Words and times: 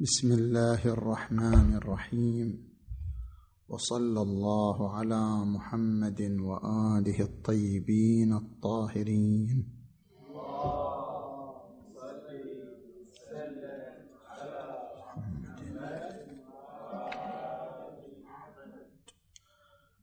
بسم 0.00 0.32
الله 0.32 0.88
الرحمن 0.88 1.74
الرحيم. 1.76 2.48
وصلى 3.68 4.20
الله 4.22 4.96
على 4.96 5.24
محمد 5.44 6.20
وآله 6.40 7.18
الطيبين 7.20 8.32
الطاهرين. 8.32 9.68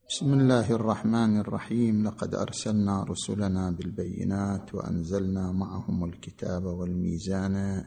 بسم 0.10 0.34
الله 0.34 0.68
الرحمن 0.72 1.40
الرحيم. 1.40 2.04
لقد 2.08 2.36
أرسلنا 2.36 3.04
رسلنا 3.04 3.72
بالبينات 3.72 4.76
وأنزلنا 4.76 5.52
معهم 5.52 6.04
الكتاب 6.04 6.64
والميزان 6.66 7.86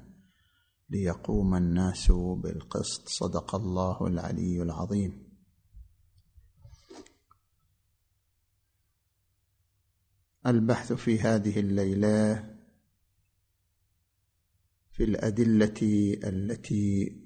ليقوم 0.93 1.54
الناس 1.54 2.12
بالقسط. 2.12 3.08
صدق 3.08 3.54
الله 3.54 4.07
العلي 4.07 4.62
العظيم. 4.62 5.32
البحث 10.46 10.93
في 10.93 11.20
هذه 11.20 11.61
الليلة 11.61 12.54
في 14.90 15.04
الأدلة 15.04 15.81
التي 16.25 17.22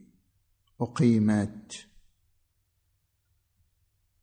أقيمت 0.81 1.87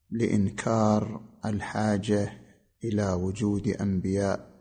لإنكار 0.10 1.30
الحاجة 1.46 2.42
إلى 2.84 3.14
وجود 3.14 3.68
أنبياء 3.68 4.54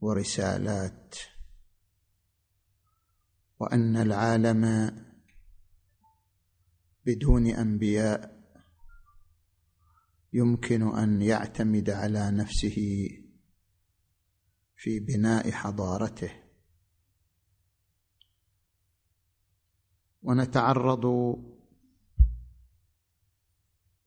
ورسالات 0.00 1.14
وأن 3.58 3.96
العالم 3.96 4.90
بدون 7.06 7.46
أنبياء 7.46 8.36
يمكن 10.32 10.96
أن 10.98 11.22
يعتمد 11.22 11.90
على 11.90 12.30
نفسه 12.30 13.08
في 14.76 15.00
بناء 15.00 15.50
حضارته. 15.50 16.42
ونتعرض 20.22 21.06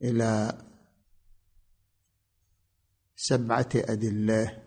إلى 0.02 0.62
سبعة 3.16 3.70
أدلة 3.76 4.64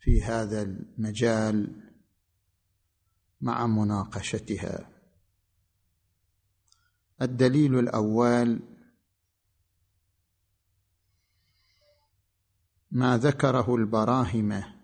في 0.00 0.22
هذا 0.22 0.62
المجال 0.62 1.89
مع 3.40 3.66
مناقشتها. 3.66 4.90
الدليل 7.22 7.78
الأول 7.78 8.60
ما 12.90 13.18
ذكره 13.18 13.74
البراهمة 13.74 14.74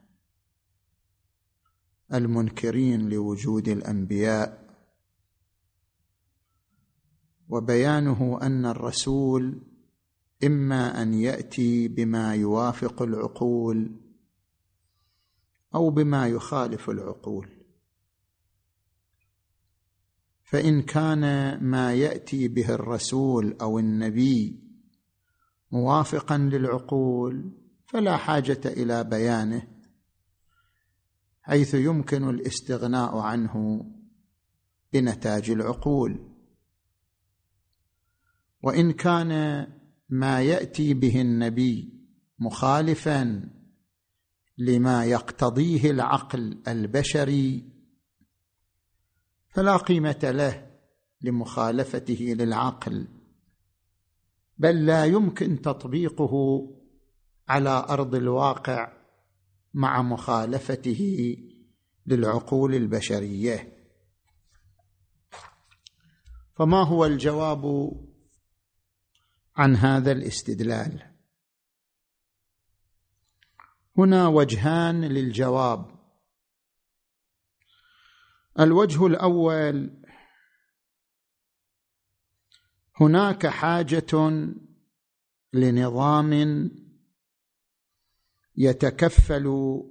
المنكرين 2.14 3.08
لوجود 3.08 3.68
الأنبياء 3.68 4.66
وبيانه 7.48 8.38
أن 8.42 8.66
الرسول 8.66 9.62
إما 10.44 11.02
أن 11.02 11.14
يأتي 11.14 11.88
بما 11.88 12.34
يوافق 12.34 13.02
العقول 13.02 13.96
أو 15.74 15.91
بما 15.91 16.28
يخالف 16.28 16.91
العقول. 16.91 17.55
فإن 20.47 20.83
كان 20.83 21.56
ما 21.64 21.94
يأتي 21.94 22.48
به 22.48 22.75
الرسول 22.75 23.56
أو 23.61 23.78
النبي 23.78 24.60
موافقا 25.72 26.38
للعقول 26.38 27.53
فلا 27.87 28.16
حاجة 28.16 28.60
إلى 28.66 29.04
بيانه 29.04 29.69
حيث 31.43 31.75
يمكن 31.75 32.28
الاستغناء 32.28 33.19
عنه 33.19 33.84
بنتاج 34.93 35.50
العقول. 35.50 36.32
وإن 38.62 38.93
كان 38.93 39.66
ما 40.09 40.43
يأتي 40.43 40.94
به 40.94 41.20
النبي 41.20 41.93
مخالفا 42.38 43.49
لما 44.59 45.04
يقتضيه 45.04 45.91
العقل 45.91 46.62
البشري 46.69 47.75
فلا 49.56 49.77
قيمة 49.77 50.19
له 50.22 50.71
لمخالفته 51.21 52.34
للعقل 52.39 53.09
بل 54.59 54.87
لا 54.87 55.05
يمكن 55.05 55.62
تطبيقه 55.62 56.62
على 57.49 57.87
أرض 57.89 58.15
الواقع 58.15 58.93
مع 59.75 60.03
مخالفته 60.03 61.37
للعقول 62.06 62.75
البشرية. 62.75 63.72
فما 66.55 66.83
هو 66.83 67.05
الجواب 67.05 67.93
عن 69.56 69.77
هذا 69.77 70.12
الاستدلال؟ 70.12 71.03
هنا 73.99 74.28
وجهان 74.28 75.05
للجواب. 75.05 75.95
الوجه 78.61 79.06
الأول. 79.06 80.03
هناك 83.00 83.47
حاجة 83.47 84.41
لنظام 85.53 86.71
يتكفل 88.56 89.83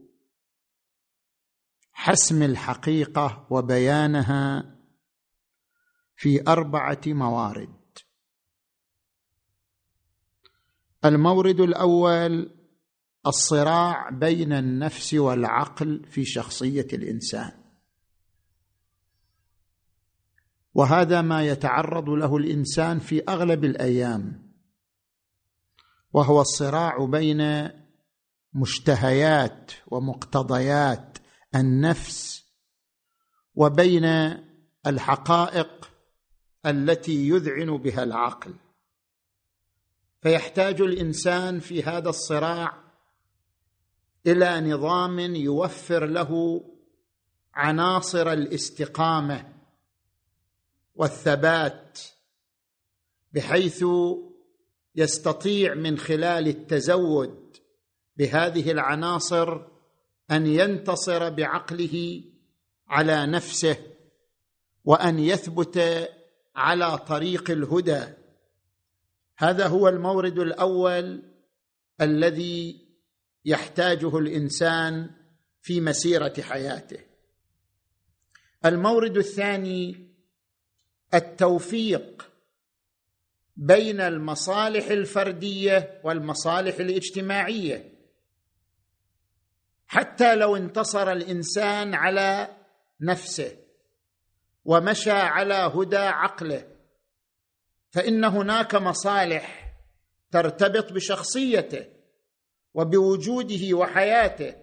حسم 1.92 2.44
الحقيقة 2.44 3.48
وبيانها 3.50 4.76
في 6.16 6.48
أربعة 6.48 7.02
موارد. 7.08 7.76
المورد 11.06 11.60
الأول 11.60 12.52
الصراع 13.28 14.10
بين 14.10 14.54
النفس 14.54 15.14
والعقل 15.14 16.06
في 16.10 16.26
شخصية 16.26 16.88
الإنسان. 16.94 17.65
وهذا 20.76 21.22
ما 21.22 21.48
يتعرض 21.48 22.10
له 22.10 22.38
الإنسان 22.38 23.00
في 23.00 23.24
أغلب 23.30 23.66
الأيام. 23.66 24.52
وهو 26.14 26.42
الصراع 26.42 27.06
بين 27.06 27.70
مشتهيات 28.54 29.72
ومقتضيات 29.88 31.18
النفس 31.56 32.46
وبين 33.56 34.06
الحقائق 34.88 35.92
التي 36.66 37.30
يذعن 37.30 37.78
بها 37.78 38.04
العقل. 38.04 38.54
فيحتاج 40.22 40.82
الإنسان 40.82 41.60
في 41.60 41.84
هذا 41.84 42.10
الصراع 42.10 42.84
إلى 44.28 44.62
نظام 44.62 45.20
يوفر 45.20 46.06
له 46.06 46.62
عناصر 47.54 48.32
الاستقامة 48.32 49.55
والثبات 50.96 52.00
بحيث 53.32 53.86
يستطيع 54.96 55.74
من 55.74 55.98
خلال 55.98 56.48
التزود 56.48 57.58
بهذه 58.18 58.72
العناصر 58.72 59.62
أن 60.32 60.48
ينتصر 60.48 61.30
بعقله 61.30 62.24
على 62.88 63.26
نفسه 63.26 63.78
وأن 64.84 65.20
يثبت 65.20 66.10
على 66.56 66.98
طريق 66.98 67.52
الهدى. 67.52 68.04
هذا 69.38 69.68
هو 69.68 69.88
المورد 69.88 70.40
الأول 70.40 71.24
الذي 72.02 72.88
يحتاجه 73.46 74.18
الإنسان 74.18 75.10
في 75.62 75.82
مسيرة 75.82 76.34
حياته. 76.42 77.00
المورد 78.66 79.18
الثاني 79.18 80.15
التوفيق 81.16 82.32
بين 83.56 84.02
المصالح 84.02 84.88
الفردية 84.88 86.02
والمصالح 86.04 86.76
الاجتماعية. 86.76 87.92
حتى 89.88 90.36
لو 90.36 90.56
انتصر 90.56 91.12
الإنسان 91.12 91.94
على 91.96 92.48
نفسه 93.02 93.58
ومشى 94.66 95.12
على 95.12 95.54
هدى 95.54 95.98
عقله 95.98 96.68
فإن 97.92 98.24
هناك 98.24 98.76
مصالح 98.76 99.74
ترتبط 100.32 100.92
بشخصيته 100.94 101.86
وبوجوده 102.74 103.74
وحياته 103.78 104.56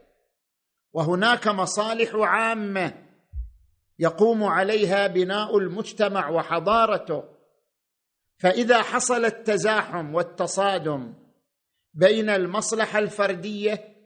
وهناك 0.92 1.48
مصالح 1.48 2.14
عامة 2.14 3.01
يقوم 3.98 4.44
عليها 4.44 5.06
بناء 5.06 5.58
المجتمع 5.58 6.28
وحضارته. 6.28 7.24
فإذا 8.38 8.82
حصل 8.82 9.24
التزاحم 9.24 10.14
والتصادم 10.14 11.14
بين 11.94 12.30
المصلحة 12.30 12.98
الفردية 12.98 13.96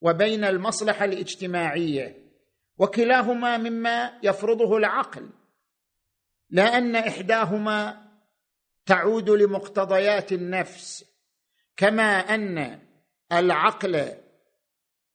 وبين 0.00 0.44
المصلحة 0.44 1.04
الاجتماعية 1.04 2.22
وكلاهما 2.78 3.56
مما 3.56 4.18
يفرضه 4.22 4.76
العقل 4.76 5.30
لا 6.50 6.78
أن 6.78 6.96
إحداهما 6.96 8.08
تعود 8.86 9.30
لمقتضيات 9.30 10.32
النفس 10.32 11.04
كما 11.76 12.18
أن 12.18 12.78
العقل 13.32 14.12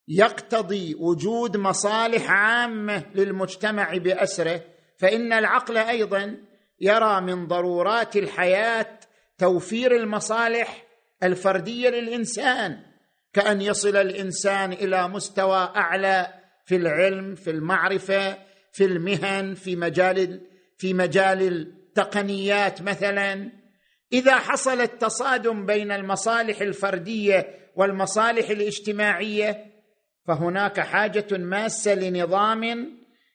يقتضي 0.07 0.95
وجود 0.95 1.57
مصالح 1.57 2.31
عامة 2.31 3.03
للمجتمع 3.15 3.97
بأسره 3.97 4.61
فإن 4.97 5.33
العقل 5.33 5.77
أيضا 5.77 6.37
يرى 6.81 7.21
من 7.21 7.47
ضرورات 7.47 8.15
الحياة 8.15 8.99
توفير 9.37 9.95
المصالح 9.95 10.83
الفردية 11.23 11.89
للإنسان 11.89 12.79
كأن 13.33 13.61
يصل 13.61 13.95
الإنسان 13.95 14.73
إلى 14.73 15.07
مستوى 15.07 15.71
أعلى 15.75 16.33
في 16.65 16.75
العلم 16.75 17.35
في 17.35 17.49
المعرفة 17.51 18.37
في 18.71 18.85
المهن 18.85 19.53
في 19.53 19.75
مجال 19.75 20.41
في 20.77 20.93
مجال 20.93 21.41
التقنيات 21.41 22.81
مثلا. 22.81 23.51
إذا 24.13 24.35
حصل 24.35 24.81
التصادم 24.81 25.65
بين 25.65 25.91
المصالح 25.91 26.61
الفردية 26.61 27.47
والمصالح 27.75 28.49
الاجتماعية 28.49 29.65
فهناك 30.27 30.79
حاجة 30.79 31.37
ماسة 31.37 31.93
لنظام 31.93 32.63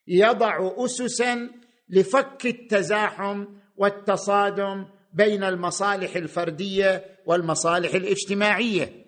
يضع 0.06 0.84
اسسا 0.84 1.50
لفك 1.88 2.46
التزاحم 2.46 3.46
والتصادم 3.76 4.86
بين 5.12 5.44
المصالح 5.44 6.16
الفردية 6.16 7.20
والمصالح 7.26 7.94
الاجتماعية. 7.94 9.06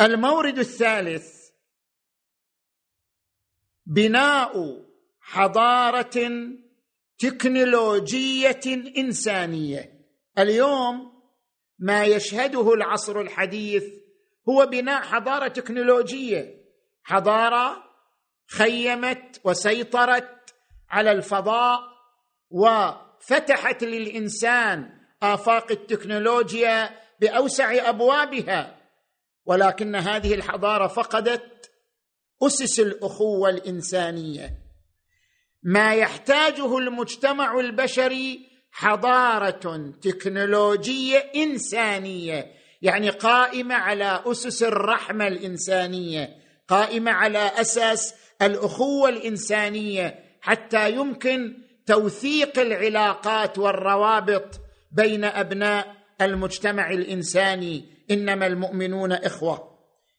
المورد 0.00 0.58
الثالث 0.58 1.26
بناء 3.86 4.84
حضارة 5.20 6.30
تكنولوجية 7.18 8.60
إنسانية. 8.98 10.06
اليوم 10.38 11.12
ما 11.78 12.04
يشهده 12.04 12.74
العصر 12.74 13.20
الحديث 13.20 14.01
هو 14.48 14.66
بناء 14.66 15.02
حضارة 15.02 15.48
تكنولوجية. 15.48 16.62
حضارة 17.04 17.84
خيمت 18.50 19.40
وسيطرت 19.44 20.54
على 20.90 21.12
الفضاء 21.12 21.80
وفتحت 22.50 23.84
للإنسان 23.84 24.90
آفاق 25.22 25.72
التكنولوجيا 25.72 26.90
بأوسع 27.20 27.88
أبوابها. 27.88 28.78
ولكن 29.44 29.96
هذه 29.96 30.34
الحضارة 30.34 30.86
فقدت 30.86 31.70
أسس 32.42 32.80
الأخوة 32.80 33.50
الإنسانية. 33.50 34.50
ما 35.62 35.94
يحتاجه 35.94 36.78
المجتمع 36.78 37.60
البشري 37.60 38.48
حضارة 38.72 39.92
تكنولوجية 40.02 41.18
إنسانية. 41.18 42.61
يعني 42.82 43.10
قائمة 43.10 43.74
على 43.74 44.22
أسس 44.26 44.62
الرحمة 44.62 45.26
الإنسانية 45.26 46.28
قائمة 46.68 47.10
على 47.10 47.38
أساس 47.38 48.14
الأخوة 48.42 49.08
الإنسانية 49.08 50.24
حتى 50.40 50.92
يمكن 50.92 51.56
توثيق 51.86 52.58
العلاقات 52.58 53.58
والروابط 53.58 54.60
بين 54.92 55.24
أبناء 55.24 55.94
المجتمع 56.20 56.90
الإنساني 56.90 58.04
إنما 58.10 58.46
المؤمنون 58.46 59.12
إخوة. 59.12 59.78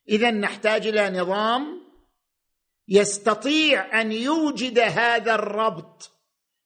اذا 0.09 0.31
نحتاج 0.31 0.87
إلى 0.87 1.09
نظام 1.09 1.83
يستطيع 2.87 4.01
أن 4.01 4.11
يوجد 4.11 4.79
هذا 4.79 5.35
الربط 5.35 6.11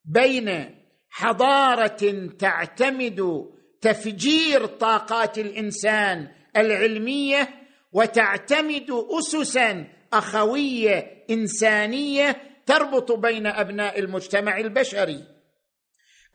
بين 0.05 0.75
حضارة 1.09 2.29
تعتمد 2.39 3.47
تفجير 3.81 4.65
طاقات 4.65 5.37
الإنسان 5.37 6.31
العلمية 6.57 7.67
وتعتمد 7.91 8.91
اسسا 8.91 9.87
أخوية 10.13 11.25
إنسانية 11.29 12.41
تربط 12.65 13.11
بين 13.11 13.47
أبناء 13.47 13.99
المجتمع 13.99 14.57
البشري. 14.57 15.23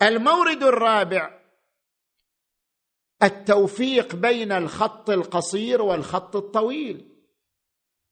المورد 0.02 0.62
الرابع 0.62 1.40
التوفيق 3.22 4.14
بين 4.14 4.52
الخط 4.52 5.10
القصير 5.10 5.82
والخط 5.82 6.36
الطويل. 6.36 7.08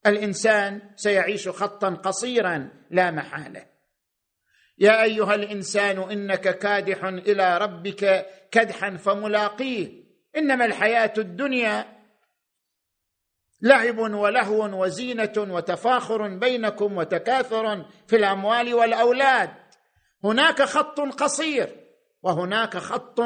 الإنسان 0.07 0.91
سيعيش 0.97 1.49
خطا 1.49 1.89
قصيرا 1.89 2.71
لا 2.91 3.11
محالة. 3.11 3.70
يا 4.81 5.03
أيها 5.03 5.35
الإنسان 5.35 5.99
إنك 5.99 6.59
كادح 6.59 7.05
إلى 7.05 7.59
ربك 7.59 8.27
كدحا 8.51 8.97
فملاقيه. 8.97 9.89
إنما 10.37 10.65
الحياة 10.65 11.13
الدنيا 11.19 12.01
لعب 13.63 13.99
ولهو 13.99 14.83
وزينة 14.83 15.33
وتفاخر 15.37 16.29
بينكم 16.29 16.97
وتكاثر 16.97 17.85
في 18.07 18.17
الأموال 18.17 18.75
والأولاد. 18.75 19.51
هناك 20.25 20.63
خط 20.63 21.01
قصير 21.01 21.69
وهناك 22.23 22.77
خط 22.77 23.21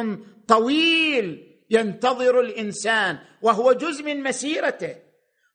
طويل 0.49 1.55
ينتظر 1.71 2.41
الإنسان 2.41 3.19
وهو 3.43 3.73
جزء 3.73 4.05
من 4.05 4.23
مسيرته 4.23 4.97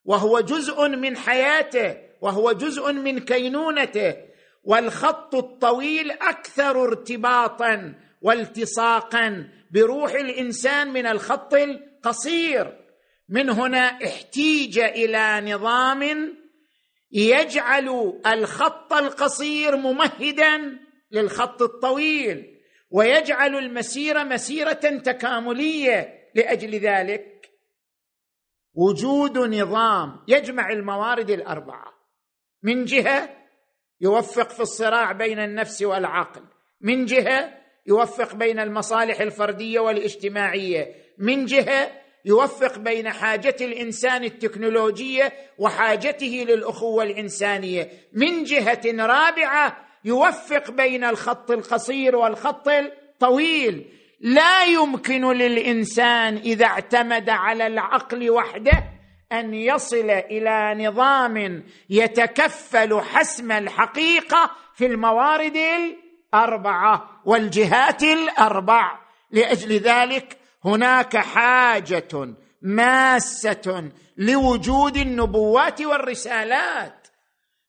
وهو 0.05 0.39
جزء 0.39 0.87
من 0.87 1.17
حياته 1.17 1.97
وهو 2.21 2.51
جزء 2.51 2.91
من 2.93 3.19
كينونته 3.19 4.28
والخط 4.63 5.35
الطويل 5.35 6.11
أكثر 6.11 6.83
ارتباطا 6.83 7.93
والتصاقا 8.21 9.49
بروح 9.71 10.11
الإنسان 10.11 10.93
من 10.93 11.05
الخط 11.05 11.53
القصير. 11.53 12.79
من 13.29 13.49
هنا 13.49 13.85
احتيج 14.05 14.79
إلى 14.79 15.53
نظام 15.53 16.33
يجعل 17.11 18.13
الخط 18.27 18.93
القصير 18.93 19.75
ممهدا 19.75 20.79
للخط 21.11 21.61
الطويل 21.61 22.59
ويجعل 22.91 23.55
المسيره 23.55 24.23
مسيرة 24.23 25.01
تكاملية 25.03 26.29
لأجل 26.35 26.75
ذلك. 26.75 27.49
وجود 28.73 29.37
نظام 29.37 30.19
يجمع 30.27 30.71
الموارد 30.71 31.29
الأربعة. 31.29 31.93
من 32.63 32.85
جهة 32.85 33.38
يوفق 34.01 34.49
في 34.49 34.59
الصراع 34.59 35.11
بين 35.11 35.39
النفس 35.39 35.81
والعقل. 35.81 36.41
من 36.81 37.05
جهة 37.05 37.53
يوفق 37.87 38.35
بين 38.35 38.59
المصالح 38.59 39.21
الفردية 39.21 39.79
والاجتماعية. 39.79 40.95
من 41.17 41.45
جهة 41.45 41.91
يوفق 42.25 42.79
بين 42.79 43.09
حاجة 43.09 43.55
الإنسان 43.61 44.23
التكنولوجية 44.23 45.33
وحاجته 45.57 46.45
للأخوة 46.49 47.03
الإنسانية. 47.03 47.89
من 48.13 48.43
جهة 48.43 48.81
رابعة 48.85 49.77
يوفق 50.05 50.71
بين 50.71 51.03
الخط 51.03 51.51
القصير 51.51 52.15
والخط 52.15 52.67
الطويل. 52.67 53.85
لا 54.19 54.65
يمكن 54.65 55.31
للإنسان 55.31 56.37
إذا 56.37 56.65
اعتمد 56.65 57.29
على 57.29 57.67
العقل 57.67 58.29
وحده 58.29 58.83
أن 59.31 59.53
يصل 59.53 60.09
إلى 60.09 60.87
نظام 60.87 61.63
يتكفل 61.89 63.01
حسم 63.01 63.51
الحقيقة 63.51 64.51
في 64.75 64.85
الموارد 64.85 65.57
الأربعة 65.57 67.21
والجهات 67.25 68.03
الأربع. 68.03 68.99
لأجل 69.31 69.71
ذلك 69.71 70.37
هناك 70.65 71.17
حاجة 71.17 72.35
ماسة 72.61 73.91
لوجود 74.17 74.97
النبوات 74.97 75.81
والرسالات. 75.81 77.07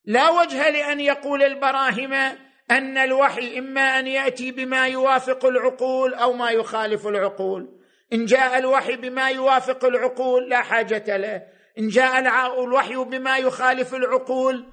لا 0.04 0.30
وجه 0.30 0.70
لأن 0.70 1.00
يقول 1.00 1.42
البراهمة 1.42 2.38
أن 2.70 2.98
الوحي 2.98 3.58
إما 3.58 3.98
أن 3.98 4.06
يأتي 4.06 4.50
بما 4.50 4.86
يوافق 4.86 5.44
العقول 5.46 6.14
أو 6.14 6.32
ما 6.32 6.50
يخالف 6.50 7.06
العقول. 7.06 7.79
إن 8.12 8.24
جاء 8.24 8.58
الوحي 8.58 8.96
بما 8.96 9.28
يوافق 9.28 9.84
العقول 9.84 10.48
لا 10.48 10.62
حاجة 10.62 11.16
له. 11.16 11.42
إن 11.78 11.88
جاء 11.88 12.18
الوحي 12.64 12.96
بما 12.96 13.38
يخالف 13.38 13.94
العقول 13.94 14.66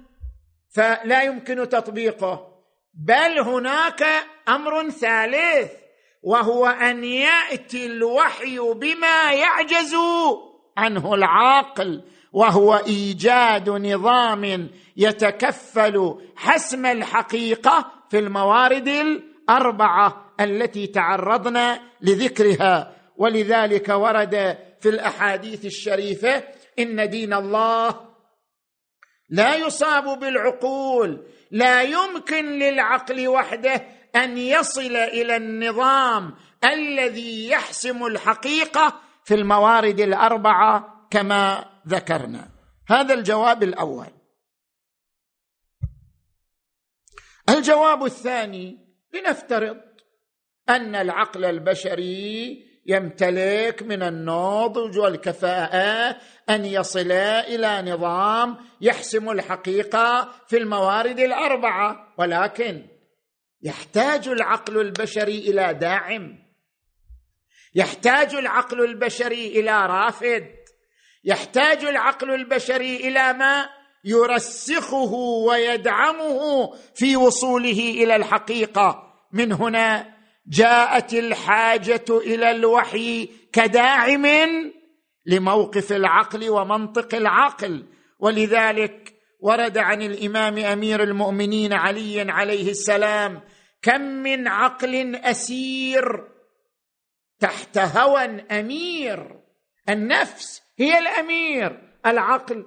فلا 0.69 1.23
يمكن 1.23 1.69
تطبيقه. 1.69 2.57
بل 2.93 3.39
هناك 3.39 4.03
أمر 4.49 4.89
ثالث 4.89 5.71
وهو 6.23 6.65
أن 6.65 7.03
يأتي 7.03 7.85
الوحي 7.85 8.59
بما 8.59 9.31
يعجز 9.31 9.95
عنه 10.77 11.13
العاقل 11.13 12.03
وهو 12.33 12.75
إيجاد 12.75 13.69
نظام 13.69 14.69
يتكفل 14.97 16.15
حسم 16.35 16.85
الحقيقة 16.85 17.91
في 18.09 18.19
الموارد 18.19 18.87
الأربعة 18.87 20.33
التي 20.39 20.87
تعرضنا 20.87 21.79
لذكرها. 22.01 22.96
ولذلك 23.17 23.89
ورد 23.89 24.57
في 24.79 24.89
الأحاديث 24.89 25.65
الشريفة 25.65 26.43
إن 26.79 27.09
دين 27.09 27.33
الله 27.33 28.07
لا 29.29 29.55
يصاب 29.55 30.19
بالعقول 30.19 31.27
لا 31.51 31.81
يمكن 31.81 32.59
للعقل 32.59 33.27
وحده 33.27 33.87
أن 34.15 34.37
يصل 34.37 34.95
إلى 34.95 35.35
النظام 35.35 36.35
الذي 36.63 37.49
يحسم 37.49 38.05
الحقيقة 38.05 39.01
في 39.23 39.33
الموارد 39.33 39.99
الأربعة 39.99 41.07
كما 41.11 41.65
ذكرنا. 41.87 42.49
هذا 42.87 43.13
الجواب 43.13 43.63
الأول. 43.63 44.07
الجواب 47.49 48.05
الثاني 48.05 48.77
لنفترض 49.13 49.77
أن 50.69 50.95
العقل 50.95 51.45
البشري 51.45 52.66
يمتلك 52.87 53.83
من 53.83 54.03
النضج 54.03 54.97
والكفاءه 54.99 56.17
أن 56.49 56.65
يصل 56.65 57.11
إلى 57.11 57.91
نظام 57.91 58.57
يحسم 58.81 59.29
الحقيقة 59.29 60.31
في 60.47 60.57
الموارد 60.57 61.19
الأربعة 61.19 62.13
ولكن 62.17 62.87
يحتاج 63.61 64.27
العقل 64.27 64.81
البشري 64.81 65.37
إلى 65.37 65.73
داعم. 65.73 66.47
يحتاج 67.75 68.35
العقل 68.35 68.83
البشري 68.83 69.47
إلى 69.47 69.85
رافد. 69.85 70.47
يحتاج 71.23 71.85
العقل 71.85 72.33
البشري 72.33 72.95
إلى 72.95 73.33
ما 73.33 73.69
يرسخه 74.05 75.13
ويدعمه 75.47 76.73
في 76.95 77.17
وصوله 77.17 77.79
إلى 78.03 78.15
الحقيقة. 78.15 79.13
من 79.31 79.51
هنا 79.51 80.16
جاءت 80.47 81.13
الحاجة 81.13 82.05
إلى 82.09 82.51
الوحي 82.51 83.29
كداعم 83.53 84.25
لموقف 85.25 85.91
العقل 85.91 86.49
ومنطق 86.49 87.15
العقل. 87.15 87.85
ولذلك 88.19 89.13
ورد 89.39 89.77
عن 89.77 90.01
الإمام 90.01 90.57
أمير 90.57 91.03
المؤمنين 91.03 91.73
علي 91.73 92.31
عليه 92.31 92.69
السلام 92.71 93.41
كم 93.81 94.01
من 94.01 94.47
عقل 94.47 95.15
أسير 95.15 96.27
تحت 97.39 97.77
هوى 97.77 98.25
أمير. 98.51 99.39
النفس 99.89 100.61
هي 100.79 100.99
الأمير 100.99 101.81
العقل 102.05 102.65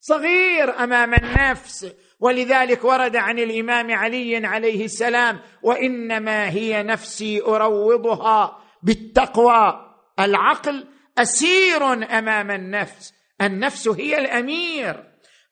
صغير 0.00 0.78
أمام 0.84 1.14
النفس. 1.14 1.94
ولذلك 2.20 2.84
ورد 2.84 3.16
عن 3.16 3.38
الإمام 3.38 3.90
علي 3.90 4.46
عليه 4.46 4.84
السلام 4.84 5.40
وإنما 5.62 6.48
هي 6.48 6.82
نفسي 6.82 7.42
أروضها 7.42 8.58
بالتقوى. 8.82 9.94
العقل 10.20 10.86
أسير 11.18 11.92
أمام 11.92 12.50
النفس 12.50 13.14
النفس 13.40 13.88
هي 13.88 14.18
الأمير. 14.18 15.04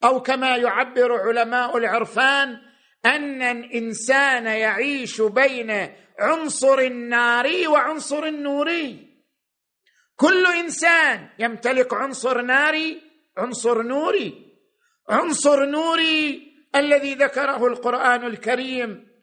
أو 0.04 0.22
كما 0.22 0.56
يعبر 0.56 1.12
علماء 1.12 1.76
العرفان 1.76 2.58
أن 3.06 3.42
الإنسان 3.42 4.46
يعيش 4.46 5.20
بين 5.20 5.88
عنصر 6.18 6.78
الناري 6.78 7.66
وعنصر 7.66 8.24
النوري 8.24 9.14
كل 10.16 10.46
إنسان 10.46 11.28
يمتلك 11.38 11.94
عنصر 11.94 12.42
ناري 12.42 13.02
عنصر 13.38 13.82
نوري 13.82 14.34
عنصر 15.08 15.64
نوري 15.64 16.53
الذي 16.76 17.14
ذكره 17.14 17.66
القرآن 17.66 18.26
الكريم. 18.26 19.14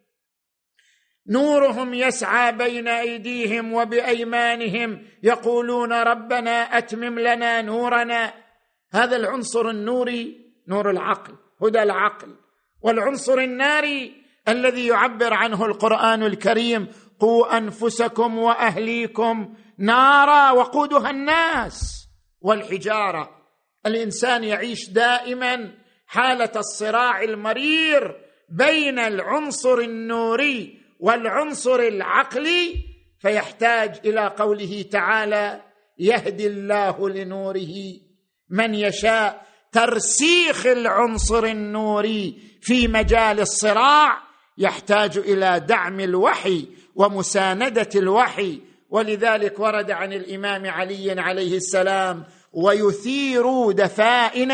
نورهم 1.28 1.94
يسعى 1.94 2.52
بين 2.52 2.88
أيديهم 2.88 3.74
وبأيمانهم 3.74 5.08
يقولون 5.24 5.94
ربنا 5.94 6.78
أتمم 6.78 7.20
لنا 7.20 7.62
نورنا. 7.62 8.34
هذا 8.92 9.16
العنصر 9.16 9.70
النوري 9.70 10.54
نور 10.68 10.90
العقل 10.90 11.36
هدى 11.62 11.84
العقل. 11.84 12.36
والعنصر 12.82 13.38
الناري 13.38 14.24
الذي 14.48 14.88
يعبر 14.88 15.34
عنه 15.34 15.66
القرآن 15.66 16.24
الكريم 16.24 16.88
قوا 17.20 17.58
أنفسكم 17.58 18.38
وأهليكم 18.38 19.56
نارا 19.78 20.52
وقودها 20.52 21.10
الناس 21.10 22.08
والحجارة. 22.42 23.30
الإنسان 23.86 24.44
يعيش 24.44 24.90
دائما 24.90 25.81
حالة 26.12 26.52
الصراع 26.56 27.24
المرير 27.24 28.16
بين 28.50 29.00
العنصر 29.00 29.78
النوري 29.80 30.78
والعنصر 31.00 31.80
العقلي 31.80 32.76
فيحتاج 33.20 34.00
إلى 34.06 34.28
قوله 34.28 34.86
تعالى 34.92 35.62
يهدي 36.00 36.48
الله 36.48 37.10
لنوره 37.10 37.74
من 38.50 38.76
يشاء 38.76 39.46
ترسيخ 39.72 40.66
العنصر 40.66 41.44
النوري 41.44 42.38
في 42.62 42.88
مجال 42.88 43.40
الصراع 43.40 44.18
يحتاج 44.58 45.18
إلى 45.18 45.60
دعم 45.60 46.00
الوحي 46.00 46.68
ومساندة 46.96 47.90
الوحي. 47.96 48.60
ولذلك 48.90 49.60
ورد 49.60 49.92
عن 49.92 50.14
الإمام 50.14 50.66
علي 50.68 51.22
عليه 51.22 51.58
السلام 51.58 52.24
ويثير 52.54 53.72
دفائن 53.72 54.52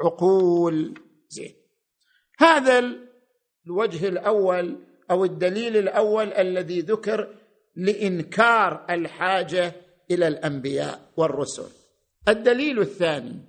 العقول 0.00 1.00
زين. 1.28 1.54
هذا 2.38 2.96
الوجه 3.66 4.08
الأول 4.08 4.78
أو 5.10 5.24
الدليل 5.24 5.76
الأول 5.76 6.32
الذي 6.32 6.80
ذكر 6.80 7.34
لإنكار 7.76 8.86
الحاجة 8.90 9.74
إلى 10.10 10.28
الأنبياء 10.28 11.12
والرسل. 11.16 11.70
الدليل 12.28 12.80
الثاني. 12.80 13.40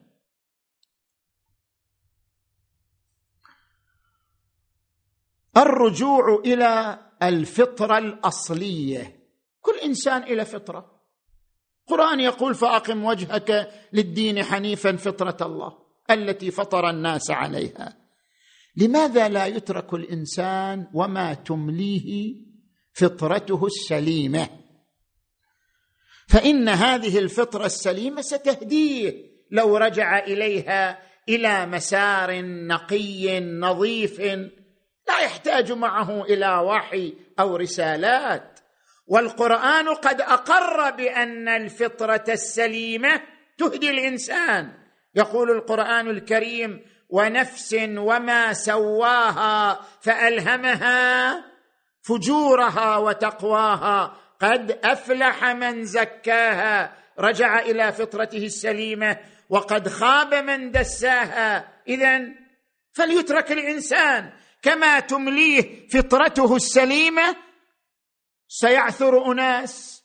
الرجوع 5.57 6.41
إلى 6.45 6.99
الفطرة 7.23 7.97
الأصلية. 7.97 9.19
كل 9.61 9.77
إنسان 9.83 10.23
إلى 10.23 10.45
فطرة. 10.45 11.01
القرآن 11.81 12.19
يقول 12.19 12.55
فأقم 12.55 13.05
وجهك 13.05 13.71
للدين 13.93 14.43
حنيفا 14.43 14.95
فطرة 14.95 15.37
الله. 15.41 15.88
التي 16.11 16.51
فطر 16.51 16.89
الناس 16.89 17.31
عليها. 17.31 17.97
لماذا 18.77 19.29
لا 19.29 19.45
يترك 19.45 19.93
الإنسان 19.93 20.87
وما 20.93 21.33
تمليه 21.33 22.35
فطرته 22.93 23.65
السليمة؟ 23.65 24.49
فإن 26.27 26.69
هذه 26.69 27.19
الفطرة 27.19 27.65
السليمة 27.65 28.21
ستهديه 28.21 29.13
لو 29.51 29.77
رجع 29.77 30.19
إليها 30.19 30.99
إلى 31.29 31.65
مسار 31.65 32.41
نقي 32.45 33.39
نظيف 33.39 34.19
لا 35.07 35.19
يحتاج 35.23 35.71
معه 35.71 36.23
إلى 36.23 36.57
وحي 36.57 37.13
أو 37.39 37.55
رسالات. 37.55 38.59
والقرآن 39.07 39.87
قد 39.87 40.21
أقر 40.21 40.91
بأن 40.91 41.47
الفطرة 41.47 42.23
السليمة 42.29 43.21
تهدي 43.57 43.89
الإنسان. 43.89 44.73
يقول 45.15 45.51
القرآن 45.51 46.09
الكريم 46.09 46.81
ونفس 47.09 47.75
وما 47.81 48.53
سواها 48.53 49.81
فألهمها 50.01 51.45
فجورها 52.01 52.97
وتقواها 52.97 54.17
قد 54.41 54.71
أفلح 54.83 55.45
من 55.45 55.85
زكاها 55.85 56.95
رجع 57.19 57.59
إلى 57.59 57.91
فطرته 57.91 58.45
السليمة 58.45 59.17
وقد 59.49 59.87
خاب 59.87 60.33
من 60.33 60.71
دساها. 60.71 61.73
اذا 61.87 62.21
فليترك 62.93 63.51
الإنسان 63.51 64.33
كما 64.61 64.99
تمليه 64.99 65.87
فطرته 65.87 66.55
السليمة 66.55 67.35
سيعثر 68.47 69.31
أناس 69.31 70.03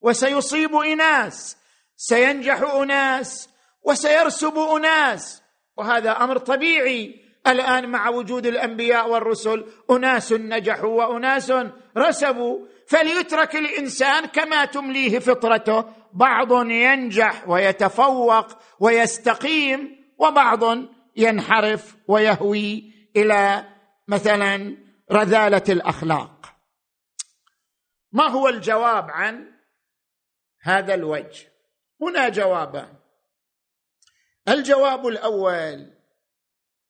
وسيصيب 0.00 0.74
إناس 0.74 1.56
سينجح 1.96 2.60
أناس 2.60 3.48
وسيرسب 3.82 4.58
أناس. 4.58 5.42
وهذا 5.76 6.10
أمر 6.10 6.38
طبيعي. 6.38 7.22
الآن 7.46 7.88
مع 7.88 8.08
وجود 8.08 8.46
الأنبياء 8.46 9.10
والرسل 9.10 9.66
أناس 9.90 10.32
نجحوا 10.32 11.04
وأناس 11.04 11.52
رسبوا. 11.98 12.66
فليترك 12.88 13.56
الإنسان 13.56 14.26
كما 14.26 14.64
تمليه 14.64 15.18
فطرته. 15.18 15.84
بعض 16.12 16.52
ينجح 16.66 17.48
ويتفوق 17.48 18.46
ويستقيم 18.80 20.04
وبعض 20.18 20.60
ينحرف 21.16 21.96
ويهوي 22.08 22.92
إلى 23.16 23.64
مثلا 24.08 24.76
رذالة 25.12 25.62
الأخلاق. 25.68 26.54
ما 28.12 28.28
هو 28.28 28.48
الجواب 28.48 29.10
عن 29.10 29.52
هذا 30.62 30.94
الوجه؟ 30.94 31.52
هنا 32.02 32.28
جوابان. 32.28 33.01
الجواب 34.48 35.06
الأول 35.06 35.90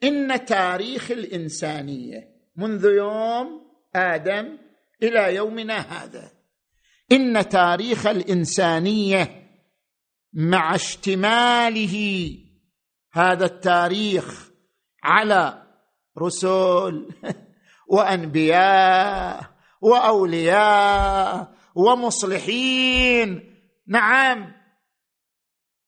إن 0.02 0.44
تاريخ 0.44 1.11
الإنسانية 1.11 2.28
منذ 2.56 2.85
يوم 2.85 3.73
آدم 3.94 4.59
إلى 5.02 5.35
يومنا 5.35 5.78
هذا 5.78 6.32
إن 7.12 7.49
تاريخ 7.49 8.06
الإنسانية 8.06 9.42
مع 10.32 10.75
اشتماله 10.75 12.37
هذا 13.12 13.44
التاريخ 13.44 14.50
على 15.02 15.62
رسل 16.18 17.09
وأنبياء 17.92 19.52
وأولياء 19.80 21.54
ومصلحين. 21.75 23.54
نعم. 23.87 24.62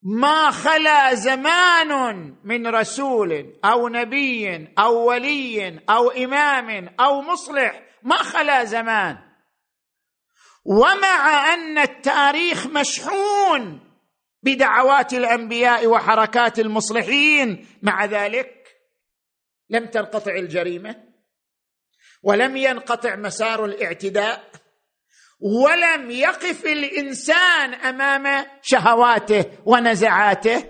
ما 0.04 0.50
خلا 0.50 1.14
زمان 1.14 2.34
من 2.44 2.66
رسول 2.66 3.60
أو 3.64 3.88
نبي 3.88 4.68
أو 4.78 5.08
ولي 5.08 5.80
أو 5.90 6.10
إمام 6.10 6.94
أو 7.00 7.22
مصلح 7.22 7.82
ما 8.02 8.16
خلا 8.16 8.64
زمان. 8.64 9.18
ومع 10.64 11.54
أن 11.54 11.78
التاريخ 11.78 12.66
مشحون 12.66 13.90
بدعوات 14.42 15.12
الأنبياء 15.12 15.86
وحركات 15.86 16.58
المصلحين 16.58 17.66
مع 17.82 18.04
ذلك 18.04 18.50
لم 19.70 19.86
تنقطع 19.86 20.32
الجريمة 20.32 21.04
ولم 22.22 22.56
ينقطع 22.56 23.16
مسار 23.16 23.64
الاعتداء. 23.64 24.63
ولم 25.40 26.10
يقف 26.10 26.64
الإنسان 26.66 27.74
أمام 27.74 28.46
شهواته 28.62 29.44
ونزعاته 29.66 30.64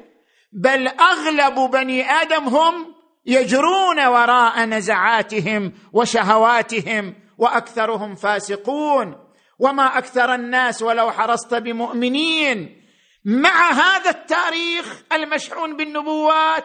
بل 0.52 0.88
أغلب 0.88 1.70
بني 1.70 2.10
آدم 2.10 2.44
هم 2.44 2.94
يجرون 3.26 4.06
وراء 4.06 4.64
نزعاتهم 4.64 5.72
وشهواتهم 5.92 7.14
وأكثرهم 7.38 8.14
فاسقون. 8.14 9.24
وما 9.58 9.98
أكثر 9.98 10.34
الناس 10.34 10.82
ولو 10.82 11.10
حرصت 11.10 11.54
بمؤمنين. 11.54 12.82
مع 13.24 13.70
هذا 13.70 14.10
التاريخ 14.10 15.02
المشحون 15.12 15.76
بالنبوات 15.76 16.64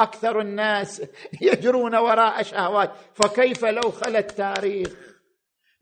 أكثر 0.00 0.40
الناس 0.40 1.02
يجرون 1.52 1.96
وراء 1.96 2.42
شهوات. 2.42 2.92
فكيف 3.14 3.64
لو 3.64 3.90
خلا 3.90 4.18
التاريخ 4.18 4.88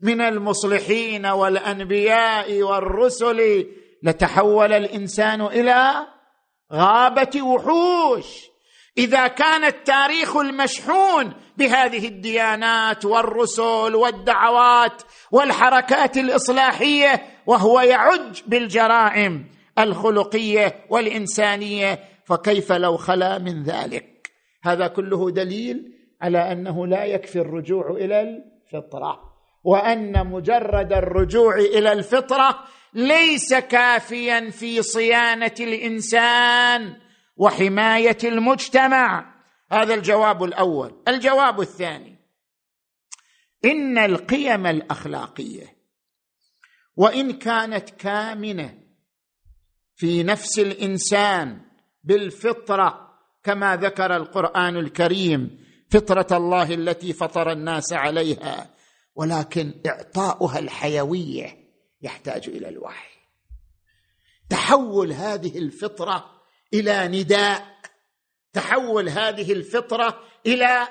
من 0.01 0.21
المصلحين 0.21 1.25
والأنبياء 1.25 2.61
والرسل 2.61 3.67
لتحول 4.03 4.73
الإنسان 4.73 5.41
إلى 5.41 6.07
غابة 6.73 7.41
وحوش. 7.41 8.49
إذا 8.97 9.27
كان 9.27 9.65
التاريخ 9.65 10.37
المشحون 10.37 11.33
بهذه 11.57 12.07
الديانات 12.07 13.05
والرسل 13.05 13.95
والدعوات 13.95 15.01
والحركات 15.31 16.17
الإصلاحية 16.17 17.21
وهو 17.45 17.79
يعج 17.79 18.41
بالجرائم 18.47 19.45
الخلقية 19.79 20.85
والإنسانية 20.89 21.99
فكيف 22.25 22.71
لو 22.71 22.97
خلا 22.97 23.37
من 23.37 23.63
ذلك؟ 23.63 24.31
هذا 24.63 24.87
كله 24.87 25.31
دليل 25.31 25.93
على 26.21 26.51
أنه 26.51 26.87
لا 26.87 27.05
يكفي 27.05 27.39
الرجوع 27.39 27.91
إلى 27.91 28.21
الفطرة. 28.21 29.28
وأن 29.69 30.27
مجرد 30.27 30.93
الرجوع 30.93 31.55
إلى 31.57 31.91
الفطرة 31.91 32.63
ليس 32.93 33.53
كافيا 33.53 34.49
في 34.49 34.81
صيانة 34.81 35.53
الإنسان 35.59 36.95
وحماية 37.37 38.17
المجتمع. 38.23 39.35
هذا 39.71 39.93
الجواب 39.93 40.43
الأول. 40.43 41.03
الجواب 41.07 41.61
الثاني. 41.61 42.19
إن 43.65 43.97
القيم 43.97 44.67
الأخلاقية 44.67 45.75
وإن 46.95 47.31
كانت 47.31 47.89
كامنة 47.89 48.79
في 49.95 50.23
نفس 50.23 50.59
الإنسان 50.59 51.61
بالفطرة 52.03 53.09
كما 53.43 53.75
ذكر 53.75 54.15
القرآن 54.15 54.77
الكريم 54.77 55.65
فطرة 55.91 56.37
الله 56.37 56.73
التي 56.73 57.13
فطر 57.13 57.51
الناس 57.51 57.93
عليها 57.93 58.78
ولكن 59.19 59.73
إعطاؤها 59.85 60.59
الحيوية 60.59 61.57
يحتاج 62.01 62.47
إلى 62.47 62.69
الوحي. 62.69 63.19
تحول 64.49 65.13
هذه 65.13 65.57
الفطرة 65.57 66.25
إلى 66.73 67.07
نداء. 67.07 67.79
تحول 68.53 69.09
هذه 69.09 69.51
الفطرة 69.53 70.19
إلى 70.45 70.87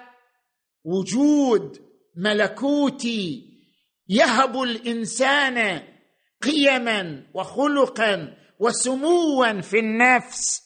وجود 0.84 1.78
ملكوتي 2.16 3.44
يهب 4.08 4.62
الإنسان 4.62 5.82
قيما 6.42 7.26
وخلقا 7.34 8.36
وسموا 8.58 9.60
في 9.60 9.78
النفس. 9.78 10.62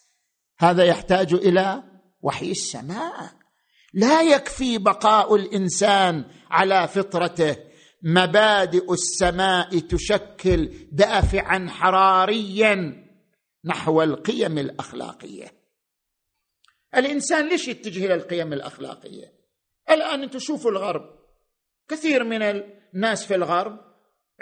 هذا 0.59 0.85
يحتاج 0.85 1.35
إلى 1.35 1.83
وحي 2.23 2.51
السماء. 2.51 3.43
لا 3.95 4.23
يكفي 4.23 4.79
بقاء 4.79 5.35
الإنسان 5.35 6.25
على 6.53 6.89
فطرته. 6.89 7.57
مبادئ 8.03 8.93
السماء 8.93 9.79
تشكل 9.79 10.71
دافعا 10.93 11.67
حراريا 11.71 13.07
نحو 13.65 14.03
القيم 14.03 14.59
الأخلاقية. 14.59 15.53
الإنسان 16.97 17.49
ليش 17.49 17.69
يتجه 17.69 18.07
إلى 18.07 18.15
القيم 18.15 18.53
الأخلاقية؟ 18.53 19.33
الآن 19.91 20.23
أنتم 20.23 20.39
شوفوا 20.39 20.71
الغرب. 20.71 21.19
كثير 21.89 22.25
من 22.25 22.43
الناس 22.43 23.27
في 23.27 23.35
الغرب 23.35 23.79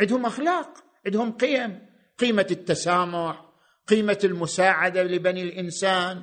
عندهم 0.01 0.27
أخلاق 0.27 0.85
عندهم 1.07 1.33
قيم. 1.33 1.90
قيمة 2.18 2.46
التسامح 2.51 3.44
قيمة 3.87 4.18
المساعدة 4.25 5.03
لبني 5.03 5.42
الإنسان 5.42 6.23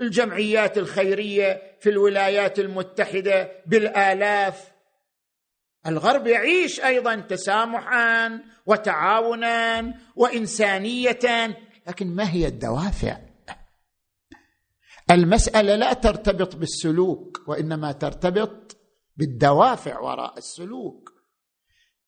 الجمعيات 0.00 0.78
الخيرية 0.78 1.76
في 1.80 1.90
الولايات 1.90 2.58
المتحدة 2.58 3.52
بالآلاف. 3.66 4.72
الغرب 5.86 6.26
يعيش 6.26 6.80
أيضا 6.80 7.14
تسامحا 7.16 8.40
وتعاونا 8.66 9.94
وانسانيه 10.16 11.56
لكن 11.86 12.14
ما 12.14 12.30
هي 12.30 12.46
الدوافع؟ 12.46 13.18
المسألة 15.10 15.76
لا 15.76 15.92
ترتبط 15.92 16.56
بالسلوك 16.56 17.42
وإنما 17.46 17.92
ترتبط 17.92 18.76
بالدوافع 19.16 20.00
وراء 20.00 20.38
السلوك. 20.38 21.12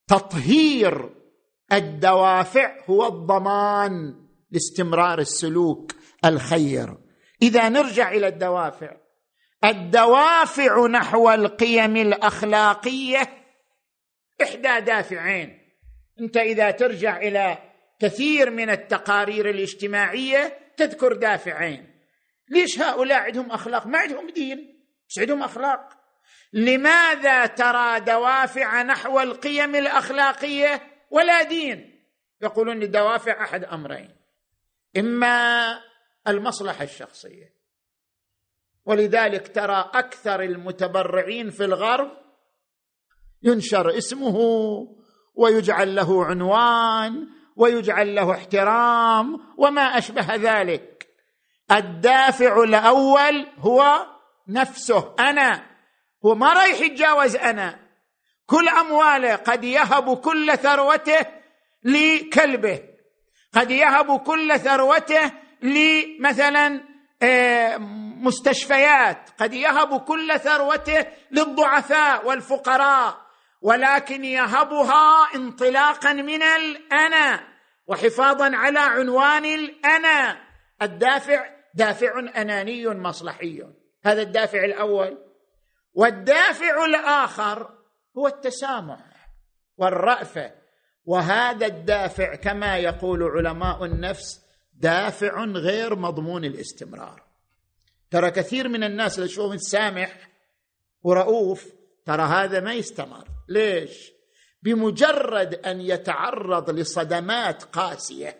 تطهير 0.06 1.14
الدوافع 1.72 2.84
هو 2.90 3.06
الضمان 3.06 4.14
لاستمرار 4.50 5.18
السلوك 5.18 5.92
الخير. 6.24 6.98
إذا 7.42 7.68
نرجع 7.68 8.12
إلى 8.12 8.28
الدوافع. 8.28 8.96
الدوافع 9.64 10.86
نحو 10.86 11.30
القيم 11.30 11.96
الأخلاقية 11.96 13.37
إحدى 14.42 14.80
دافعين. 14.80 15.58
أنت 16.20 16.36
إذا 16.36 16.70
ترجع 16.70 17.16
إلى 17.16 17.58
كثير 18.00 18.50
من 18.50 18.70
التقارير 18.70 19.50
الاجتماعية 19.50 20.58
تذكر 20.76 21.12
دافعين. 21.12 21.98
ليش 22.48 22.80
هؤلاء 22.80 23.20
عندهم 23.20 23.50
أخلاق؟ 23.50 23.86
ما 23.86 23.98
عندهم 23.98 24.30
دين 24.30 24.84
بس 25.08 25.18
عندهم 25.18 25.42
أخلاق. 25.42 25.88
لماذا 26.52 27.46
ترى 27.46 28.00
دوافع 28.00 28.82
نحو 28.82 29.20
القيم 29.20 29.74
الأخلاقية 29.74 30.82
ولا 31.10 31.42
دين؟ 31.42 32.04
يقولون 32.42 32.82
الدوافع 32.82 33.44
أحد 33.44 33.64
أمرين. 33.64 34.16
إما 34.96 35.80
المصلحة 36.28 36.84
الشخصية. 36.84 37.54
ولذلك 38.84 39.54
ترى 39.54 39.90
أكثر 39.94 40.42
المتبرعين 40.42 41.50
في 41.50 41.64
الغرب 41.64 42.27
ينشر 43.42 43.98
اسمه 43.98 44.36
ويجعل 45.34 45.94
له 45.94 46.24
عنوان 46.24 47.26
ويجعل 47.56 48.14
له 48.14 48.32
احترام 48.32 49.36
وما 49.56 49.82
أشبه 49.82 50.34
ذلك. 50.34 51.08
الدافع 51.72 52.62
الأول 52.62 53.46
هو 53.58 54.06
نفسه 54.48 55.14
أنا. 55.20 55.66
هو 56.26 56.34
ما 56.34 56.52
رايح 56.52 56.80
يتجاوز 56.80 57.36
أنا. 57.36 57.78
كل 58.46 58.68
أمواله 58.68 59.36
قد 59.36 59.64
يهب 59.64 60.16
كل 60.16 60.58
ثروته 60.58 61.26
لكلبه. 61.84 62.80
قد 63.54 63.70
يهب 63.70 64.20
كل 64.20 64.60
ثروته 64.60 65.32
لمثلا 65.62 66.88
آه، 67.22 67.76
مستشفيات. 68.22 69.30
قد 69.40 69.54
يهب 69.54 70.00
كل 70.00 70.40
ثروته 70.40 71.06
للضعفاء 71.30 72.26
والفقراء. 72.26 73.27
ولكن 73.60 74.24
يهبها 74.24 75.34
انطلاقا 75.34 76.12
من 76.12 76.42
الأنا 76.42 77.40
وحفاظا 77.86 78.56
على 78.56 78.78
عنوان 78.78 79.44
الأنا. 79.44 80.40
الدافع 80.82 81.44
دافع 81.74 82.18
أناني 82.18 82.88
مصلحي. 82.88 83.62
هذا 84.04 84.22
الدافع 84.22 84.64
الأول. 84.64 85.18
والدافع 85.94 86.84
الآخر 86.84 87.70
هو 88.18 88.26
التسامح 88.26 89.30
والرافه 89.76 90.52
وهذا 91.04 91.66
الدافع 91.66 92.34
كما 92.34 92.76
يقول 92.76 93.22
علماء 93.22 93.84
النفس 93.84 94.40
دافع 94.74 95.44
غير 95.44 95.96
مضمون 95.96 96.44
الاستمرار. 96.44 97.22
ترى 98.10 98.30
كثير 98.30 98.68
من 98.68 98.84
الناس 98.84 99.18
اللي 99.18 99.28
تشوفهم 99.28 99.58
سامح 99.58 100.28
ورؤوف 101.02 101.66
ترى 102.04 102.22
هذا 102.22 102.60
ما 102.60 102.72
يستمر. 102.72 103.37
ليش؟ 103.48 104.12
بمجرد 104.62 105.54
أن 105.54 105.80
يتعرض 105.80 106.70
لصدمات 106.70 107.62
قاسية 107.62 108.36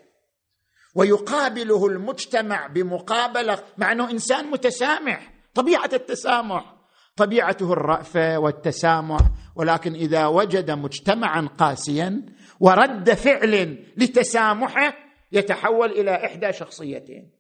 ويقابله 0.95 1.87
المجتمع 1.87 2.67
بمقابلة 2.67 3.59
مع 3.79 3.93
أنه 3.93 4.11
إنسان 4.11 4.51
متسامح 4.51 5.33
طبيعة 5.55 5.91
التسامح 5.93 6.75
طبيعته 7.17 7.73
الرأفة 7.73 8.39
والتسامح 8.39 9.21
ولكن 9.57 9.95
إذا 9.95 10.27
وجد 10.27 10.71
مجتمعا 10.71 11.49
قاسيا 11.59 12.23
ورد 12.61 13.15
فعل 13.15 13.85
لتسامحه 13.97 14.95
يتحول 15.33 15.91
إلى 15.91 16.27
إحدى 16.27 16.53
شخصيتين. 16.53 17.31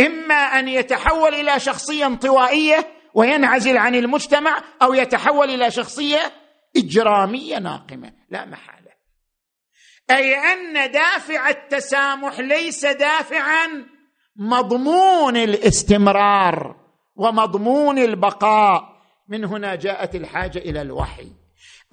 إما 0.00 0.34
أن 0.34 0.68
يتحول 0.68 1.34
إلى 1.34 1.60
شخصية 1.60 2.06
انطوائية 2.06 2.86
وينعزل 3.14 3.76
عن 3.76 3.94
المجتمع 3.94 4.62
أو 4.82 4.94
يتحول 4.94 5.50
إلى 5.50 5.70
شخصية 5.70 6.32
إجرامية 6.76 7.58
ناقمة 7.58 8.12
لا 8.30 8.44
محالة. 8.44 8.90
أي 10.10 10.34
أن 10.34 10.90
دافع 10.92 11.48
التسامح 11.48 12.40
ليس 12.40 12.86
دافعا 12.86 13.86
مضمون 14.36 15.36
الاستمرار 15.36 16.76
ومضمون 17.16 17.98
البقاء. 17.98 18.96
من 19.28 19.44
هنا 19.44 19.74
جاءت 19.74 20.14
الحاجة 20.14 20.58
إلى 20.58 20.82
الوحي. 20.82 21.32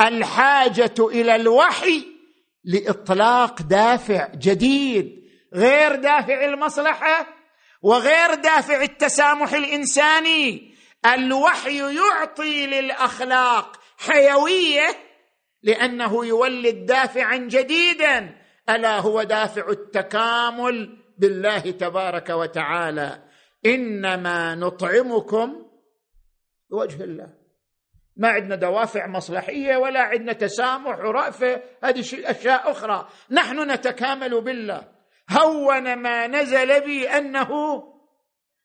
الحاجة 0.01 0.95
إلى 0.99 1.35
الوحي 1.35 2.05
لإطلاق 2.63 3.61
دافع 3.61 4.27
جديد 4.35 5.23
غير 5.53 5.95
دافع 5.95 6.45
المصلحة 6.45 7.27
وغير 7.81 8.33
دافع 8.33 8.81
التسامح 8.81 9.53
الإنساني. 9.53 10.73
الوحي 11.05 11.95
يعطي 11.95 12.67
للأخلاق 12.67 13.79
حيوية 14.07 14.87
لأنه 15.63 16.25
يولد 16.25 16.85
دافعا 16.85 17.37
جديدا. 17.37 18.35
ألا 18.69 18.99
هو 18.99 19.23
دافع 19.23 19.69
التكامل 19.69 20.97
بالله 21.17 21.59
تبارك 21.59 22.29
وتعالى. 22.29 23.23
إنما 23.65 24.55
نطعمكم 24.55 25.65
بوجه 26.69 27.03
الله. 27.03 27.29
ما 28.17 28.29
عندنا 28.29 28.55
دوافع 28.55 29.07
مصلحية 29.07 29.77
ولا 29.77 30.01
عندنا 30.01 30.33
تسامح 30.33 30.99
ورأفه 30.99 31.63
هذه 31.83 31.99
أشياء 31.99 32.71
أخرى. 32.71 33.07
نحن 33.31 33.71
نتكامل 33.71 34.41
بالله. 34.41 34.87
هون 35.31 35.95
ما 35.95 36.27
نزل 36.27 36.81
بي 36.81 37.09
أنه 37.09 37.49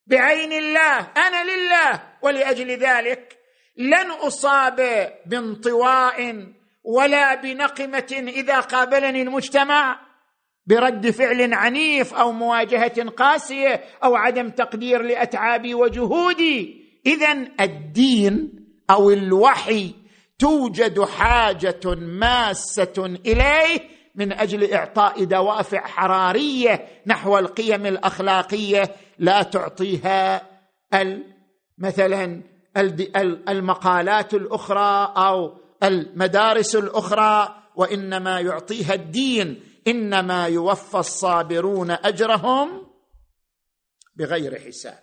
بعين 0.07 0.53
الله. 0.53 0.99
أنا 0.99 1.45
لله 1.45 2.03
ولأجل 2.23 2.71
ذلك. 2.71 3.38
لن 3.79 4.11
أصاب 4.11 5.11
بانطواء 5.27 6.47
ولا 6.85 7.35
بنقمة 7.35 8.25
إذا 8.29 8.61
قابلني 8.61 9.23
المجتمع 9.23 10.01
برد 10.67 11.11
فعل 11.11 11.55
عنيف 11.55 12.15
أو 12.15 12.33
مواجهة 12.33 13.11
قاسية 13.11 13.85
أو 14.05 14.17
عدم 14.17 14.49
تقدير 14.51 15.03
لأتعابي 15.03 15.75
وجهودي. 15.75 16.89
اذا 17.07 17.33
الدين 17.61 18.53
أو 18.91 19.11
الوحي 19.11 19.95
توجد 20.39 21.01
حاجة 21.01 21.81
ماسة 21.97 23.19
إليه 23.27 23.81
من 24.15 24.33
أجل 24.33 24.73
إعطاء 24.73 25.25
دوافع 25.25 25.87
حرارية 25.87 26.87
نحو 27.07 27.39
القيم 27.39 27.87
الأخلاقية 27.87 28.83
لا 29.19 29.43
تعطيها 29.43 30.43
مثلا 31.79 32.43
المقالات 33.49 34.35
الأخرى 34.35 35.15
أو 35.17 35.59
المدارس 35.83 36.77
الأخرى 36.77 37.63
وإنما 37.77 38.41
يعطيها 38.41 38.95
الدين 38.95 39.63
إنما 39.87 40.47
يوفى 40.47 40.99
الصابرون 40.99 41.91
أجرهم 41.91 42.87
بغير 44.17 44.61
حساب. 44.61 45.03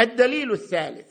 الدليل 0.00 0.52
الثالث 0.52 1.08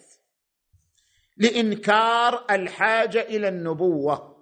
لإنكار 1.37 2.45
الحاجة 2.51 3.21
إلى 3.21 3.47
النبوة 3.47 4.35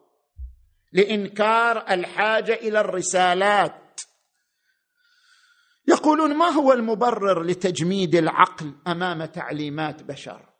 لإنكار 0.93 1.85
الحاجة 1.89 2.53
إلى 2.53 2.79
الرسالات. 2.79 4.01
يقولون 5.87 6.35
ما 6.35 6.45
هو 6.45 6.73
المبرر 6.73 7.43
لتجميد 7.43 8.15
العقل 8.15 8.73
أمام 8.87 9.25
تعليمات 9.25 10.03
بشر؟ 10.03 10.52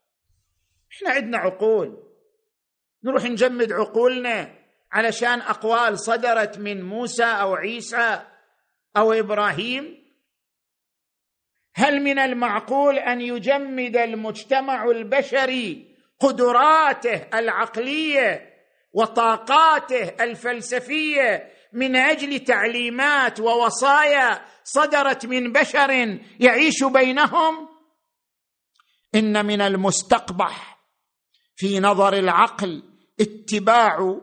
إحنا 0.96 1.10
عندنا 1.10 1.38
عقول. 1.38 2.04
نروح 3.04 3.24
نجمد 3.24 3.72
عقولنا 3.72 4.56
علشان 4.92 5.42
أقوال 5.42 6.00
صدرت 6.00 6.58
من 6.58 6.84
موسى 6.84 7.24
أو 7.24 7.56
عيسى 7.56 8.22
أو 8.98 9.14
إبراهيم. 9.14 10.04
هل 11.76 12.02
من 12.02 12.20
المعقول 12.20 13.00
أن 13.00 13.22
يجمد 13.22 13.98
المجتمع 13.98 14.86
البشري 14.86 15.96
قدراته 16.20 17.28
العقلية 17.34 18.54
وطاقاته 18.94 20.24
الفلسفية 20.24 21.54
من 21.74 21.96
أجل 21.96 22.40
تعليمات 22.40 23.40
ووصايا 23.40 24.46
صدرت 24.64 25.26
من 25.26 25.52
بشر 25.52 26.20
يعيش 26.40 26.84
بينهم؟ 26.84 27.70
إن 29.16 29.46
من 29.46 29.62
المستقبح. 29.62 30.73
في 31.64 31.80
نظر 31.80 32.14
العقل 32.14 32.84
اتباع 33.20 34.20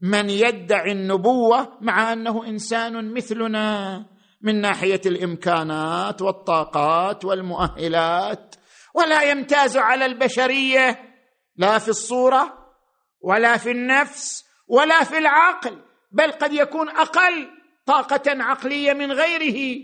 من 0.00 0.30
يدعي 0.30 0.92
النبوة 0.92 1.78
مع 1.80 2.12
أنه 2.12 2.46
إنسان 2.46 3.14
مثلنا 3.14 4.06
من 4.42 4.60
ناحية 4.60 5.00
الإمكانات 5.06 6.22
والطاقات 6.22 7.24
والمؤهلات 7.24 8.54
ولا 8.94 9.22
يمتاز 9.22 9.76
على 9.76 10.06
البشرية 10.06 11.14
لا 11.56 11.78
في 11.78 11.88
الصورة 11.88 12.72
ولا 13.20 13.56
في 13.56 13.70
النفس 13.70 14.44
ولا 14.68 15.04
في 15.04 15.18
العقل 15.18 15.78
بل 16.12 16.32
قد 16.32 16.52
يكون 16.52 16.88
أقل 16.88 17.48
طاقة 17.86 18.22
عقلية 18.26 18.92
من 18.92 19.12
غيره. 19.12 19.78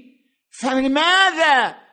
فلماذا 0.50 1.85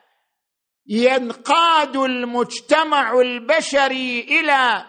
ينقاد 0.86 1.96
المجتمع 1.96 3.20
البشري 3.20 4.20
إلى 4.20 4.84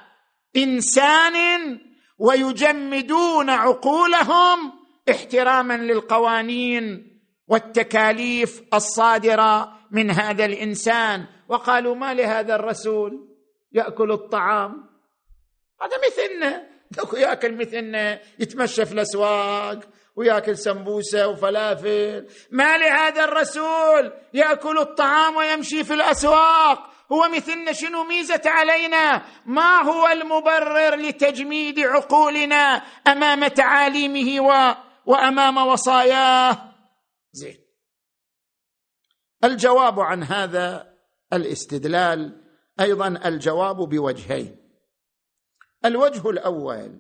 إنسان 0.57 1.79
ويجمدون 2.17 3.49
عقولهم 3.49 4.73
احتراما 5.09 5.77
للقوانين 5.77 7.15
والتكاليف 7.47 8.61
الصادرة 8.73 9.79
من 9.91 10.11
هذا 10.11 10.45
الإنسان. 10.45 11.25
وقالوا 11.49 11.95
ما 11.95 12.13
لهذا 12.13 12.55
الرسول؟ 12.55 13.37
يأكل 13.71 14.11
الطعام. 14.11 14.89
هذا 15.81 15.97
مثلنا. 16.07 16.67
ياكل 17.27 17.57
مثلنا. 17.57 18.19
يتمشى 18.39 18.85
في 18.85 18.93
الأسواق. 18.93 19.79
وياكل 20.15 20.57
سمبوسة 20.57 21.27
وفلافل. 21.27 22.27
ما 22.51 22.77
لهذا 22.77 23.23
الرسول؟ 23.23 24.13
يأكل 24.33 24.77
الطعام 24.77 25.35
ويمشي 25.35 25.83
في 25.83 25.93
الأسواق. 25.93 26.91
هو 27.11 27.29
مثلنا 27.35 27.71
شنو 27.71 28.03
ميزة 28.03 28.41
علينا؟ 28.45 29.25
ما 29.45 29.81
هو 29.81 30.07
المبرر 30.07 30.95
لتجميد 30.95 31.79
عقولنا 31.79 32.81
أمام 33.07 33.47
تعاليمه 33.47 34.41
و... 34.47 34.75
وأمام 35.05 35.57
وصاياه؟ 35.57 36.73
زين. 37.31 37.57
الجواب 39.43 39.99
عن 39.99 40.23
هذا 40.23 40.93
الاستدلال 41.33 42.41
أيضا 42.79 43.07
الجواب 43.07 43.77
بوجهين. 43.77 44.55
الوجه 45.85 46.29
الأول 46.29 46.99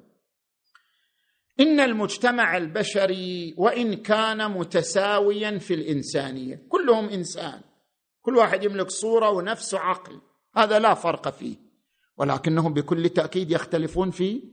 إن 1.59 1.79
المجتمع 1.79 2.57
البشري 2.57 3.55
وإن 3.57 3.93
كان 3.93 4.51
متساويا 4.51 5.57
في 5.57 5.73
الإنسانية. 5.73 6.65
كلهم 6.69 7.09
إنسان. 7.09 7.61
كل 8.21 8.37
واحد 8.37 8.63
يملك 8.63 8.89
صورة 8.89 9.29
ونفس 9.29 9.73
وعقل 9.73 10.21
هذا 10.55 10.79
لا 10.79 10.93
فرق 10.93 11.29
فيه. 11.29 11.55
ولكنهم 12.17 12.73
بكل 12.73 13.09
تأكيد 13.09 13.51
يختلفون 13.51 14.11
في 14.11 14.43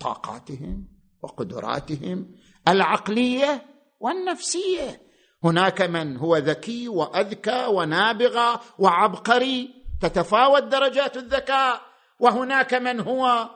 طاقاتهم 0.00 0.88
وقدراتهم 1.22 2.34
العقلية 2.68 3.62
والنفسية. 4.00 5.00
هناك 5.44 5.82
من 5.82 6.16
هو 6.16 6.36
ذكي 6.36 6.88
وأذكى 6.88 7.66
ونابغة 7.66 8.60
وعبقري 8.78 9.70
تتفاوت 10.00 10.62
درجات 10.62 11.16
الذكاء 11.16 11.80
وهناك 12.20 12.74
من 12.74 13.00
هو 13.00 13.50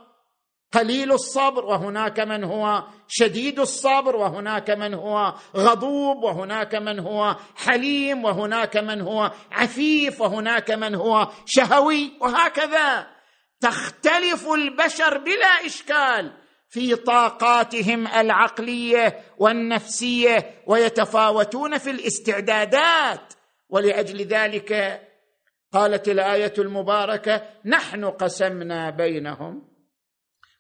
قليل 0.73 1.13
الصبر 1.13 1.65
وهناك 1.65 2.21
من 2.21 2.45
هو 2.45 2.85
شديد 3.09 3.61
الصبر 3.61 4.17
وهناك 4.17 4.71
من 4.71 4.95
هو 4.95 5.35
غضوب 5.57 6.23
وهناك 6.23 6.75
من 6.75 6.99
هو 6.99 7.37
حليم 7.57 8.25
وهناك 8.25 8.77
من 8.77 9.01
هو 9.01 9.33
عفيف 9.53 10.21
وهناك 10.21 10.71
من 10.71 10.95
هو 10.95 11.29
شهوي. 11.47 12.13
وهكذا 12.21 13.07
تختلف 13.61 14.49
البشر 14.49 15.19
بلا 15.19 15.67
إشكال 15.67 16.33
في 16.69 16.95
طاقاتهم 16.97 18.07
العقلية 18.07 19.21
والنفسية 19.39 20.63
ويتفاوتون 20.67 21.79
في 21.79 21.91
الاستعدادات. 21.91 23.33
ولأجل 23.69 24.23
ذلك 24.23 25.01
قالت 25.73 26.09
الآية 26.09 26.53
المباركة 26.59 27.43
نحن 27.65 28.05
قسمنا 28.05 28.91
بينهم 28.91 29.70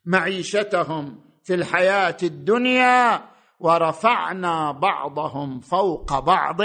معيشتهم 0.04 1.20
في 1.44 1.54
الحياة 1.54 2.16
الدنيا 2.22 3.22
ورفعنا 3.60 4.72
بعضهم 4.72 5.60
فوق 5.60 6.18
بعض 6.18 6.56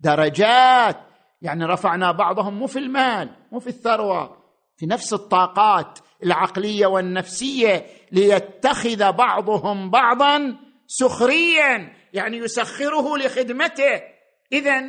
درجات. 0.00 0.96
يعني 1.42 1.64
رفعنا 1.64 2.12
بعضهم 2.12 2.54
مو 2.54 2.66
في 2.66 2.78
المال 2.78 3.30
مو 3.52 3.58
في 3.58 3.66
الثروة 3.66 4.36
في 4.76 4.86
نفس 4.86 5.12
الطاقات 5.12 5.98
العقلية 6.22 6.86
والنفسية 6.86 7.86
ليتخذ 8.12 9.12
بعضهم 9.12 9.90
بعضا 9.90 10.56
سخريا 10.86 11.92
يعني 12.12 12.36
يسخره 12.36 13.16
لخدمته. 13.16 14.02
اذا 14.52 14.82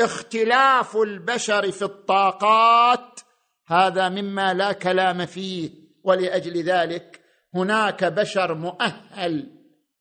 اختلاف 0.00 0.96
البشر 0.96 1.70
في 1.70 1.82
الطاقات 1.82 3.20
هذا 3.66 4.08
مما 4.08 4.54
لا 4.54 4.72
كلام 4.72 5.26
فيه. 5.26 5.83
ولأجل 6.04 6.62
ذلك 6.62 7.20
هناك 7.54 8.04
بشر 8.04 8.54
مؤهل 8.54 9.50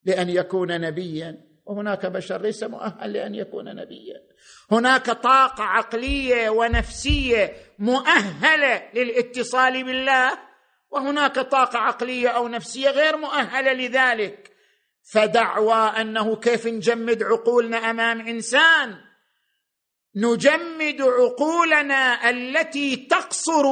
لأن 0.06 0.30
يكون 0.30 0.82
نبيا 0.82 1.54
وهناك 1.66 2.06
بشر 2.06 2.42
ليس 2.42 2.64
مؤهل 2.64 3.14
لأن 3.14 3.36
يكون 3.36 3.76
نبيا. 3.76 4.22
هناك 4.72 5.06
طاقة 5.06 5.64
عقلية 5.64 6.50
ونفسية 6.50 7.56
مؤهلة 7.80 8.84
للاتصال 8.94 9.84
بالله 9.84 10.40
وهناك 10.92 11.40
طاقة 11.40 11.80
عقلية 11.80 12.28
أو 12.28 12.48
نفسية 12.48 12.90
غير 12.90 13.18
مؤهلة 13.18 13.74
لذلك. 13.74 14.52
فدعوى 15.04 16.02
أنه 16.02 16.36
كيف 16.36 16.68
نجمد 16.68 17.24
عقولنا 17.24 17.78
أمام 17.78 18.28
إنسان؟ 18.28 18.96
نجمد 20.16 21.02
عقولنا 21.02 22.30
التي 22.30 22.96
تقصر 22.96 23.64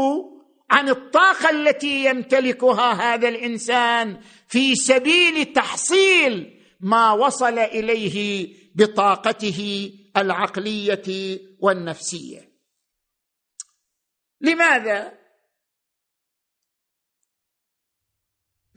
عن 0.71 0.89
الطاقة 0.89 1.49
التي 1.49 2.05
يمتلكها 2.05 2.93
هذا 2.93 3.29
الإنسان 3.29 4.21
في 4.47 4.75
سبيل 4.75 5.53
تحصيل 5.53 6.61
ما 6.79 7.11
وصل 7.11 7.59
إليه 7.59 8.47
بطاقته 8.75 9.91
العقلية 10.17 11.39
والنفسية. 11.59 12.51
لماذا؟ 14.41 15.13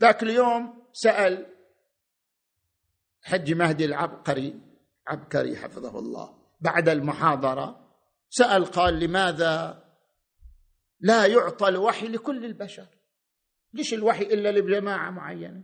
ذاك 0.01 0.23
اليوم 0.23 0.87
سأل 0.93 1.45
حج 3.23 3.53
مهدي 3.53 3.85
العبقري 3.85 4.61
عبقري 5.07 5.57
حفظه 5.57 5.99
الله 5.99 6.37
بعد 6.61 6.89
المحاضرة 6.89 7.85
سأل 8.29 8.65
قال 8.65 8.99
لماذا 8.99 9.84
لا 10.99 11.25
يعطى 11.25 11.67
الوحي 11.67 12.07
لكل 12.07 12.45
البشر. 12.45 12.87
ليش 13.73 13.93
الوحي 13.93 14.23
إلا 14.23 14.51
لجماعة 14.51 15.11
معينة؟ 15.11 15.63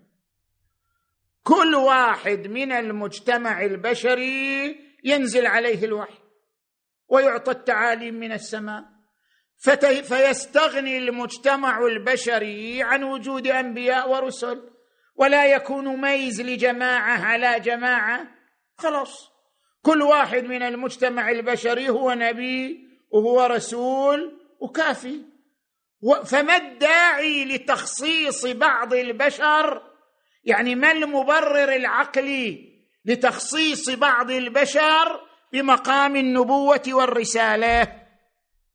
كل 1.43 1.75
واحد 1.75 2.47
من 2.47 2.71
المجتمع 2.71 3.65
البشري 3.65 4.79
ينزل 5.03 5.45
عليه 5.45 5.85
الوحي 5.85 6.19
ويعطى 7.07 7.51
التعاليم 7.51 8.15
من 8.15 8.31
السماء. 8.31 8.83
فيستغني 10.03 10.97
المجتمع 10.97 11.85
البشري 11.85 12.83
عن 12.83 13.03
وجود 13.03 13.47
أنبياء 13.47 14.11
ورسل 14.11 14.69
ولا 15.15 15.45
يكون 15.45 16.01
ميز 16.01 16.41
لجماعة 16.41 17.25
على 17.25 17.59
جماعة. 17.59 18.27
خلاص. 18.77 19.31
كل 19.81 20.01
واحد 20.01 20.43
من 20.43 20.63
المجتمع 20.63 21.29
البشري 21.29 21.89
هو 21.89 22.11
نبي 22.11 22.87
وهو 23.11 23.45
رسول 23.45 24.40
وكافي. 24.61 25.21
فما 26.25 26.55
الداعي 26.55 27.45
لتخصيص 27.45 28.45
بعض 28.45 28.93
البشر؟ 28.93 29.81
يعني 30.43 30.75
ما 30.75 30.91
المبرر 30.91 31.75
العقلي 31.75 32.71
لتخصيص 33.05 33.89
بعض 33.89 34.31
البشر 34.31 35.21
بمقام 35.53 36.15
النبوة 36.15 36.83
والرسالة؟ 36.87 38.01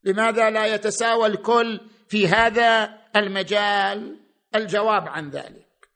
لماذا 0.03 0.49
لا 0.49 0.65
يتساوى 0.65 1.27
الكل 1.27 1.79
في 2.09 2.27
هذا 2.27 2.97
المجال؟ 3.15 4.19
الجواب 4.55 5.07
عن 5.07 5.29
ذلك. 5.29 5.89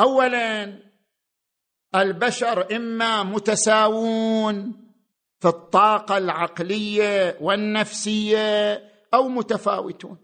اولا 0.00 0.78
البشر 1.94 2.76
إما 2.76 3.22
متساوون 3.22 4.81
في 5.42 5.48
الطاقة 5.48 6.18
العقلية 6.18 7.36
والنفسية 7.40 8.74
أو 9.14 9.28
متفاوتون. 9.28 10.18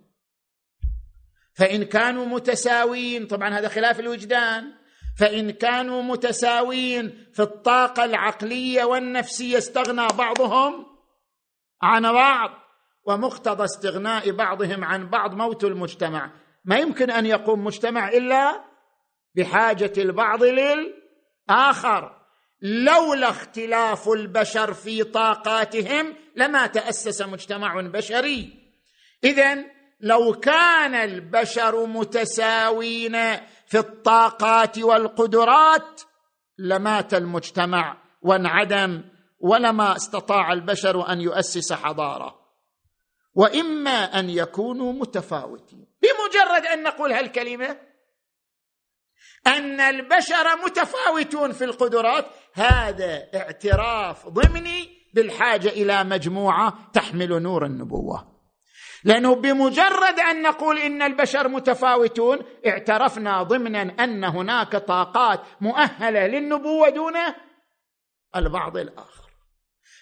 فإن 1.55 1.85
كانوا 1.85 2.27
متساوين 2.27 3.27
طبعا 3.27 3.49
هذا 3.49 3.69
خلاف 3.69 4.01
الوجدان. 4.01 4.73
فإن 5.19 5.51
كانوا 5.51 6.03
متساوين 6.03 7.27
في 7.35 7.43
الطاقة 7.43 8.05
العقلية 8.05 8.85
والنفسية 8.85 9.59
استغنى 9.59 10.07
بعضهم 10.19 10.87
عن 11.83 12.13
بعض 12.13 12.51
ومقتضى 13.05 13.65
استغناء 13.65 14.31
بعضهم 14.31 14.85
عن 14.85 15.11
بعض 15.11 15.35
موت 15.35 15.65
المجتمع. 15.65 16.31
ما 16.65 16.79
يمكن 16.79 17.11
أن 17.11 17.27
يقوم 17.27 17.65
مجتمع 17.65 18.09
إلا 18.09 18.65
بحاجة 19.35 19.93
البعض 19.99 20.43
للآخر. 20.43 22.18
لولا 22.63 23.31
اختلاف 23.31 24.09
البشر 24.09 24.75
في 24.75 25.05
طاقاتهم 25.05 26.15
لما 26.37 26.67
تأسس 26.67 27.23
مجتمع 27.23 27.81
بشري. 27.81 28.53
اذا 29.25 29.65
لو 30.01 30.35
كان 30.35 30.95
البشر 30.95 31.87
متساوين 31.87 33.13
في 33.67 33.79
الطاقات 33.79 34.79
والقدرات 34.79 36.01
لمات 36.59 37.15
المجتمع 37.15 37.97
وانعدم 38.23 39.03
ولما 39.41 39.97
استطاع 39.97 40.53
البشر 40.53 41.13
أن 41.13 41.21
يؤسس 41.21 41.73
حضارة. 41.73 42.39
وإما 43.35 44.19
أن 44.19 44.31
يكونوا 44.31 44.93
متفاوتين. 44.93 45.87
بمجرد 46.03 46.67
أن 46.67 46.83
نقول 46.83 47.13
هالكلمة 47.13 47.88
أن 49.47 49.81
البشر 49.81 50.57
متفاوتون 50.65 51.53
في 51.53 51.65
القدرات 51.65 52.27
هذا 52.55 53.29
اعتراف 53.35 54.29
ضمني 54.29 54.89
بالحاجة 55.15 55.69
إلى 55.69 56.05
مجموعة 56.05 56.91
تحمل 56.93 57.43
نور 57.43 57.67
النبوة. 57.67 58.39
لأنه 59.05 59.35
بمجرد 59.35 60.21
أن 60.31 60.43
نقول 60.43 60.79
إن 60.79 61.03
البشر 61.03 61.49
متفاوتون 61.49 62.39
اعترفنا 62.67 63.43
ضمنا 63.43 63.83
أن 64.05 64.25
هناك 64.25 64.77
طاقات 64.77 65.41
مؤهلة 65.61 66.27
للنبوة 66.27 66.89
دون 66.89 67.15
البعض 68.37 68.77
الآخر. 68.77 69.29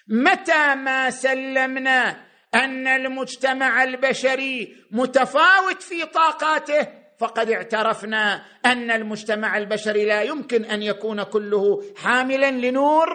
متى 0.07 0.75
ما 0.75 1.09
سلمنا 1.09 2.27
أن 2.55 2.87
المجتمع 2.87 3.83
البشري 3.83 4.75
متفاوت 4.91 5.81
في 5.81 6.05
طاقاته 6.05 7.06
فقد 7.19 7.49
اعترفنا 7.49 8.45
أن 8.65 8.91
المجتمع 8.91 9.57
البشري 9.57 10.05
لا 10.05 10.21
يمكن 10.21 10.65
أن 10.65 10.83
يكون 10.83 11.23
كله 11.23 11.83
حاملا 11.97 12.51
لنور 12.51 13.07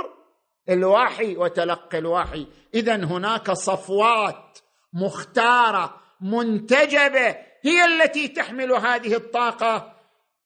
الوحي 0.69 1.37
وتلقي 1.37 1.99
الوحي. 1.99 2.47
اذا 2.75 2.97
هناك 2.97 3.51
صفوات 3.51 4.59
مختارة 4.93 5.97
منتجبة 6.21 7.37
هي 7.63 7.85
التي 7.85 8.29
تحمل 8.29 8.73
هذه 8.73 9.15
الطاقة. 9.15 9.93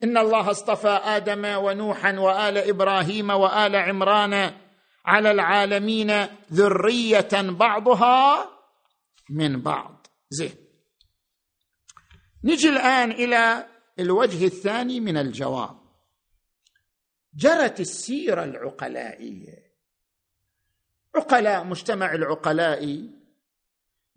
إن 0.05 0.19
الله 0.19 0.51
اصطفى 0.51 1.01
آدم 1.05 1.45
ونوحا 1.45 2.19
وآل 2.19 2.59
إبراهيم 2.59 3.31
وآل 3.31 3.77
عمران 3.77 4.53
على 5.07 5.31
العالمين 5.31 6.27
ذرية 6.53 7.29
بعضها 7.35 8.49
من 9.31 9.62
بعض. 9.62 10.07
زين. 10.31 10.66
نجي 12.47 12.69
الآن 12.69 13.11
إلى 13.11 13.67
الوجه 13.99 14.45
الثاني 14.45 15.01
من 15.01 15.17
الجواب. 15.17 15.79
جرت 17.35 17.81
السيرة 17.81 18.45
العقلائية. 18.45 19.73
عقلاء 21.15 21.65
مجتمع 21.65 22.15
العقلاء 22.15 23.09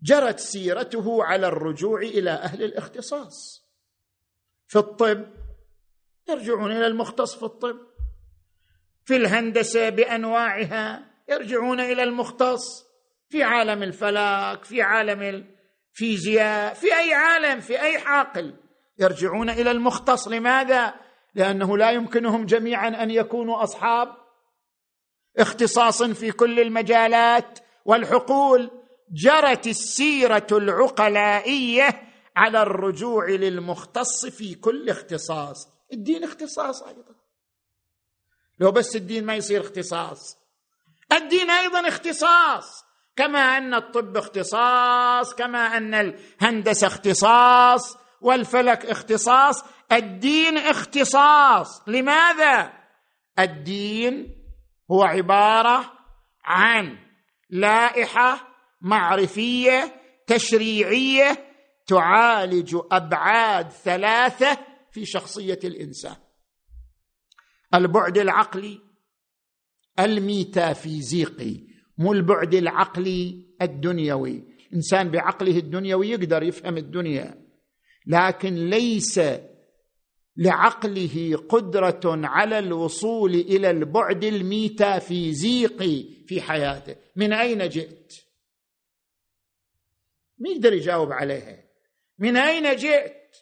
جرت 0.02 0.38
سيرته 0.38 1.24
على 1.24 1.46
الرجوع 1.46 2.00
إلى 2.00 2.30
أهل 2.30 2.62
الاختصاص. 2.62 3.64
في 4.66 4.78
الطب 4.78 5.26
يرجعون 6.28 6.72
إلى 6.72 6.86
المختص 6.86 7.36
في 7.36 7.42
الطب. 7.42 7.78
في 9.04 9.16
الهندسة 9.16 9.88
بأنواعها 9.88 11.10
يرجعون 11.28 11.80
إلى 11.80 12.02
المختص. 12.02 12.86
في 13.28 13.42
عالم 13.42 13.82
الفلك 13.82 14.64
في 14.64 14.82
عالم 14.82 15.22
الفيزياء 15.90 16.74
في 16.74 16.98
أي 16.98 17.14
عالم 17.14 17.60
في 17.60 17.80
أي 17.80 17.98
حاقل 17.98 18.54
يرجعون 18.98 19.50
إلى 19.50 19.70
المختص. 19.70 20.28
لماذا؟ 20.28 20.94
لأنه 21.34 21.78
لا 21.78 21.90
يمكنهم 21.90 22.46
جميعا 22.46 22.88
أن 22.88 23.10
يكونوا 23.10 23.62
أصحاب. 23.62 24.08
اختصاص 25.38 26.02
في 26.02 26.32
كل 26.32 26.60
المجالات 26.60 27.58
والحقول. 27.84 28.70
جرت 29.12 29.66
السيرة 29.66 30.46
العقلائية 30.52 32.02
على 32.36 32.62
الرجوع 32.62 33.28
للمختص 33.28 34.26
في 34.26 34.54
كل 34.54 34.90
اختصاص. 34.90 35.68
الدين 35.92 36.24
اختصاص 36.24 36.82
أيضا. 36.82 37.14
لو 38.58 38.72
بس 38.72 38.96
الدين 38.96 39.24
ما 39.24 39.34
يصير 39.34 39.60
اختصاص. 39.60 40.38
الدين 41.12 41.50
أيضا 41.50 41.88
اختصاص. 41.88 42.89
كما 43.20 43.38
أن 43.38 43.74
الطب 43.74 44.16
اختصاص 44.16 45.34
كما 45.34 45.76
أن 45.76 45.94
الهندسة 45.94 46.86
اختصاص 46.86 47.96
والفلك 48.20 48.86
اختصاص 48.86 49.64
الدين 49.92 50.58
اختصاص. 50.58 51.88
لماذا؟ 51.88 52.72
الدين 53.38 54.36
هو 54.90 55.02
عبارة 55.02 55.92
عن 56.44 56.98
لائحة 57.50 58.48
معرفية 58.80 60.02
تشريعية 60.26 61.52
تعالج 61.86 62.76
أبعاد 62.92 63.70
ثلاثة 63.70 64.58
في 64.92 65.06
شخصية 65.06 65.58
الإنسان. 65.64 66.16
البعد 67.74 68.18
العقلي 68.18 68.80
الميتافيزيقي 69.98 71.69
مو 72.00 72.12
البعد 72.12 72.54
العقلي 72.54 73.46
الدنيوي. 73.62 74.42
إنسان 74.74 75.10
بعقله 75.10 75.58
الدنيوي 75.58 76.08
يقدر 76.10 76.42
يفهم 76.42 76.76
الدنيا. 76.76 77.46
لكن 78.06 78.54
ليس 78.54 79.20
لعقله 80.36 81.36
قدرة 81.48 82.00
على 82.04 82.58
الوصول 82.58 83.34
إلى 83.34 83.70
البعد 83.70 84.24
الميتافيزيقي 84.24 86.04
في 86.26 86.40
حياته. 86.40 86.96
من 87.16 87.32
أين 87.32 87.68
جئت؟ 87.68 88.12
ما 90.38 90.50
يقدر 90.50 90.72
يجاوب 90.72 91.12
عليها. 91.12 91.64
من 92.18 92.36
أين 92.36 92.76
جئت؟ 92.76 93.36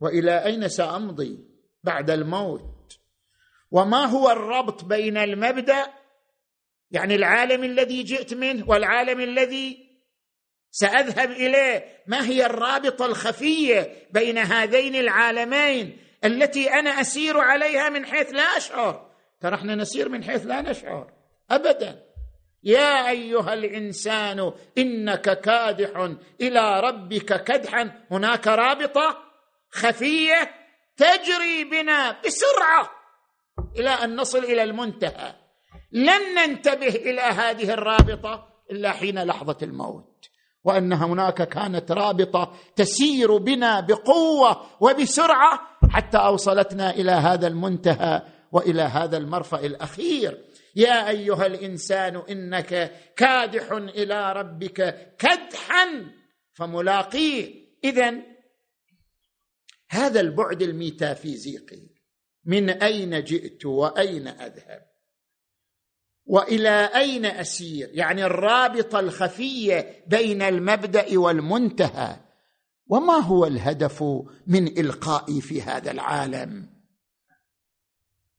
وإلى 0.00 0.44
أين 0.44 0.68
سأمضي 0.68 1.38
بعد 1.84 2.10
الموت؟ 2.10 2.98
وما 3.70 4.04
هو 4.04 4.30
الربط 4.30 4.84
بين 4.84 5.16
المبدأ 5.16 5.99
يعني 6.90 7.14
العالم 7.14 7.64
الذي 7.64 8.02
جئت 8.02 8.34
منه 8.34 8.68
والعالم 8.68 9.20
الذي 9.20 9.90
سأذهب 10.70 11.30
إليه 11.30 11.84
ما 12.06 12.26
هي 12.26 12.46
الرابطة 12.46 13.06
الخفية 13.06 14.06
بين 14.10 14.38
هذين 14.38 14.94
العالمين 14.94 15.98
التي 16.24 16.72
أنا 16.72 17.00
أسير 17.00 17.38
عليها 17.38 17.88
من 17.88 18.06
حيث 18.06 18.32
لا 18.32 18.42
أشعر؟ 18.42 19.10
ترى 19.40 19.54
إحنا 19.54 19.74
نسير 19.74 20.08
من 20.08 20.24
حيث 20.24 20.46
لا 20.46 20.60
نشعر 20.60 21.12
ابدا. 21.50 22.02
يا 22.62 23.10
أيها 23.10 23.54
الإنسان 23.54 24.52
إنك 24.78 25.40
كادح 25.40 26.14
إلى 26.40 26.80
ربك 26.80 27.44
كدحا. 27.44 27.92
هناك 28.10 28.46
رابطة 28.46 29.18
خفية 29.70 30.50
تجري 30.96 31.64
بنا 31.64 32.20
بسرعة 32.26 32.90
إلى 33.78 33.90
أن 33.90 34.16
نصل 34.16 34.38
إلى 34.38 34.62
المنتهى. 34.62 35.39
لن 35.92 36.34
ننتبه 36.36 36.88
إلى 36.88 37.20
هذه 37.20 37.72
الرابطة 37.72 38.48
إلا 38.70 38.92
حين 38.92 39.22
لحظة 39.22 39.56
الموت 39.62 40.30
وأن 40.64 40.92
هناك 40.92 41.48
كانت 41.48 41.92
رابطة 41.92 42.56
تسير 42.76 43.36
بنا 43.36 43.80
بقوة 43.80 44.66
وبسرعة 44.80 45.60
حتى 45.90 46.18
أوصلتنا 46.18 46.90
إلى 46.90 47.10
هذا 47.10 47.46
المنتهى 47.46 48.22
وإلى 48.52 48.82
هذا 48.82 49.16
المرفأ 49.16 49.60
الأخير. 49.60 50.44
يا 50.76 51.08
أيها 51.08 51.46
الإنسان 51.46 52.16
إنك 52.30 52.92
كادح 53.16 53.72
إلى 53.72 54.32
ربك 54.32 55.08
كدحا 55.18 56.12
فملاقيه. 56.52 57.54
اذا 57.84 58.14
هذا 59.90 60.20
البعد 60.20 60.62
الميتافيزيقي 60.62 61.88
من 62.44 62.70
أين 62.70 63.24
جئت 63.24 63.66
وأين 63.66 64.28
أذهب؟ 64.28 64.89
وإلى 66.26 66.90
أين 66.94 67.26
أسير؟ 67.26 67.90
يعني 67.92 68.24
الرابطه 68.24 69.00
الخفيه 69.00 70.04
بين 70.06 70.42
المبدأ 70.42 71.18
والمنتهى. 71.18 72.16
وما 72.86 73.16
هو 73.16 73.46
الهدف 73.46 74.04
من 74.46 74.78
القائي 74.78 75.40
في 75.40 75.62
هذا 75.62 75.90
العالم؟ 75.90 76.70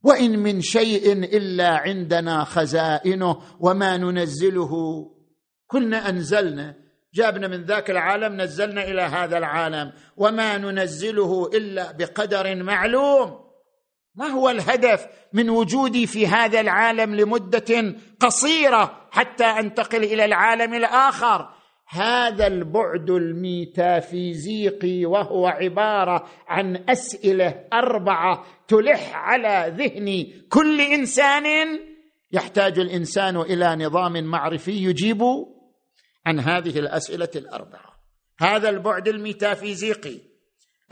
وإن 0.04 0.40
من 0.40 0.62
شيء 0.62 1.14
إلا 1.14 1.70
عندنا 1.70 2.44
خزائنه 2.44 3.42
وما 3.60 3.98
ننزله. 3.98 4.72
كنا 5.68 6.10
أنزلنا 6.10 6.76
جابنا 7.14 7.48
من 7.48 7.64
ذاك 7.64 7.92
العالم 7.92 8.42
نزلنا 8.42 8.84
إلى 8.84 9.02
هذا 9.02 9.38
العالم. 9.38 9.92
وما 10.18 10.58
ننزله 10.58 11.50
إلا 11.54 11.92
بقدر 11.92 12.64
معلوم. 12.64 13.51
ما 14.22 14.28
هو 14.28 14.50
الهدف 14.50 15.08
من 15.34 15.50
وجودي 15.50 16.08
في 16.08 16.28
هذا 16.28 16.60
العالم 16.60 17.16
لمدة 17.16 17.96
قصيرة 18.20 19.08
حتى 19.12 19.46
أنتقل 19.46 20.04
إلى 20.04 20.26
العالم 20.26 20.74
الآخر؟ 20.74 21.50
هذا 21.90 22.48
البعد 22.48 23.10
الميتافيزيقي 23.10 25.06
وهو 25.06 25.48
عبارة 25.48 26.28
عن 26.48 26.84
أسئلة 26.90 27.68
أربعة 27.74 28.46
تلح 28.68 29.16
على 29.16 29.74
ذهن 29.78 30.28
كل 30.50 30.82
إنسان. 30.82 31.80
يحتاج 32.32 32.80
الإنسان 32.80 33.38
إلى 33.38 33.76
نظام 33.86 34.24
معرفي 34.24 34.72
يجيب 34.72 35.22
عن 36.26 36.40
هذه 36.40 36.80
الأسئلة 36.80 37.30
الأربعة. 37.36 37.92
هذا 38.40 38.70
البعد 38.70 39.08
الميتافيزيقي. 39.08 40.20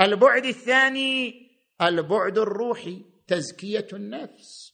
البعد 0.01 0.45
الثاني 0.45 1.33
البعد 1.81 2.37
الروحي. 2.37 3.08
تزكية 3.29 3.87
النفس. 3.93 4.73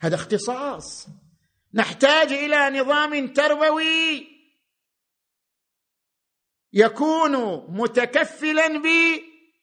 هذا 0.00 0.14
اختصاص. 0.14 1.06
نحتاج 1.74 2.32
إلى 2.32 2.80
نظام 2.80 3.28
تربوي 3.28 4.28
يكون 6.72 7.36
متكفلا 7.80 8.82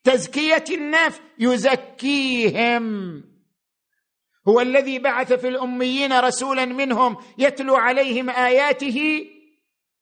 بتزكية 0.03 0.63
النفس. 0.69 1.21
يزكيهم. 1.39 3.23
هو 4.47 4.61
الذي 4.61 4.99
بعث 4.99 5.33
في 5.33 5.47
الأميين 5.47 6.19
رسولا 6.19 6.65
منهم 6.65 7.17
يتلو 7.37 7.75
عليهم 7.75 8.29
آياته. 8.29 9.29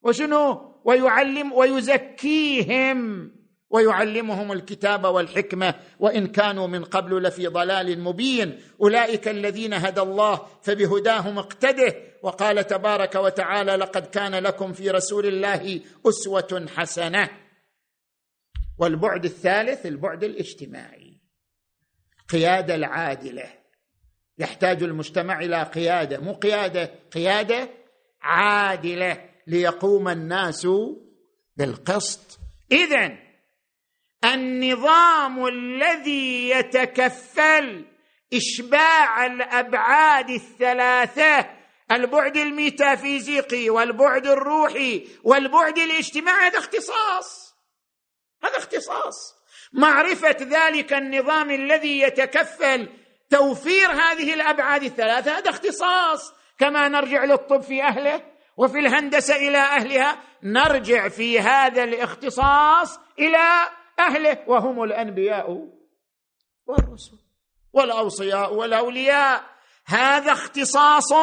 وشنو؟ 0.02 0.82
ويعلم 0.86 1.54
ويزكيهم. 1.54 3.32
ويعلمهم 3.70 4.52
الكتاب 4.52 5.06
والحكمة 5.06 5.76
وإن 6.00 6.28
كانوا 6.28 6.68
من 6.68 6.84
قبل 6.84 7.24
لفي 7.24 7.48
ضلال 7.48 8.00
مبين. 8.00 8.60
أولئك 8.82 9.28
الذين 9.28 9.74
هدى 9.74 10.02
الله 10.02 10.48
فبهداهم 10.62 11.40
اقتده. 11.40 11.96
وقال 12.24 12.68
تبارك 12.68 13.16
وتعالى 13.16 13.76
لقد 13.76 14.06
كان 14.06 14.36
لكم 14.36 14.74
في 14.74 14.90
رسول 14.90 15.26
الله 15.26 15.82
أسوة 16.06 16.66
حسنة. 16.76 17.30
والبعد 18.78 19.26
الثالث 19.26 19.86
البعد 19.86 20.24
الاجتماعي 20.24 21.22
قيادة 22.30 22.76
العادلة. 22.76 23.54
يحتاج 24.40 24.84
المجتمع 24.84 25.40
إلى 25.40 25.64
قيادة 25.64 26.20
مو 26.20 26.34
قيادة 26.34 26.92
قيادة 27.12 27.70
عادلة 28.22 29.30
ليقوم 29.48 30.08
الناس 30.08 30.68
بالقسط. 31.58 32.40
إذن 32.72 33.27
النظام 34.34 35.48
الذي 35.48 36.50
يتكفل 36.50 37.86
إشباع 38.34 39.26
الأبعاد 39.26 40.30
الثلاثة 40.30 41.50
البعد 41.92 42.38
الميتافيزيقي 42.38 43.70
والبعد 43.70 44.28
الروحي 44.28 45.08
والبعد 45.24 45.78
الاجتماعي 45.78 46.48
هذا 46.48 46.60
اختصاص. 46.60 47.56
هذا 48.44 48.58
اختصاص. 48.58 49.36
معرفة 49.74 50.38
ذلك 50.42 50.94
النظام 50.94 51.52
الذي 51.52 52.00
يتكفل 52.00 52.90
توفير 53.30 53.92
هذه 53.92 54.34
الأبعاد 54.34 54.84
الثلاثة 54.84 55.38
هذا 55.38 55.50
اختصاص. 55.50 56.34
كما 56.60 56.88
نرجع 56.88 57.24
للطب 57.24 57.62
في 57.62 57.84
أهله 57.84 58.22
وفي 58.58 58.80
الهندسة 58.80 59.36
إلى 59.36 59.58
أهلها 59.58 60.18
نرجع 60.44 61.08
في 61.08 61.40
هذا 61.40 61.84
الاختصاص 61.84 63.00
إلى 63.20 63.70
أهله 64.00 64.44
وهم 64.48 64.84
الأنبياء 64.84 65.68
والرسل 66.66 67.18
والأوصياء 67.74 68.54
والأولياء. 68.54 69.44
هذا 69.86 70.32
اختصاص 70.32 71.14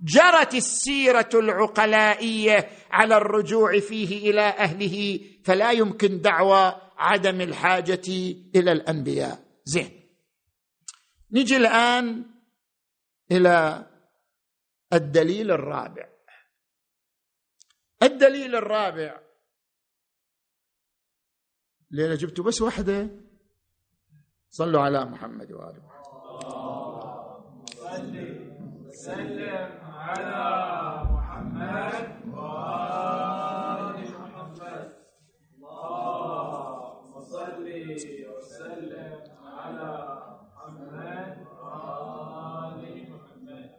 جرت 0.00 0.54
السيرة 0.54 1.28
العقلائية 1.34 2.70
على 2.90 3.16
الرجوع 3.16 3.80
فيه 3.80 4.30
إلى 4.30 4.42
أهله 4.42 5.20
فلا 5.44 5.70
يمكن 5.72 6.20
دعوى 6.20 6.80
عدم 6.98 7.40
الحاجة 7.40 8.08
إلى 8.54 8.72
الأنبياء. 8.72 9.38
زين. 9.64 10.08
نجي 11.32 11.56
الآن 11.56 12.24
إلى 13.32 13.86
الدليل 14.92 15.50
الرابع. 15.50 16.08
الدليل 18.02 18.56
الرابع 18.56 19.20
ليلة 21.90 22.14
جبتوا 22.14 22.44
بس 22.44 22.62
واحدة 22.62 23.08
صلوا 24.50 24.80
على 24.80 25.04
محمد 25.04 25.52
وآله. 25.52 25.82
صل 27.74 28.14
وسلم 28.86 29.70
على 29.84 30.44
محمد 31.12 32.08
وآل 32.34 33.96
محمد 34.20 34.92
اللهم 35.54 37.20
صل 37.20 37.66
وسلم 38.36 39.20
على 39.44 39.92
محمد 40.42 41.36
وآل 41.62 42.82
محمد 43.12 43.70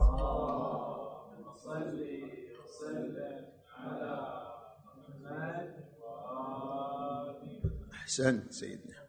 اللهم 0.00 1.54
صل 1.56 1.96
وسلم 2.64 3.46
على 3.78 4.14
محمد 4.84 5.72
احسنت 8.12 8.52
سيدنا. 8.52 9.08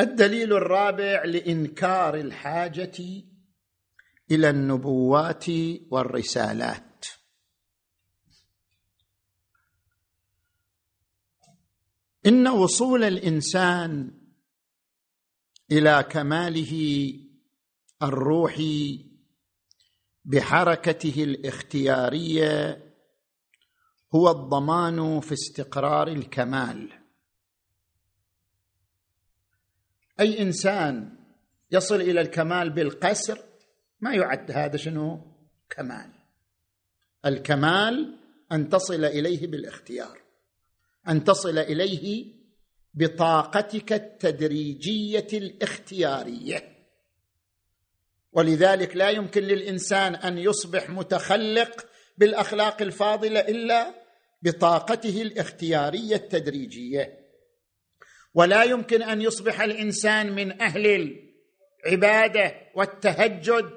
الدليل 0.00 0.52
الرابع 0.52 1.24
لإنكار 1.24 2.14
الحاجة 2.14 3.22
إلى 4.30 4.50
النبوات 4.50 5.44
والرسالات. 5.90 7.06
إن 12.26 12.48
وصول 12.48 13.04
الإنسان 13.04 14.20
إلى 15.72 16.08
كماله 16.10 17.14
الروحي 18.02 19.06
بحركته 20.24 21.24
الاختيارية 21.24 22.89
هو 24.14 24.30
الضمان 24.30 25.20
في 25.20 25.32
استقرار 25.32 26.08
الكمال. 26.08 26.92
أي 30.20 30.42
إنسان 30.42 31.16
يصل 31.70 32.00
إلى 32.00 32.20
الكمال 32.20 32.70
بالقسر 32.70 33.38
ما 34.00 34.14
يعد 34.14 34.50
هذا 34.50 34.76
شنو؟ 34.76 35.20
كمال. 35.70 36.10
الكمال 37.26 38.16
أن 38.52 38.68
تصل 38.68 39.04
إليه 39.04 39.46
بالاختيار 39.46 40.20
أن 41.08 41.24
تصل 41.24 41.58
إليه 41.58 42.34
بطاقتك 42.94 43.92
التدريجية 43.92 45.26
الاختيارية. 45.32 46.76
ولذلك 48.32 48.96
لا 48.96 49.10
يمكن 49.10 49.42
للإنسان 49.42 50.14
أن 50.14 50.38
يصبح 50.38 50.90
متخلق 50.90 51.86
بالأخلاق 52.18 52.82
الفاضلة 52.82 53.40
إلا 53.40 53.99
بطاقته 54.42 55.22
الاختيارية 55.22 56.16
التدريجية. 56.16 57.20
ولا 58.34 58.62
يمكن 58.64 59.02
أن 59.02 59.22
يصبح 59.22 59.60
الإنسان 59.60 60.34
من 60.34 60.62
أهل 60.62 61.16
العبادة 61.86 62.54
والتهجد 62.74 63.70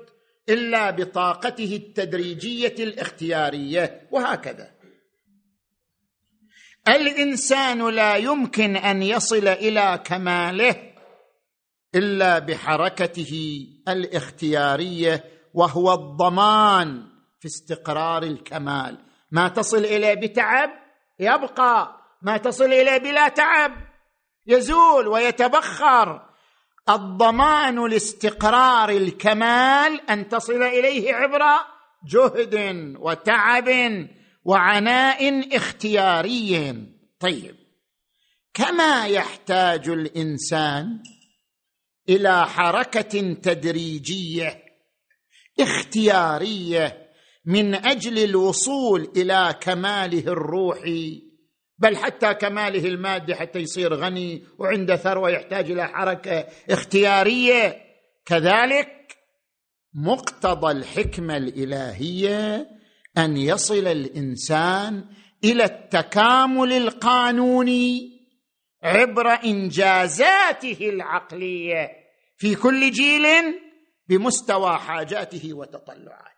إلا 0.50 0.92
بطاقته 0.92 1.76
التدريجية 1.76 2.76
الاختيارية 2.80 4.08
وهكذا. 4.12 4.74
الإنسان 6.88 7.90
لا 7.90 8.16
يمكن 8.16 8.76
أن 8.76 9.04
يصل 9.04 9.48
إلى 9.48 10.04
كماله 10.06 10.94
إلا 11.96 12.40
بحركته 12.40 13.68
الاختيارية 13.88 15.24
وهو 15.54 15.94
الضمان 15.94 17.04
في 17.40 17.46
استقرار 17.48 18.24
الكمال. 18.24 19.13
ما 19.34 19.48
تصل 19.48 19.86
إليه 19.86 20.14
بتعب؟ 20.14 20.70
يبقى. 21.20 22.00
ما 22.22 22.38
تصل 22.38 22.74
إليه 22.74 22.98
بلا 22.98 23.28
تعب؟ 23.28 23.72
يزول 24.48 25.08
ويتبخر. 25.08 26.30
الضمان 26.90 27.88
لاستقرار 27.88 28.90
الكمال 28.90 30.10
أن 30.10 30.28
تصل 30.30 30.64
إليه 30.64 31.14
عبر 31.14 31.42
جهد 32.10 32.96
وتعب 33.00 33.70
وعناء 34.46 35.56
اختياري. 35.58 36.76
طيب. 37.20 37.56
كما 38.54 39.08
يحتاج 39.08 39.90
الإنسان 39.90 41.04
إلى 42.10 42.46
حركة 42.46 43.34
تدريجية 43.34 44.64
اختيارية 45.60 47.03
من 47.46 47.76
أجل 47.76 48.24
الوصول 48.24 49.12
إلى 49.18 49.56
كماله 49.62 50.20
الروحي 50.28 51.22
بل 51.78 51.98
حتى 51.98 52.34
كماله 52.34 52.88
المادي 52.88 53.36
حتى 53.36 53.60
يصير 53.60 53.94
غني 53.94 54.44
وعنده 54.58 54.96
ثروة 54.96 55.30
يحتاج 55.30 55.72
إلى 55.72 55.88
حركة 55.88 56.48
اختيارية. 56.70 57.84
كذلك 58.26 59.18
مقتضى 59.94 60.72
الحكمة 60.72 61.38
الإلهية 61.38 62.70
أن 63.18 63.38
يصل 63.38 63.88
الإنسان 63.88 65.06
إلى 65.44 65.64
التكامل 65.64 66.74
القانوني 66.74 68.14
عبر 68.84 69.28
إنجازاته 69.28 70.78
العقلية 70.82 71.90
في 72.38 72.56
كل 72.56 72.92
جيل 72.92 73.26
بمستوى 74.08 74.78
حاجاته 74.78 75.54
وتطلعاته 75.54 76.33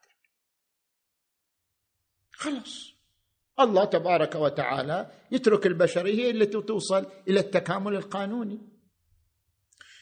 خلاص. 2.38 2.96
الله 3.60 3.86
تبارك 3.86 4.36
وتعالى 4.36 5.12
يترك 5.32 5.66
البشريه 5.66 6.32
التي 6.32 6.62
توصل 6.62 7.06
إلى 7.28 7.40
التكامل 7.40 7.96
القانوني. 7.96 8.76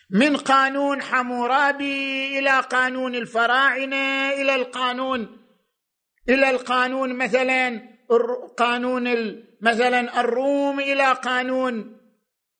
من 0.09 0.37
قانون 0.37 1.01
حمورابي 1.01 2.39
إلى 2.39 2.59
قانون 2.59 3.15
الفراعنة 3.15 4.29
إلى 4.29 4.55
القانون 4.55 5.37
إلى 6.29 6.49
القانون 6.49 7.17
مثلا 7.17 7.93
قانون 8.57 9.03
مثلا 9.61 10.19
الروم 10.19 10.79
إلى 10.79 11.13
قانون 11.13 11.97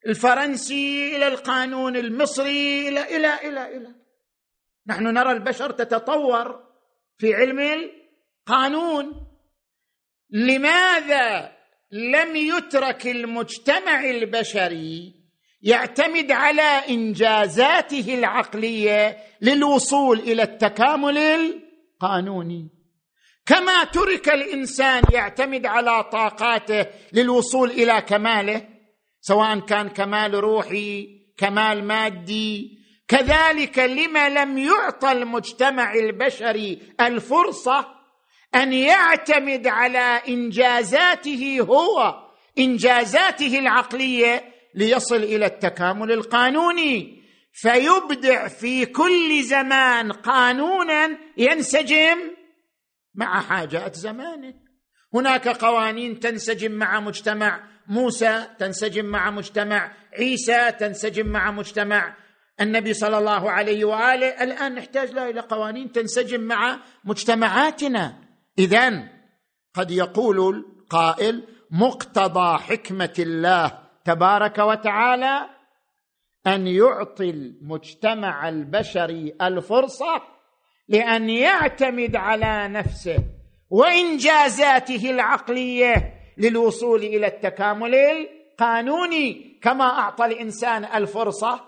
الفرنسي 0.06 1.16
إلى 1.16 1.28
القانون 1.28 1.96
المصري 1.96 2.88
إلى 2.88 3.16
إلى 3.16 3.34
إلى 3.34 3.76
إلى. 3.76 3.94
نحن 4.86 5.04
نرى 5.04 5.32
البشر 5.32 5.70
تتطور 5.70 6.64
في 7.18 7.34
علم 7.34 7.58
القانون. 8.48 9.23
لماذا 10.30 11.52
لم 11.92 12.36
يترك 12.36 13.06
المجتمع 13.06 14.04
البشري 14.04 15.14
يعتمد 15.62 16.32
على 16.32 16.82
إنجازاته 16.88 18.14
العقلية 18.14 19.16
للوصول 19.42 20.18
إلى 20.18 20.42
التكامل 20.42 21.18
القانوني؟ 21.18 22.70
كما 23.46 23.84
ترك 23.84 24.28
الإنسان 24.28 25.02
يعتمد 25.12 25.66
على 25.66 26.04
طاقاته 26.04 26.86
للوصول 27.12 27.70
إلى 27.70 28.00
كماله 28.00 28.68
سواء 29.20 29.58
كان 29.58 29.88
كمال 29.88 30.34
روحي 30.34 31.08
كمال 31.36 31.84
مادي. 31.84 32.78
كذلك 33.08 33.78
لما 33.78 34.28
لم 34.28 34.58
يعطى 34.58 35.12
المجتمع 35.12 35.94
البشري 35.94 36.82
الفرصة 37.00 37.93
أن 38.54 38.72
يعتمد 38.72 39.66
على 39.66 40.22
إنجازاته 40.28 41.58
هو 41.60 42.14
إنجازاته 42.58 43.58
العقلية 43.58 44.44
ليصل 44.74 45.16
إلى 45.16 45.46
التكامل 45.46 46.12
القانوني. 46.12 47.24
فيبدع 47.52 48.48
في 48.48 48.86
كل 48.86 49.42
زمان 49.42 50.12
قانونا 50.12 51.18
ينسجم 51.36 52.18
مع 53.14 53.40
حاجات 53.40 53.94
زمانه. 53.94 54.54
هناك 55.14 55.48
قوانين 55.48 56.20
تنسجم 56.20 56.72
مع 56.72 57.00
مجتمع 57.00 57.60
موسى 57.86 58.46
تنسجم 58.58 59.04
مع 59.04 59.30
مجتمع 59.30 59.92
عيسى 60.18 60.72
تنسجم 60.72 61.26
مع 61.26 61.50
مجتمع 61.50 62.16
النبي 62.60 62.94
صلى 62.94 63.18
الله 63.18 63.50
عليه 63.50 63.84
وآله. 63.84 64.28
الآن 64.28 64.74
نحتاج 64.74 65.18
إلى 65.18 65.40
قوانين 65.40 65.92
تنسجم 65.92 66.40
مع 66.40 66.80
مجتمعاتنا. 67.04 68.23
اذا 68.58 69.08
قد 69.74 69.90
يقول 69.90 70.56
القائل 70.56 71.48
مقتضى 71.70 72.58
حكمة 72.58 73.14
الله 73.18 73.78
تبارك 74.04 74.58
وتعالى 74.58 75.46
أن 76.46 76.66
يعطي 76.66 77.30
المجتمع 77.30 78.48
البشري 78.48 79.34
الفرصة 79.42 80.22
لأن 80.88 81.30
يعتمد 81.30 82.16
على 82.16 82.68
نفسه 82.68 83.16
وإنجازاته 83.70 85.10
العقلية 85.10 86.14
للوصول 86.38 87.02
إلى 87.02 87.26
التكامل 87.26 87.94
القانوني. 87.94 89.60
كما 89.62 89.84
أعطى 89.84 90.24
الإنسان 90.24 90.84
الفرصة 90.84 91.60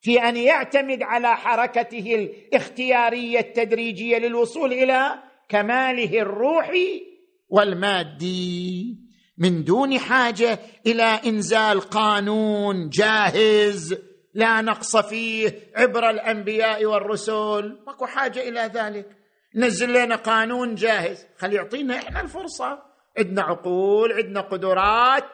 في 0.00 0.28
أن 0.28 0.36
يعتمد 0.36 1.02
على 1.02 1.36
حركته 1.36 2.14
الاختيارية 2.14 3.40
التدريجية 3.40 4.18
للوصول 4.18 4.72
إلى 4.72 5.14
كماله 5.48 6.20
الروحي 6.20 7.02
والمادي 7.48 8.98
من 9.38 9.64
دون 9.64 9.98
حاجة 9.98 10.58
إلى 10.86 11.02
إنزال 11.02 11.80
قانون 11.80 12.88
جاهز 12.88 13.96
لا 14.34 14.60
نقص 14.60 14.96
فيه 14.96 15.70
عبر 15.76 16.10
الأنبياء 16.10 16.84
والرسل. 16.84 17.78
ماكو 17.86 18.06
حاجة 18.06 18.48
إلى 18.48 18.70
ذلك. 18.74 19.06
نزل 19.54 19.92
لنا 19.92 20.16
قانون 20.16 20.74
جاهز. 20.74 21.26
خل 21.38 21.52
يعطينا 21.52 21.96
إحنا 21.96 22.20
الفرصة. 22.20 22.82
عندنا 23.18 23.42
عقول 23.42 24.12
عندنا 24.12 24.40
قدرات. 24.40 25.30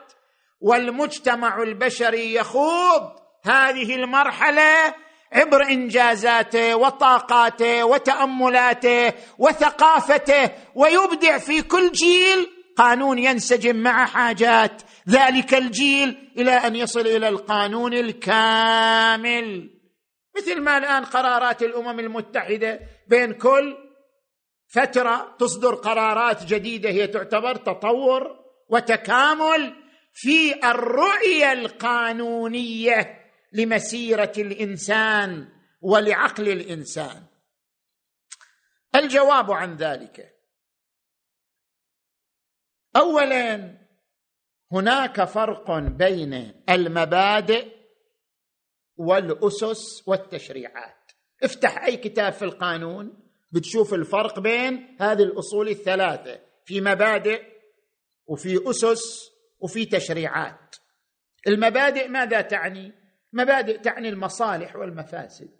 والمجتمع 0.60 1.62
البشري 1.62 2.34
يخوض 2.34 3.12
هذه 3.44 3.94
المرحلة 3.94 4.94
عبر 5.32 5.62
إنجازاته 5.62 6.76
وطاقاته 6.76 7.84
وتأملاته 7.84 9.12
وثقافته 9.38 10.50
ويبدع 10.74 11.38
في 11.38 11.62
كل 11.62 11.92
جيل 11.92 12.50
قانون 12.76 13.18
ينسجم 13.18 13.76
مع 13.76 14.06
حاجات. 14.06 14.82
ذلك 15.08 15.54
الجيل 15.54 16.32
إلى 16.38 16.50
أن 16.50 16.76
يصل 16.76 17.00
إلى 17.00 17.28
القانون 17.28 17.94
الكامل. 17.94 19.70
مثل 20.36 20.60
ما 20.60 20.78
الآن 20.78 21.04
قرارات 21.04 21.62
الأمم 21.62 22.00
المتحدة 22.00 22.80
بين 23.08 23.32
كل 23.32 23.76
فترة 24.74 25.36
تصدر 25.38 25.74
قرارات 25.74 26.44
جديدة 26.44 26.90
هي 26.90 27.06
تعتبر 27.06 27.56
تطور 27.56 28.36
وتكامل 28.68 29.74
في 30.12 30.54
الرؤية 30.70 31.52
القانونية. 31.52 33.19
لمسيرة 33.52 34.32
الإنسان 34.38 35.48
ولعقل 35.80 36.48
الإنسان. 36.48 37.26
الجواب 38.96 39.50
عن 39.50 39.76
ذلك. 39.76 40.36
اولا 42.96 43.78
هناك 44.72 45.24
فرق 45.24 45.78
بين 45.78 46.62
المبادئ 46.68 47.76
والأسس 48.96 50.08
والتشريعات. 50.08 51.12
افتح 51.42 51.84
أي 51.84 51.96
كتاب 51.96 52.32
في 52.32 52.44
القانون 52.44 53.30
بتشوف 53.52 53.94
الفرق 53.94 54.40
بين 54.40 54.96
هذه 55.00 55.22
الأصول 55.22 55.68
الثلاثة 55.68 56.40
في 56.64 56.80
مبادئ 56.80 57.42
وفي 58.26 58.70
أسس 58.70 59.02
وفي 59.60 59.86
تشريعات. 59.86 60.76
المبادئ 61.46 62.08
ماذا 62.08 62.40
تعني؟ 62.40 62.99
مبادئ 63.32 63.78
تعني 63.78 64.08
المصالح 64.08 64.76
والمفاسد 64.76 65.50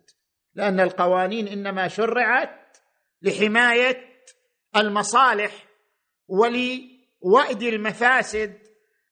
لأن 0.54 0.80
القوانين 0.80 1.48
إنما 1.48 1.88
شرعت 1.88 2.76
لحماية 3.22 4.10
المصالح 4.76 5.52
ولوأد 6.28 7.62
المفاسد 7.62 8.58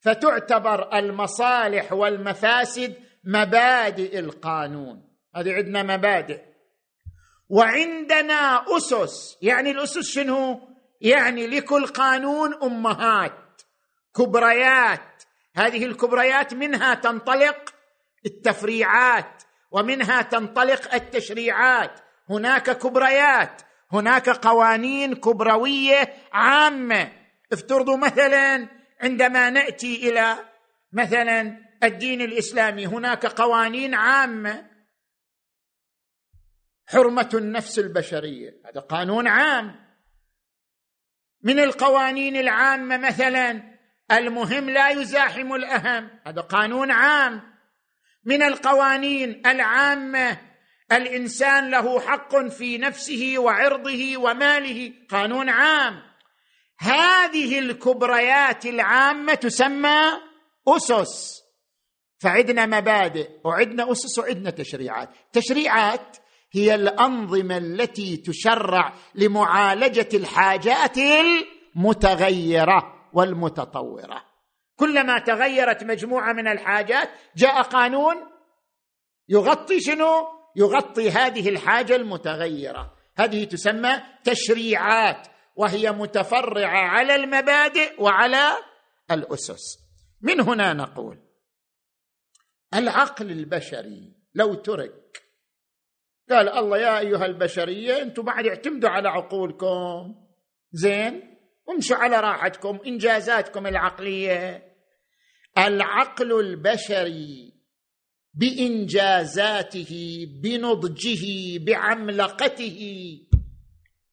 فتعتبر 0.01 0.99
المصالح 0.99 1.93
والمفاسد 1.93 2.95
مبادئ 3.25 4.19
القانون. 4.19 5.09
هذه 5.37 5.55
عندنا 5.55 5.83
مبادئ. 5.97 6.43
وعندنا 7.49 8.65
أسس 8.77 9.39
يعني 9.43 9.71
الأسس 9.71 10.11
شنو؟ 10.11 10.61
يعني 11.01 11.47
لكل 11.47 11.87
قانون 11.87 12.55
أمهات 12.63 13.63
كبريات. 14.17 15.23
هذه 15.55 15.85
الكبريات 15.85 16.55
منها 16.55 16.95
تنطلق 16.95 17.75
التفريعات 18.27 19.43
ومنها 19.71 20.23
تنطلق 20.23 20.95
التشريعات. 20.95 22.01
هناك 22.31 22.71
كبريات 22.79 23.63
هناك 23.93 24.29
قوانين 24.29 25.15
كبروية 25.15 26.15
عامة. 26.33 27.13
افترضوا 27.53 27.97
مثلا 27.97 28.69
عندما 29.01 29.51
نأتي 29.51 30.09
إلى 30.09 30.37
مثلا 30.93 31.69
الدين 31.85 32.21
الإسلامي 32.21 32.87
هناك 32.87 33.27
قوانين 33.27 33.95
عامة. 33.95 34.71
حرمة 36.87 37.31
النفس 37.35 37.79
البشرية 37.79 38.51
هذا 38.67 38.81
قانون 38.81 39.29
عام. 39.29 39.89
من 41.43 41.59
القوانين 41.59 42.37
العامة 42.37 42.97
مثلا 42.97 43.79
المهم 44.13 44.71
لا 44.71 44.89
يزاحم 44.89 45.55
الأهم 45.55 46.11
هذا 46.27 46.41
قانون 46.41 46.91
عام. 46.91 47.48
من 48.25 48.43
القوانين 48.43 49.43
العامة. 49.47 50.39
الإنسان 50.93 51.71
له 51.71 52.01
حق 52.01 52.47
في 52.47 52.79
نفسه 52.79 53.35
وعرضه 53.39 54.17
وماله. 54.17 54.93
قانون 55.11 55.49
عام. 55.49 56.03
هذه 56.79 57.59
الكبريات 57.59 58.67
العامة 58.67 59.35
تسمى 59.35 60.01
أسس. 60.69 61.43
فعدنا 62.19 62.67
مبادئ 62.67 63.29
وعدنا 63.45 63.93
أسس 63.93 64.19
وعدنا 64.19 64.51
تشريعات. 64.51 65.11
تشريعات 65.33 66.17
هي 66.53 66.75
الأنظمة 66.75 67.57
التي 67.57 68.17
تشرع 68.17 68.95
لمعالجة 69.15 70.09
الحاجات 70.15 70.99
المتغيرة 71.77 73.09
والمتطورة. 73.13 74.28
كلما 74.79 75.19
تغيرت 75.19 75.85
مجموعة 75.85 76.33
من 76.33 76.49
الحاجات 76.49 77.09
جاء 77.37 77.63
قانون 77.63 78.17
يغطي 79.29 79.81
شنو؟ 79.81 80.27
يغطي 80.57 81.11
هذه 81.11 81.49
الحاجة 81.49 81.97
المتغيرة. 81.97 82.95
هذه 83.19 83.45
تسمى 83.45 84.03
تشريعات 84.25 85.29
وهي 85.57 85.93
متفرعة 85.93 86.89
على 86.89 87.15
المبادئ 87.15 88.03
وعلى 88.03 88.51
الأسس. 89.11 89.79
من 90.21 90.41
هنا 90.41 90.73
نقول 90.73 91.19
العقل 92.75 93.31
البشري 93.31 94.17
لو 94.35 94.55
ترك 94.55 95.23
قال 96.31 96.49
الله 96.49 96.79
يا 96.79 96.99
أيها 96.99 97.27
البشرية 97.27 98.03
أنتم 98.03 98.23
بعد 98.23 98.47
اعتمدوا 98.47 98.91
على 98.91 99.09
عقولكم. 99.09 100.15
زين 100.73 101.39
امشوا 101.71 101.97
على 101.97 102.21
راحتكم 102.21 102.79
إنجازاتكم 102.87 103.67
العقلية. 103.67 104.68
العقل 105.59 106.41
البشري 106.41 107.53
بإنجازاته 108.35 110.27
بنضجه 110.43 111.59
بعملقته. 111.65 112.79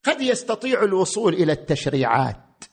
قد 0.03 0.21
يستطيع 0.21 0.83
الوصول 0.83 1.33
إلى 1.33 1.51
التشريعات؟ 1.51 2.63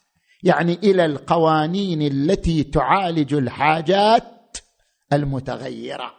يعني 0.42 0.72
إلى 0.72 1.04
القوانين 1.04 2.02
التي 2.02 2.64
تعالج 2.64 3.34
الحاجات 3.34 4.56
المتغيرة. 5.12 6.14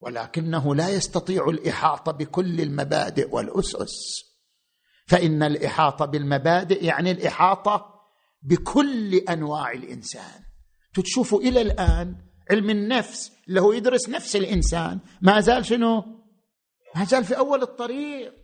ولكنه 0.00 0.74
لا 0.74 0.88
يستطيع 0.88 1.48
الإحاطة 1.48 2.12
بكل 2.12 2.60
المبادئ 2.60 3.34
والأسس. 3.34 4.24
فإن 5.06 5.42
الإحاطة 5.42 6.04
بالمبادئ 6.04 6.84
يعني 6.84 7.10
الإحاطة 7.10 7.94
بكل 8.42 9.14
أنواع 9.14 9.72
الإنسان. 9.72 10.45
تشوفوا 11.02 11.40
إلى 11.40 11.60
الآن 11.60 12.16
علم 12.50 12.70
النفس 12.70 13.32
اللي 13.48 13.60
هو 13.60 13.72
يدرس 13.72 14.08
نفس 14.08 14.36
الإنسان 14.36 14.98
ما 15.22 15.40
زال 15.40 15.66
شنو؟ 15.66 16.04
ما 16.96 17.04
زال 17.04 17.24
في 17.24 17.38
أول 17.38 17.62
الطريق. 17.62 18.34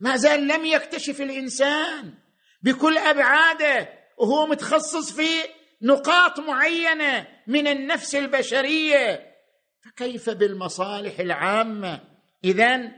ما 0.00 0.16
زال 0.16 0.48
لم 0.48 0.64
يكتشف 0.64 1.20
الإنسان 1.20 2.14
بكل 2.62 2.98
أبعاده 2.98 3.88
وهو 4.18 4.46
متخصص 4.46 5.12
في 5.12 5.28
نقاط 5.82 6.40
معينة 6.40 7.26
من 7.46 7.66
النفس 7.66 8.14
البشرية. 8.14 9.32
فكيف 9.84 10.30
بالمصالح 10.30 11.20
العامة؟ 11.20 12.00
اذا 12.44 12.92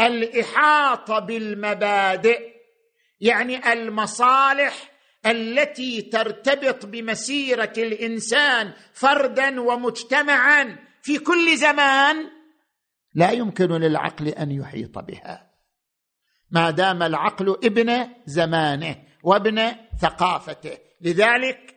الإحاطة 0.00 1.18
بالمبادئ 1.18 2.56
يعني 3.20 3.72
المصالح 3.72 4.90
التي 5.26 6.02
ترتبط 6.02 6.86
بمسيرة 6.86 7.72
الإنسان 7.78 8.72
فردا 8.92 9.60
ومجتمعا 9.60 10.78
في 11.02 11.18
كل 11.18 11.56
زمان 11.56 12.16
لا 13.14 13.30
يمكن 13.30 13.72
للعقل 13.72 14.28
أن 14.28 14.50
يحيط 14.50 14.98
بها. 14.98 15.50
ما 16.50 16.70
دام 16.70 17.02
العقل 17.02 17.56
ابن 17.64 18.08
زمانه 18.26 18.96
وابن 19.22 19.72
ثقافته 20.02 20.78
لذلك 21.00 21.74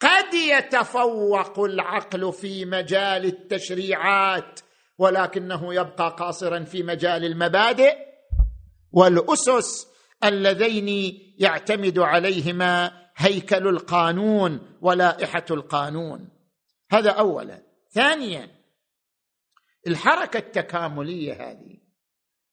قد 0.00 0.34
يتفوق 0.34 1.58
العقل 1.60 2.32
في 2.32 2.64
مجال 2.64 3.24
التشريعات 3.24 4.60
ولكنه 4.98 5.74
يبقى 5.74 6.16
قاصرا 6.18 6.64
في 6.64 6.82
مجال 6.82 7.24
المبادئ 7.24 7.96
والأسس 8.92 9.86
اللذين 10.24 11.18
يعتمد 11.38 11.98
عليهما 11.98 12.92
هيكل 13.16 13.68
القانون 13.68 14.76
ولائحة 14.80 15.44
القانون. 15.50 16.28
هذا 16.92 17.10
اولا. 17.10 17.62
ثانيا 17.90 18.50
الحركة 19.86 20.38
التكاملية 20.38 21.32
هذه 21.32 21.78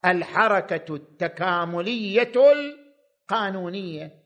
الحركة 0.05 0.95
التكاملية 0.95 2.31
القانونية. 3.31 4.25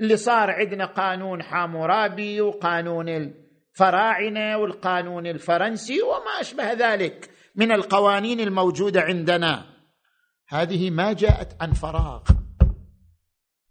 اللي 0.00 0.16
صار 0.16 0.50
عندنا 0.50 0.86
قانون 0.86 1.42
حامورابي 1.42 2.40
وقانون 2.40 3.08
الفراعنة 3.08 4.56
والقانون 4.56 5.26
الفرنسي 5.26 6.02
وما 6.02 6.40
أشبه 6.40 6.72
ذلك 6.72 7.30
من 7.54 7.72
القوانين 7.72 8.40
الموجودة 8.40 9.00
عندنا. 9.00 9.76
هذه 10.48 10.90
ما 10.90 11.12
جاءت 11.12 11.56
عن 11.60 11.72
فراغ. 11.72 12.22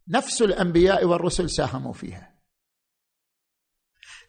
نفس 0.07 0.41
الأنبياء 0.41 1.05
والرسل 1.05 1.49
ساهموا 1.49 1.93
فيها. 1.93 2.35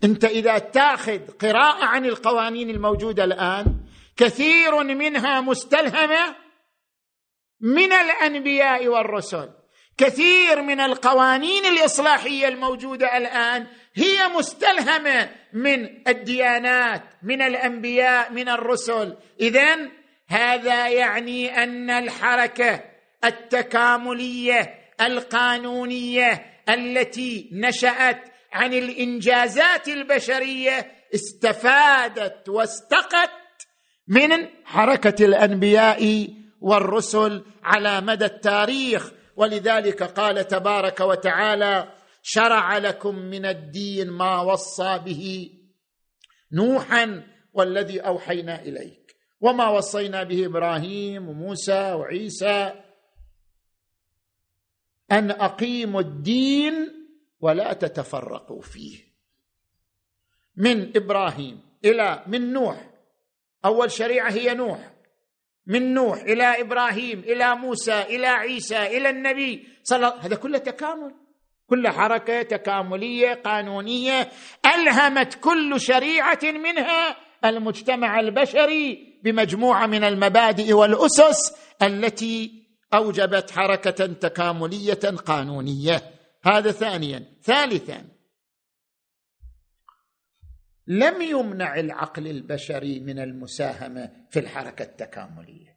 أنت 0.05 0.25
إذا 0.25 0.59
تاخذ 0.59 1.27
قراءة 1.27 1.85
عن 1.85 2.05
القوانين 2.05 2.71
الموجودة 2.71 3.25
الآن 3.25 3.81
كثير 4.17 4.85
منها 4.85 5.41
مستلهمة 5.41 6.37
من 7.61 7.93
الأنبياء 7.93 8.89
والرسل. 8.89 9.51
كثير 9.99 10.63
من 10.63 10.81
القوانين 10.81 11.65
الإصلاحية 11.67 12.49
الموجودة 12.49 13.17
الآن 13.17 13.67
هي 13.95 14.29
مستلهمة 14.29 15.31
من 15.53 16.09
الديانات 16.09 17.03
من 17.23 17.43
الأنبياء 17.43 18.33
من 18.33 18.49
الرسل. 18.49 19.17
اذا 19.41 19.91
هذا 20.29 20.89
يعني 20.89 21.63
أن 21.63 21.91
الحركة 21.91 22.85
التكاملية 23.25 24.86
القانونية 25.01 26.47
التي 26.69 27.51
نشأت 27.53 28.21
عن 28.53 28.73
الإنجازات 28.75 29.89
البشرية 29.89 30.93
استفادت 31.15 32.49
واستقت 32.49 33.31
من 34.09 34.49
حركة 34.65 35.25
الأنبياء 35.25 36.29
والرسل 36.61 37.45
على 37.63 38.01
مدى 38.01 38.25
التاريخ. 38.25 39.13
ولذلك 39.37 40.03
قال 40.03 40.47
تبارك 40.47 41.01
وتعالى 41.01 41.89
شرع 42.23 42.79
لكم 42.79 43.15
من 43.15 43.47
الدين 43.47 44.11
ما 44.11 44.41
وصى 44.41 44.99
به 45.05 45.51
نوحا 46.53 47.23
والذي 47.53 48.01
أوحينا 48.01 48.63
إليك. 48.63 49.17
وما 49.41 49.69
وصينا 49.69 50.23
به 50.23 50.47
إبراهيم 50.47 51.29
وموسى 51.29 51.93
وعيسى 51.93 52.73
أن 55.13 55.31
أقيموا 55.31 56.01
الدين 56.01 56.75
ولا 57.41 57.73
تتفرقوا 57.73 58.63
فيه. 58.63 58.99
من 60.57 60.97
إبراهيم 60.97 61.61
إلى 61.85 62.23
من 62.27 62.53
نوح. 62.53 62.91
أول 63.65 63.91
شريعة 63.91 64.31
هي 64.31 64.55
نوح. 64.55 64.93
من 65.67 65.95
نوح 65.95 66.23
إلى 66.23 66.61
إبراهيم 66.61 67.19
إلى 67.19 67.55
موسى 67.55 68.03
إلى 68.03 68.27
عيسى 68.27 68.87
إلى 68.87 69.11
النبي 69.11 69.69
صلى 69.83 70.19
هذا 70.21 70.37
كله 70.37 70.59
تكامل. 70.59 71.15
كل 71.67 71.89
حركة 71.89 72.43
تكاملية 72.43 73.35
قانونية. 73.35 74.31
ألهمت 74.67 75.35
كل 75.35 75.81
شريعة 75.81 76.41
منها 76.45 77.17
المجتمع 77.45 78.21
البشري 78.21 79.19
بمجموعة 79.23 79.87
من 79.87 80.05
المبادئ 80.05 80.73
والأسس 80.73 81.57
التي 81.83 82.66
أوجبت 82.97 83.51
حركة 83.51 84.07
تكاملية 84.07 85.17
قانونية. 85.27 86.03
هذا 86.45 86.71
ثانيا. 86.73 87.39
ثالثا 87.43 88.09
لم 90.87 91.23
يمنع 91.23 91.81
العقل 91.81 92.27
البشري 92.27 93.01
من 93.01 93.19
المساهمة 93.19 94.27
في 94.31 94.39
الحركة 94.39 94.83
التكاملية. 94.83 95.77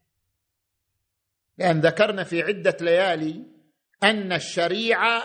لأن 1.57 1.79
ذكرنا 1.79 2.23
في 2.23 2.41
عدة 2.41 2.77
ليالي 2.81 3.45
أن 4.03 4.33
الشريعة 4.33 5.23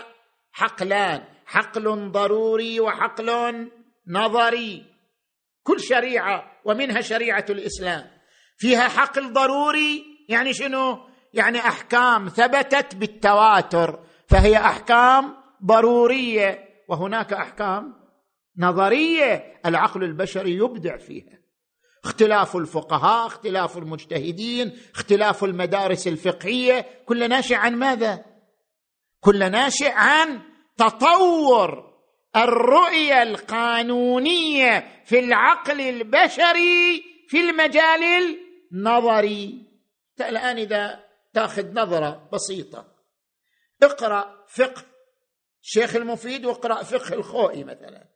حقلان 0.51 1.23
حقل 1.45 2.11
ضروري 2.11 2.79
وحقل 2.79 3.71
نظري. 4.07 4.85
كل 5.63 5.79
شريعة 5.79 6.61
ومنها 6.65 7.01
شريعة 7.01 7.45
الإسلام. 7.49 8.11
فيها 8.57 8.87
حقل 8.87 9.33
ضروري 9.33 10.03
يعني 10.29 10.53
شنو؟ 10.53 11.14
يعني 11.35 11.59
أحكام 11.59 12.29
ثبتت 12.29 12.95
بالتواتر 12.95 13.99
فهي 14.27 14.57
أحكام 14.57 15.35
ضرورية 15.65 16.65
وهناك 16.87 17.33
أحكام 17.33 17.93
نظرية 18.57 19.59
العقل 19.65 20.03
البشري 20.03 20.51
يبدع 20.51 20.97
فيها. 20.97 21.39
اختلاف 22.05 22.55
الفقهاء 22.55 23.27
اختلاف 23.27 23.77
المجتهدين 23.77 24.77
اختلاف 24.95 25.43
المدارس 25.43 26.07
الفقهية 26.07 26.85
كل 27.05 27.29
ناشئ 27.29 27.55
عن 27.55 27.75
ماذا؟ 27.75 28.25
كل 29.19 29.51
ناشئ 29.51 29.91
عن 29.91 30.41
تطور 30.77 31.93
الرؤية 32.35 33.23
القانونية 33.23 35.01
في 35.05 35.19
العقل 35.19 35.81
البشري 35.81 37.03
في 37.27 37.49
المجال 37.49 38.37
النظري. 38.71 39.65
الآن 40.19 40.57
إذا 40.57 41.04
تاخذ 41.35 41.73
نظرة 41.73 42.29
بسيطة. 42.33 42.95
اقرأ 43.83 44.45
فقه 44.47 44.83
الشيخ 45.63 45.95
المفيد 45.95 46.45
واقرأ 46.45 46.83
فقه 46.83 47.13
الخوئي 47.13 47.63
مثلا. 47.63 48.07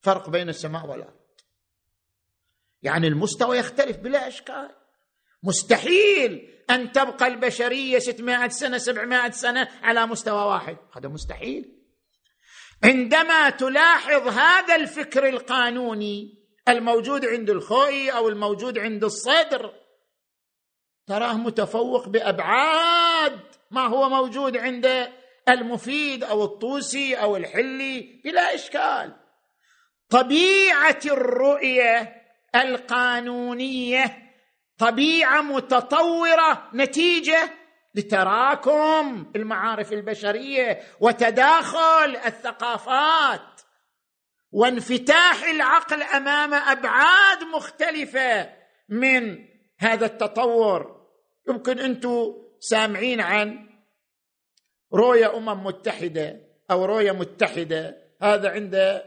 فرق 0.00 0.30
بين 0.30 0.48
السماء 0.48 0.86
والأرض. 0.86 1.20
يعني 2.82 3.06
المستوى 3.06 3.58
يختلف 3.58 3.96
بلا 3.96 4.28
أشكال. 4.28 4.76
مستحيل 5.42 6.62
أن 6.70 6.92
تبقى 6.92 7.26
البشرية 7.26 7.98
600 7.98 8.48
سنة 8.48 8.78
700 8.78 9.30
سنة 9.30 9.68
على 9.82 10.06
مستوى 10.06 10.42
واحد. 10.42 10.76
هذا 10.96 11.08
مستحيل. 11.08 11.76
عندما 12.84 13.50
تلاحظ 13.50 14.28
هذا 14.28 14.76
الفكر 14.76 15.28
القانوني 15.28 16.39
الموجود 16.68 17.26
عند 17.26 17.50
الخوئي 17.50 18.10
أو 18.10 18.28
الموجود 18.28 18.78
عند 18.78 19.04
الصدر. 19.04 19.72
تراه 21.06 21.32
متفوق 21.32 22.08
بأبعاد 22.08 23.40
ما 23.70 23.86
هو 23.86 24.08
موجود 24.08 24.56
عند 24.56 25.08
المفيد 25.48 26.24
أو 26.24 26.44
الطوسي 26.44 27.14
أو 27.14 27.36
الحلي 27.36 28.20
بلا 28.24 28.54
إشكال. 28.54 29.16
طبيعة 30.08 31.00
الرؤية 31.06 32.22
القانونية 32.54 34.30
طبيعة 34.78 35.40
متطورة 35.40 36.70
نتيجة 36.74 37.50
لتراكم 37.94 39.32
المعارف 39.36 39.92
البشرية 39.92 40.80
وتداخل 41.00 42.16
الثقافات. 42.26 43.40
وانفتاح 44.52 45.44
العقل 45.44 46.02
أمام 46.02 46.54
أبعاد 46.54 47.44
مختلفة 47.54 48.52
من 48.88 49.38
هذا 49.78 50.06
التطور. 50.06 51.06
يمكن 51.48 51.78
أنتم 51.78 52.34
سامعين 52.60 53.20
عن 53.20 53.68
رؤية 54.94 55.36
أمم 55.36 55.64
متحدة 55.64 56.40
أو 56.70 56.84
رؤية 56.84 57.12
متحدة. 57.12 57.96
هذا 58.22 58.50
عند 58.50 59.02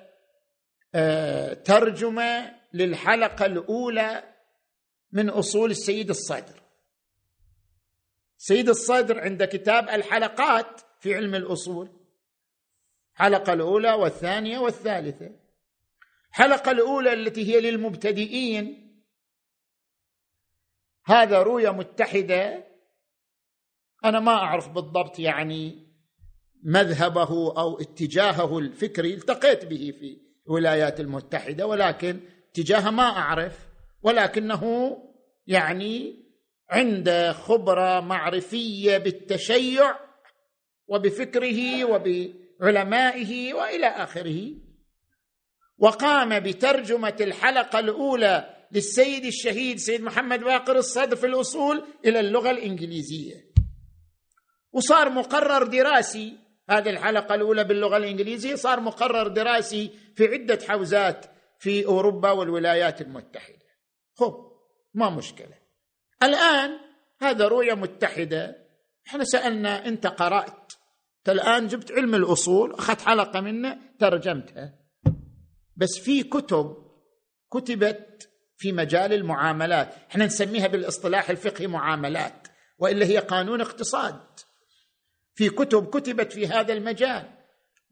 آه، 0.96 1.54
ترجمة 1.54 2.56
للحلقة 2.74 3.46
الأولى 3.46 4.24
من 5.12 5.30
أصول 5.30 5.72
السيد 5.72 6.10
الصدر. 6.10 6.64
سيد 8.38 8.70
الصدر 8.70 9.20
عند 9.20 9.44
كتاب 9.44 9.89
الحلقات 9.89 10.82
في 11.00 11.16
علم 11.16 11.36
الأصول. 11.36 12.03
الحلقة 13.14 13.53
الأولى 13.53 13.93
والثانية 13.93 14.59
والثالثة. 14.59 15.32
الحلقة 16.30 16.72
الأولى 16.72 17.14
التي 17.14 17.53
هي 17.53 17.61
للمبتدئين. 17.61 18.93
هذا 21.05 21.41
رؤية 21.41 21.70
متحدة. 21.70 22.68
أنا 24.05 24.20
ما 24.20 24.32
أعرف 24.32 24.70
بالضبط 24.70 25.20
يعني 25.20 25.88
مذهبه 26.64 27.59
أو 27.59 27.80
اتجاهه 27.80 28.59
الفكري 28.59 29.14
التقيت 29.14 29.66
به 29.66 29.93
في 29.99 30.18
الولايات 30.47 30.99
المتحدة 30.99 31.68
ولكن 31.68 32.20
اتجاهه 32.49 32.89
ما 32.91 33.03
أعرف. 33.03 33.68
ولكنه 34.01 34.97
يعني 35.47 36.24
عنده 36.70 37.34
خبرة 37.34 37.99
معرفية 37.99 38.97
بالتشيع 38.97 39.95
وبفكره 40.88 41.86
وبعلمائه 42.64 43.53
وإلى 43.53 43.88
آخره. 43.88 44.55
وقام 45.78 46.39
بترجمة 46.39 47.16
الحلقة 47.22 47.80
الأولى 47.80 48.55
للسيد 48.72 49.26
الشهيد 49.26 49.78
سيد 49.78 50.01
محمد 50.01 50.39
باقر 50.39 50.76
الصدر 50.76 51.16
في 51.16 51.26
الأصول 51.26 51.84
إلى 52.05 52.20
اللغة 52.20 52.51
الإنجليزية. 52.51 53.53
وصار 54.72 55.09
مقرر 55.09 55.64
دراسي 55.64 56.38
هذه 56.70 56.89
الحلقة 56.89 57.36
الأولى 57.36 57.64
باللغة 57.64 57.97
الإنجليزية 57.97 58.55
صار 58.55 58.80
مقرر 58.80 59.28
دراسي 59.28 59.91
في 60.16 60.28
عدة 60.28 60.59
حوزات 60.68 61.26
في 61.59 61.86
أوروبا 61.86 62.32
والولايات 62.32 63.01
المتحدة. 63.01 63.66
خب 64.16 64.36
ما 64.93 65.09
مشكلة. 65.09 65.57
الآن 66.24 66.80
هذا 67.22 67.47
رؤية 67.47 67.74
متحدة. 67.74 68.55
إحنا 69.07 69.24
سألنا 69.24 69.88
أنت 69.88 70.07
قرأت؟ 70.07 70.62
انت 71.24 71.30
الآن 71.30 71.67
جبت 71.67 71.91
علم 71.91 72.15
الأصول 72.15 72.74
أخذت 72.74 73.01
حلقة 73.01 73.41
منه 73.41 73.78
ترجمتها 73.99 74.74
بس 75.78 75.97
في 75.97 76.24
كتب 76.24 76.76
كتبت 77.53 78.30
في 78.57 78.71
مجال 78.71 79.13
المعاملات. 79.13 79.95
إحنا 80.11 80.26
نسميها 80.26 80.67
بالاصطلاح 80.67 81.30
الفقهي 81.30 81.67
معاملات 81.67 82.47
والا 82.80 83.05
هي 83.05 83.17
قانون 83.17 83.61
اقتصاد. 83.61 84.19
في 85.36 85.49
كتب 85.49 85.89
كتبت 85.89 86.34
في 86.34 86.47
هذا 86.47 86.74
المجال. 86.74 87.30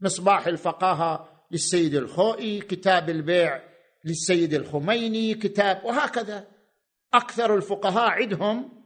مصباح 0.00 0.46
الفقاهة 0.46 1.44
للسيد 1.50 1.94
الخوئي 1.94 2.60
كتاب 2.60 3.10
البيع 3.10 3.62
للسيد 4.04 4.54
الخميني 4.54 5.34
كتاب 5.34 5.84
وهكذا. 5.84 6.46
أكثر 7.14 7.56
الفقهاء 7.56 8.10
عندهم 8.10 8.81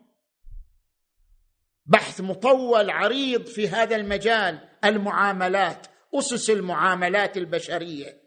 بحث 1.87 2.20
مطول 2.20 2.91
عريض 2.91 3.47
في 3.47 3.68
هذا 3.68 3.97
المجال 3.97 4.68
المعاملات 4.84 5.87
أسس 6.14 6.51
المعاملات 6.51 7.37
البشرية. 7.37 8.22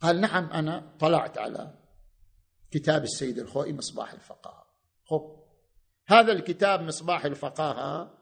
قال 0.00 0.20
نعم 0.20 0.50
أنا 0.50 0.96
طلعت 1.00 1.38
على 1.38 1.74
كتاب 2.70 3.02
السيد 3.02 3.38
الخوئي 3.38 3.72
مصباح 3.72 4.12
الفقاهة. 4.12 4.66
خب 5.04 5.42
هذا 6.06 6.32
الكتاب 6.32 6.82
مصباح 6.82 7.24
الفقاهة 7.24 8.18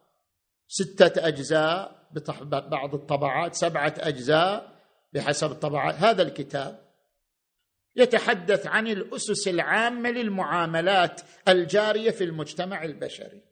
ستة 0.69 1.29
أجزاء 1.29 2.09
ببعض 2.41 2.95
الطبعات 2.95 3.55
سبعة 3.55 3.95
أجزاء 3.99 4.81
بحسب 5.13 5.51
الطبعات. 5.51 5.95
هذا 5.95 6.23
الكتاب 6.23 6.91
يتحدث 7.97 8.67
عن 8.67 8.87
الأسس 8.87 9.49
العامة 9.49 10.11
للمعاملات 10.11 11.21
الجارية 11.49 12.11
في 12.11 12.25
المجتمع 12.25 12.85
البشري. 12.85 13.50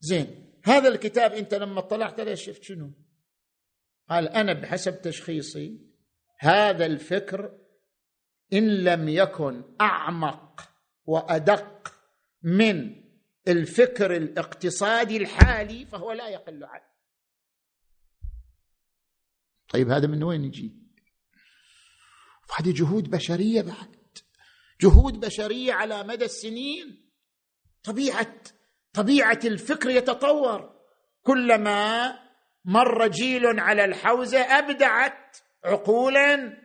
زين. 0.00 0.52
هذا 0.64 0.88
الكتاب 0.88 1.32
أنت 1.32 1.54
لما 1.54 1.78
اطلعت 1.78 2.20
عليه 2.20 2.34
شفت 2.34 2.62
شنو؟ 2.62 2.92
قال 4.08 4.28
أنا 4.28 4.52
بحسب 4.52 5.02
تشخيصي 5.02 5.80
هذا 6.38 6.86
الفكر 6.86 7.58
إن 8.52 8.84
لم 8.84 9.08
يكن 9.08 9.64
أعمق 9.80 10.70
وأدق 11.04 11.94
من 12.42 13.04
الفكر 13.48 14.16
الاقتصادي 14.16 15.16
الحالي 15.16 15.86
فهو 15.86 16.12
لا 16.12 16.28
يقل 16.28 16.64
عنه. 16.64 16.90
طيب 19.68 19.90
هذا 19.90 20.06
من 20.06 20.22
وين 20.22 20.44
يجي؟ 20.44 20.76
هذه 22.58 22.72
جهود 22.72 23.10
بشرية 23.10 23.62
بعد. 23.62 23.96
جهود 24.80 25.20
بشرية 25.20 25.72
على 25.72 26.02
مدى 26.02 26.24
السنين. 26.24 27.10
طبيعة 27.84 28.42
طبيعة 28.94 29.40
الفكر 29.44 29.90
يتطور. 29.90 30.70
كلما 31.22 32.14
مر 32.64 33.06
جيل 33.06 33.60
على 33.60 33.84
الحوزة 33.84 34.40
أبدعت 34.40 35.36
عقولا 35.64 36.56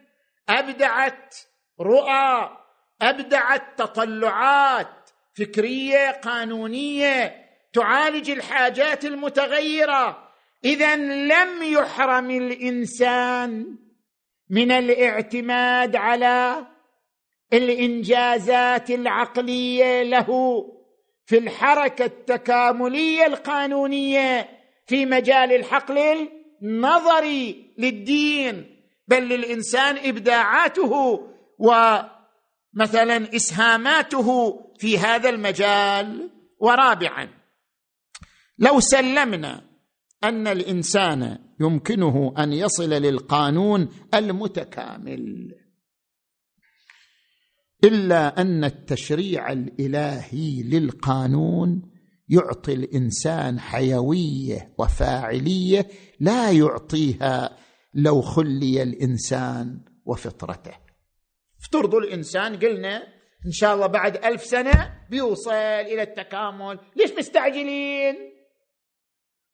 أبدعت 0.49 1.35
رؤى 1.81 2.57
أبدعت 3.01 3.79
تطلعات 3.79 5.09
فكرية 5.37 6.11
قانونية 6.11 7.45
تعالج 7.73 8.29
الحاجات 8.29 9.05
المتغيرة. 9.05 10.29
اذا 10.65 10.95
لم 10.95 11.63
يحرم 11.63 12.31
الإنسان 12.31 13.77
من 14.49 14.71
الاعتماد 14.71 15.95
على 15.95 16.67
الإنجازات 17.53 18.89
العقلية 18.89 20.03
له. 20.03 20.27
في 21.25 21.37
الحركة 21.37 22.05
التكاملية 22.05 23.25
القانونية 23.25 24.49
في 24.87 25.05
مجال 25.05 25.51
الحقل 25.51 26.29
النظري 26.61 27.73
للدين 27.77 28.65
بل 29.07 29.23
للإنسان 29.23 29.97
إبداعاته 29.97 31.19
ومثلا 31.59 33.35
إسهاماته 33.35 34.59
في 34.79 34.97
هذا 34.97 35.29
المجال. 35.29 36.29
ورابعا 36.59 37.29
لو 38.59 38.79
سلمنا 38.79 39.61
أن 40.23 40.47
الإنسان 40.47 41.37
يمكنه 41.59 42.33
أن 42.37 42.53
يصل 42.53 42.89
للقانون 42.89 43.89
المتكامل. 44.13 45.51
إلا 47.85 48.41
أن 48.41 48.63
التشريع 48.63 49.51
الإلهي 49.51 50.63
للقانون 50.63 51.81
يعطي 52.29 52.73
الإنسان 52.73 53.59
حيوية 53.59 54.73
وفاعلية 54.77 55.87
لا 56.19 56.51
يعطيها 56.51 57.57
لو 57.93 58.21
خلي 58.21 58.83
الإنسان 58.83 59.79
وفطرته. 60.05 60.73
افترضوا 61.61 61.99
الإنسان 61.99 62.55
قلنا 62.59 63.03
إن 63.45 63.51
شاء 63.51 63.75
الله 63.75 63.87
بعد 63.87 64.25
ألف 64.25 64.43
سنة 64.43 64.93
بيوصل 65.09 65.53
إلى 65.53 66.01
التكامل 66.01 66.79
ليش 66.95 67.11
مستعجلين؟ 67.17 68.15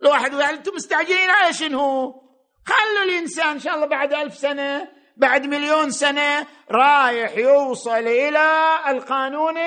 الواحد 0.04 0.32
يقول 0.32 0.44
أنتم 0.44 0.72
مستعجلين 0.76 1.30
على 1.30 1.54
شنو؟ 1.54 2.12
خلوا 2.66 3.04
الإنسان 3.04 3.48
إن 3.48 3.60
شاء 3.60 3.76
الله 3.76 3.86
بعد 3.86 4.14
ألف 4.14 4.36
سنة 4.38 5.01
بعد 5.18 5.46
مليون 5.46 5.92
سنة 5.92 6.48
رايح 6.72 7.38
يوصل 7.38 8.08
إلى 8.08 8.78
القانون 8.88 9.58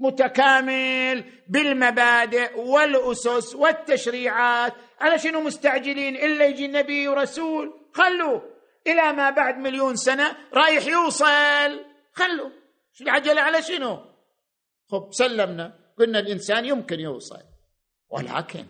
المتكامل 0.00 1.24
بالمبادئ 1.48 2.60
والأسس 2.60 3.54
والتشريعات. 3.54 4.72
على 5.00 5.18
شنو 5.18 5.40
مستعجلين؟ 5.40 6.16
إلا 6.16 6.46
يجي 6.46 6.66
النبي 6.66 7.08
ورسول. 7.08 7.72
خلوا 7.94 8.40
إلى 8.86 9.12
ما 9.12 9.30
بعد 9.30 9.58
مليون 9.58 9.96
سنة 9.96 10.36
رايح 10.54 10.86
يوصل. 10.86 11.84
خلوا. 12.12 12.50
شو 12.92 13.04
العجله 13.04 13.40
على 13.40 13.62
شنو؟ 13.62 13.98
خب 14.90 15.08
سلمنا. 15.10 15.78
قلنا 15.98 16.18
الإنسان 16.18 16.64
يمكن 16.64 17.00
يوصل. 17.00 17.42
ولكن 18.10 18.64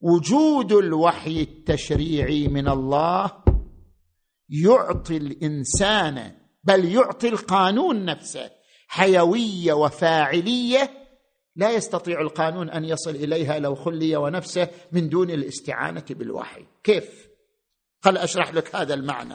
وجود 0.00 0.72
الوحي 0.72 1.40
التشريعي 1.42 2.48
من 2.48 2.68
الله 2.68 3.42
يعطي 4.48 5.16
الإنسان 5.16 6.34
بل 6.64 6.84
يعطي 6.84 7.28
القانون 7.28 8.04
نفسه. 8.04 8.50
حيوية 8.88 9.72
وفاعلية 9.72 10.90
لا 11.56 11.70
يستطيع 11.70 12.20
القانون 12.20 12.70
أن 12.70 12.84
يصل 12.84 13.10
إليها 13.10 13.58
لو 13.58 13.74
خلي 13.74 14.16
ونفسه 14.16 14.68
من 14.92 15.08
دون 15.08 15.30
الاستعانة 15.30 16.04
بالوحي. 16.10 16.66
كيف؟ 16.84 17.28
خل 18.00 18.16
أشرح 18.16 18.54
لك 18.54 18.76
هذا 18.76 18.94
المعنى. 18.94 19.34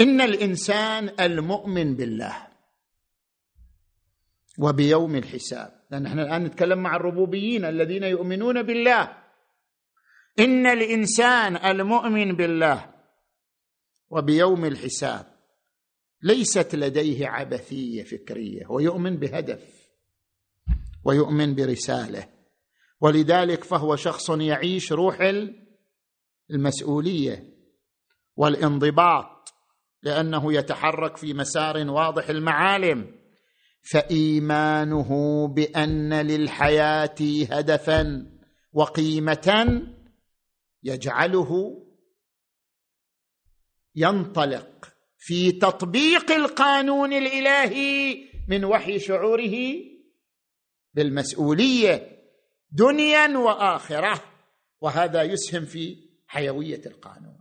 إن 0.00 0.20
الإنسان 0.20 1.14
المؤمن 1.20 1.96
بالله 1.96 2.49
وبيوم 4.60 5.16
الحساب. 5.16 5.80
لأن 5.90 6.06
إحنا 6.06 6.22
الآن 6.22 6.44
نتكلم 6.44 6.78
مع 6.78 6.96
الربوبيين 6.96 7.64
الذين 7.64 8.02
يؤمنون 8.02 8.62
بالله. 8.62 9.16
إن 10.38 10.66
الإنسان 10.66 11.56
المؤمن 11.56 12.36
بالله 12.36 12.94
وبيوم 14.10 14.64
الحساب 14.64 15.26
ليست 16.22 16.74
لديه 16.74 17.28
عبثية 17.28 18.02
فكرية 18.02 18.66
ويؤمن 18.68 19.16
بهدف 19.16 19.88
ويؤمن 21.04 21.54
برسالة. 21.54 22.28
ولذلك 23.00 23.64
فهو 23.64 23.96
شخص 23.96 24.30
يعيش 24.30 24.92
روح 24.92 25.32
المسؤولية 26.50 27.54
والانضباط 28.36 29.54
لأنه 30.02 30.52
يتحرك 30.52 31.16
في 31.16 31.34
مسار 31.34 31.90
واضح 31.90 32.28
المعالم. 32.28 33.19
فإيمانه 33.82 35.08
بأن 35.48 36.14
للحياة 36.14 37.16
هدفا 37.50 38.30
وقيمة 38.72 39.82
يجعله 40.82 41.82
ينطلق 43.94 44.92
في 45.18 45.52
تطبيق 45.52 46.30
القانون 46.30 47.12
الإلهي 47.12 48.18
من 48.48 48.64
وحي 48.64 48.98
شعوره 48.98 49.74
بالمسؤولية 50.94 52.20
دنيا 52.70 53.38
وآخرة 53.38 54.22
وهذا 54.80 55.22
يسهم 55.22 55.64
في 55.64 55.96
حيوية 56.26 56.80
القانون. 56.86 57.40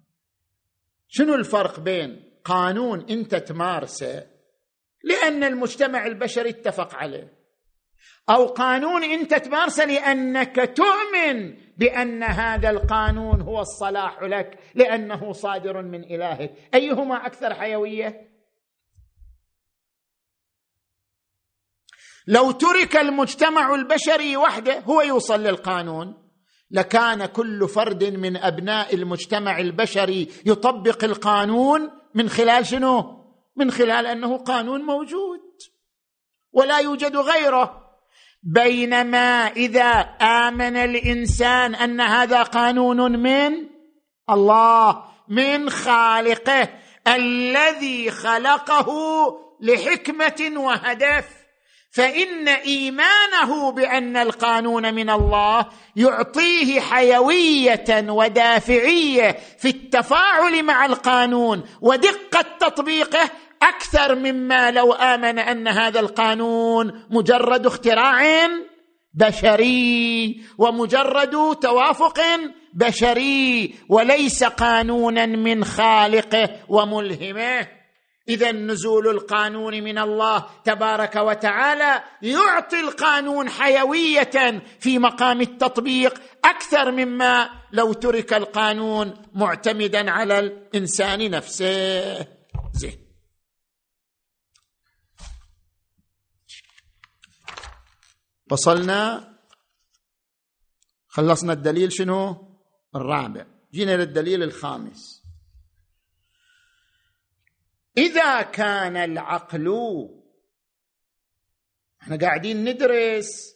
شنو 1.08 1.36
الفرق 1.36 1.80
بين 1.80 2.24
قانون 2.44 3.10
أنت 3.10 3.36
تمارسه 3.36 4.39
لأن 5.04 5.44
المجتمع 5.44 6.06
البشري 6.06 6.50
اتفق 6.50 6.96
عليه. 6.96 7.40
أو 8.30 8.46
قانون 8.46 9.04
أنت 9.04 9.34
تمارسه 9.34 9.86
لأنك 9.86 10.74
تؤمن 10.76 11.58
بأن 11.78 12.24
هذا 12.24 12.70
القانون 12.70 13.42
هو 13.42 13.60
الصلاح 13.60 14.24
لك 14.24 14.60
لأنه 14.76 15.32
صادر 15.32 15.82
من 15.82 16.04
إلهك. 16.04 16.54
أيهما 16.74 17.26
أكثر 17.26 17.54
حيوية؟ 17.54 18.30
لو 22.28 22.52
ترك 22.52 22.98
المجتمع 22.98 23.76
البشري 23.76 24.38
وحده 24.38 24.80
هو 24.80 25.02
يوصل 25.02 25.44
للقانون. 25.44 26.30
لكان 26.72 27.26
كل 27.26 27.68
فرد 27.68 28.04
من 28.04 28.38
أبناء 28.38 28.96
المجتمع 28.96 29.60
البشري 29.60 30.30
يطبق 30.46 31.04
القانون 31.04 31.90
من 32.16 32.30
خلال 32.30 32.66
شنو؟ 32.66 33.19
من 33.60 33.72
خلال 33.72 34.06
أنه 34.06 34.38
قانون 34.38 34.82
موجود. 34.82 35.42
ولا 36.54 36.78
يوجد 36.78 37.18
غيره. 37.18 37.90
بينما 38.44 39.48
إذا 39.48 39.92
آمن 40.22 40.78
الإنسان 40.78 41.76
أن 41.76 42.02
هذا 42.02 42.44
قانون 42.44 43.20
من 43.20 43.68
الله 44.30 45.04
من 45.28 45.70
خالقه 45.70 46.70
الذي 47.08 48.12
خلقه 48.12 48.90
لحكمة 49.62 50.54
وهدف 50.56 51.26
فإن 51.92 52.48
إيمانه 52.48 53.72
بأن 53.72 54.18
القانون 54.18 54.94
من 54.94 55.10
الله 55.10 55.66
يعطيه 55.96 56.80
حيوية 56.80 58.06
ودافعية 58.10 59.40
في 59.60 59.70
التفاعل 59.70 60.64
مع 60.64 60.86
القانون 60.86 61.64
ودقة 61.82 62.46
تطبيقه 62.60 63.30
أكثر 63.64 64.16
مما 64.16 64.72
لو 64.72 64.94
آمن 64.94 65.40
أن 65.40 65.68
هذا 65.68 66.00
القانون 66.00 67.06
مجرد 67.10 67.66
اختراع 67.66 68.48
بشري 69.14 70.42
ومجرد 70.58 71.56
توافق 71.62 72.22
بشري 72.74 73.76
وليس 73.90 74.44
قانونا 74.44 75.26
من 75.26 75.66
خالقه 75.66 76.50
وملهمه. 76.70 77.68
إذا 78.30 78.52
نزول 78.52 79.08
القانون 79.08 79.84
من 79.84 79.98
الله 79.98 80.46
تبارك 80.66 81.16
وتعالى 81.16 82.04
يعطي 82.22 82.80
القانون 82.80 83.50
حيوية 83.50 84.62
في 84.80 85.00
مقام 85.00 85.42
التطبيق 85.42 86.22
أكثر 86.46 86.92
مما 86.92 87.50
لو 87.72 87.94
ترك 87.94 88.34
القانون 88.34 89.14
معتمدا 89.34 90.12
على 90.12 90.40
الإنسان 90.40 91.32
نفسه. 91.32 92.28
زين. 92.74 93.09
وصلنا 98.52 99.34
خلصنا 101.08 101.54
الدليل 101.54 101.94
شنو؟ 101.94 102.50
الرابع. 102.96 103.46
جينا 103.72 103.98
للدليل 103.98 104.44
الخامس. 104.44 105.24
إذا 107.98 108.42
كان 108.42 108.98
العقل 108.98 109.68
إحنا 112.02 112.18
قاعدين 112.18 112.70
ندرس 112.70 113.56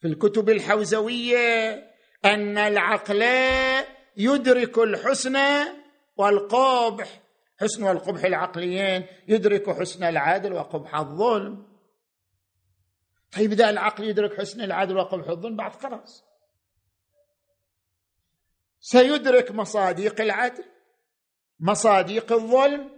في 0.00 0.06
الكتب 0.08 0.50
الحوزوية 0.50 1.72
أن 2.24 2.58
العقل 2.58 3.22
يدرك 4.16 4.78
الحسن 4.78 5.36
والقبح. 6.16 7.22
حسن 7.60 7.82
والقبح 7.82 8.24
العقليين 8.24 9.06
يدرك 9.28 9.70
حسن 9.70 10.04
العدل 10.04 10.52
وقبح 10.52 10.94
الظلم. 10.94 11.73
طيب 13.32 13.52
اذا 13.52 13.70
العقل 13.70 14.04
يدرك 14.04 14.40
حسن 14.40 14.60
العدل 14.60 14.96
وقبح 14.96 15.28
الظلم 15.28 15.56
بعد 15.56 15.72
خلاص. 15.72 16.24
سيدرك 18.80 19.50
مصاديق 19.50 20.20
العدل 20.20 20.64
مصاديق 21.60 22.32
الظلم 22.32 22.90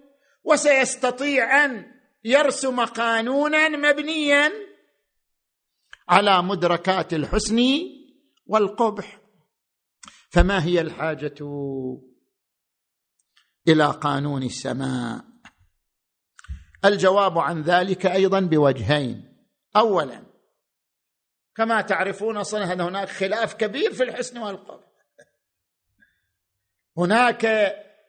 وسيستطيع 0.44 1.64
أن 1.64 1.92
يرسم 2.24 2.84
قانونا 2.84 3.68
مبنيا 3.68 4.52
على 6.08 6.42
مدركات 6.42 7.14
الحسن 7.14 7.58
والقبح. 8.46 9.20
فما 10.30 10.64
هي 10.64 10.80
الحاجة 10.80 11.34
إلى 13.68 13.90
قانون 13.90 14.42
السماء؟ 14.42 15.24
الجواب 16.84 17.38
عن 17.38 17.62
ذلك 17.62 18.06
أيضا 18.06 18.40
بوجهين. 18.40 19.35
اولا. 19.76 20.22
كما 21.56 21.80
تعرفون 21.80 22.36
أصلا 22.36 22.74
هناك 22.74 23.08
خلاف 23.08 23.54
كبير 23.54 23.92
في 23.92 24.02
الحسن 24.02 24.38
والقبح 24.38 24.84
هناك 26.98 27.46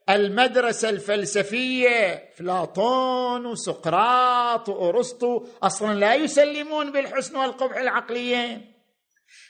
المدرسة 0.09 0.89
الفلسفية 0.89 2.29
افلاطون 2.33 3.45
وسقراط 3.45 4.69
وأرسطو 4.69 5.47
أصلا 5.63 5.93
لا 5.93 6.15
يسلمون 6.15 6.91
بالحسن 6.91 7.35
والقبح 7.35 7.77
العقليين 7.77 8.73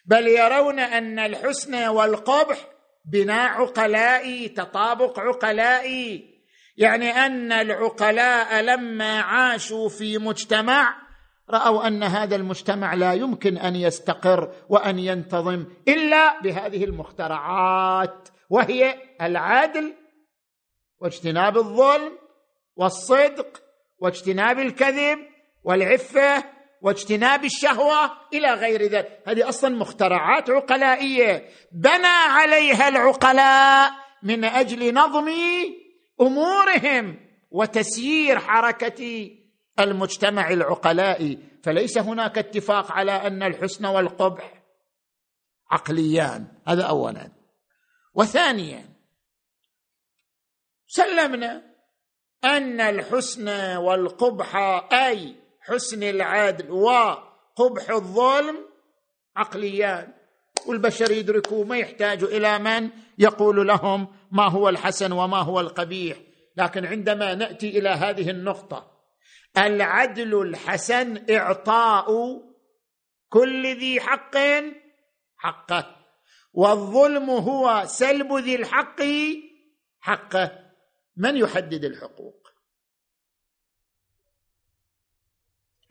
بل 0.05 0.28
يرون 0.28 0.80
أن 0.80 1.20
الحسن 1.20 1.88
والقبح 1.88 2.68
بناء 3.05 3.49
عقلائي 3.49 4.49
تطابق 4.49 5.20
عقلائي. 5.20 6.38
يعني 6.78 7.11
أن 7.11 7.51
العقلاء 7.51 8.61
لما 8.61 9.20
عاشوا 9.22 9.89
في 9.89 10.18
مجتمع 10.18 11.06
رأوا 11.49 11.87
أن 11.87 12.03
هذا 12.03 12.35
المجتمع 12.35 12.93
لا 12.93 13.13
يمكن 13.13 13.57
أن 13.57 13.75
يستقر 13.75 14.53
وأن 14.69 14.99
ينتظم 14.99 15.65
إلا 15.87 16.41
بهذه 16.41 16.83
المخترعات 16.83 18.29
وهي 18.49 18.95
العدل 19.21 19.93
واجتناب 20.99 21.57
الظلم 21.57 22.17
والصدق 22.75 23.61
واجتناب 23.99 24.59
الكذب 24.59 25.19
والعفة 25.63 26.43
واجتناب 26.81 27.45
الشهوة 27.45 28.11
إلى 28.33 28.53
غير 28.53 28.83
ذلك. 28.83 29.23
هذه 29.27 29.49
أصلا 29.49 29.75
مخترعات 29.75 30.49
عقلائية. 30.49 31.49
بنى 31.71 32.07
عليها 32.07 32.87
العقلاء 32.87 33.91
من 34.23 34.43
أجل 34.43 34.93
نظم 34.93 35.29
أمورهم 36.21 37.19
وتسيير 37.51 38.39
حركة 38.39 39.29
المجتمع 39.80 40.49
العقلائي 40.49 41.39
فليس 41.63 41.97
هناك 41.97 42.38
اتفاق 42.38 42.91
على 42.91 43.11
أن 43.11 43.43
الحسن 43.43 43.86
والقبح 43.86 44.63
عقليان. 45.71 46.47
هذا 46.67 46.84
اولا. 46.84 47.32
وثانيا 48.13 48.86
سلمنا 50.88 51.63
أن 52.43 52.82
الحسن 52.82 53.49
والقبح 53.78 54.55
أي 54.93 55.36
حسن 55.61 56.03
العدل 56.03 56.71
وقبح 56.71 57.89
الظلم 57.89 58.57
عقليان. 59.36 60.13
والبشر 60.67 61.11
يدركوا 61.11 61.65
ما 61.65 61.78
يحتاجوا 61.78 62.30
إلى 62.30 62.59
من 62.59 62.89
يقول 63.17 63.67
لهم 63.67 64.07
ما 64.32 64.49
هو 64.49 64.69
الحسن 64.69 65.11
وما 65.11 65.38
هو 65.38 65.59
القبيح. 65.59 66.17
لكن 66.57 66.86
عندما 66.86 67.36
نأتي 67.36 67.80
إلى 67.80 67.89
هذه 67.89 68.30
النقطة 68.30 68.96
العدل 69.57 70.41
الحسن 70.41 71.33
إعطاء 71.35 72.07
كل 73.29 73.75
ذي 73.75 74.01
حق 74.01 74.37
حقه 75.37 75.95
والظلم 76.53 77.29
هو 77.29 77.83
سلب 77.85 78.33
ذي 78.33 78.55
الحق 78.55 79.01
حقه. 79.99 80.67
من 81.17 81.37
يحدد 81.37 81.85
الحقوق؟ 81.85 82.47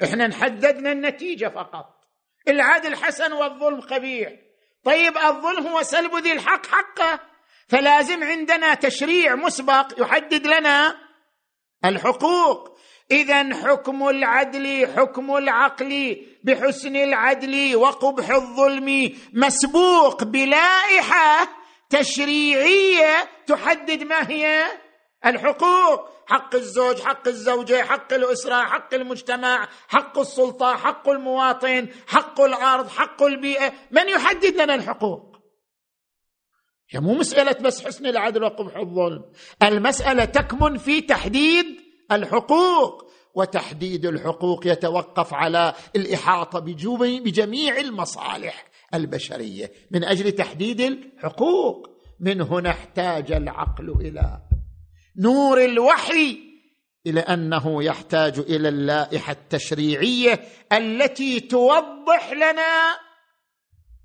إحنا 0.03 0.27
نحددنا 0.27 0.93
النتيجة 0.93 1.49
فقط. 1.49 1.97
العدل 2.49 2.97
حسن 2.97 3.33
والظلم 3.33 3.81
قبيح. 3.81 4.33
طيب 4.85 5.17
الظلم 5.17 5.67
هو 5.67 5.83
سلب 5.83 6.17
ذي 6.17 6.33
الحق 6.33 6.67
حقه. 6.67 7.21
فلازم 7.69 8.25
عندنا 8.25 8.75
تشريع 8.75 9.35
مسبق 9.35 10.01
يحدد 10.01 10.47
لنا 10.47 10.97
الحقوق. 11.85 12.79
اذا 13.11 13.55
حكم 13.55 14.09
العدل 14.09 14.87
حكم 14.97 15.37
العقل 15.37 16.17
بحسن 16.45 16.97
العدل 16.97 17.77
وقبح 17.77 18.31
الظلم 18.31 19.13
مسبوق 19.33 20.25
بلائحه 20.25 21.49
تشريعية 21.91 23.29
تحدد 23.47 24.03
ما 24.03 24.31
هي؟ 24.31 24.65
الحقوق. 25.27 26.17
حق 26.29 26.55
الزوج 26.55 27.01
حق 27.01 27.29
الزوجة 27.29 27.83
حق 27.83 28.13
الأسرة 28.13 28.65
حق 28.65 28.95
المجتمع 28.95 29.69
حق 29.89 30.19
السلطة 30.19 30.77
حق 30.77 31.09
المواطن 31.09 31.89
حق 32.07 32.41
الأرض 32.41 32.89
حق 32.89 33.23
البيئة. 33.23 33.73
من 33.91 34.09
يحدد 34.09 34.57
لنا 34.57 34.75
الحقوق؟ 34.75 35.37
هي 36.91 37.01
مو 37.01 37.15
مسألة 37.15 37.53
بس 37.53 37.85
حسن 37.87 38.07
العدل 38.07 38.45
وقبح 38.45 38.77
الظلم. 38.77 39.25
المسألة 39.63 40.25
تكمن 40.25 40.79
في 40.79 41.01
تحديد 41.01 41.86
الحقوق 42.13 43.07
وتحديد 43.35 44.07
الحقوق 44.07 44.67
يتوقف 44.67 45.35
على 45.35 45.75
الإحاطة 45.97 46.59
بجميع 47.25 47.77
المصالح 47.79 48.67
البشرية. 48.95 49.73
من 49.91 50.05
أجل 50.05 50.33
تحديد 50.33 50.81
الحقوق 50.81 51.89
من 52.21 52.41
هنا 52.41 52.71
احتاج 52.71 53.33
العقل 53.33 53.91
إلى 53.91 54.43
نور 55.19 55.65
الوحي 55.65 56.39
إلى 57.07 57.21
أنه 57.21 57.83
يحتاج 57.85 58.39
إلى 58.39 58.69
اللائحة 58.69 59.33
التشريعية 59.33 60.41
التي 60.73 61.41
توضح 61.41 62.33
لنا 62.33 62.99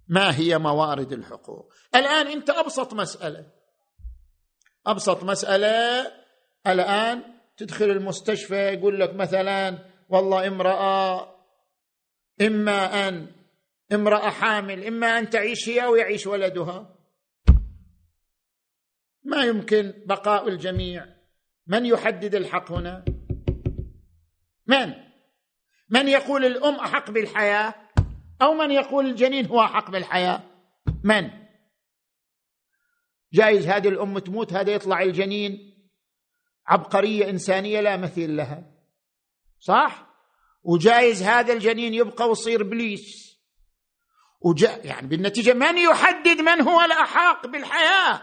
ما 0.07 0.37
هي 0.37 0.57
موارد 0.57 1.13
الحقوق. 1.13 1.73
الآن 1.95 2.27
أنت 2.27 2.49
أبسط 2.49 2.93
مسألة 2.93 3.45
أبسط 4.87 5.23
مسألة 5.23 6.11
الآن 6.67 7.40
تدخل 7.61 7.85
المستشفى 7.85 8.55
يقول 8.55 8.99
لك 8.99 9.15
مثلا 9.15 9.77
والله 10.09 10.47
امرأة 10.47 11.35
إما 12.41 13.07
أن 13.07 13.27
امرأة 13.93 14.29
حامل 14.29 14.85
إما 14.85 15.19
أن 15.19 15.29
تعيش 15.29 15.69
هي 15.69 15.85
أو 15.85 15.95
يعيش 15.95 16.27
ولدها. 16.27 16.95
ما 19.23 19.43
يمكن 19.43 19.93
بقاء 20.05 20.47
الجميع. 20.47 21.05
من 21.67 21.85
يحدد 21.85 22.35
الحق 22.35 22.71
هنا؟ 22.71 23.05
من؟ 24.67 24.93
من 25.89 26.07
يقول 26.07 26.45
الأم 26.45 26.75
أحق 26.75 27.11
بالحياة 27.11 27.73
أو 28.41 28.53
من 28.53 28.71
يقول 28.71 29.05
الجنين 29.05 29.45
هو 29.45 29.61
أحق 29.61 29.91
بالحياة؟ 29.91 30.43
من؟ 31.03 31.29
جايز 33.33 33.67
هذه 33.67 33.87
الأم 33.87 34.19
تموت 34.19 34.53
هذا 34.53 34.71
يطلع 34.71 35.01
الجنين؟ 35.01 35.70
عبقرية 36.71 37.29
إنسانية 37.29 37.81
لا 37.81 37.97
مثيل 37.97 38.37
لها. 38.37 38.63
صح؟ 39.59 40.07
وجايز 40.63 41.23
هذا 41.23 41.53
الجنين 41.53 41.93
يبقى 41.93 42.29
ويصير 42.29 42.61
إبليس. 42.61 43.37
وجا 44.41 44.77
يعني 44.83 45.07
بالنتيجة 45.07 45.53
من 45.53 45.77
يحدد 45.77 46.41
من 46.41 46.61
هو 46.61 46.81
الاحق 46.81 47.47
بالحياة؟ 47.47 48.21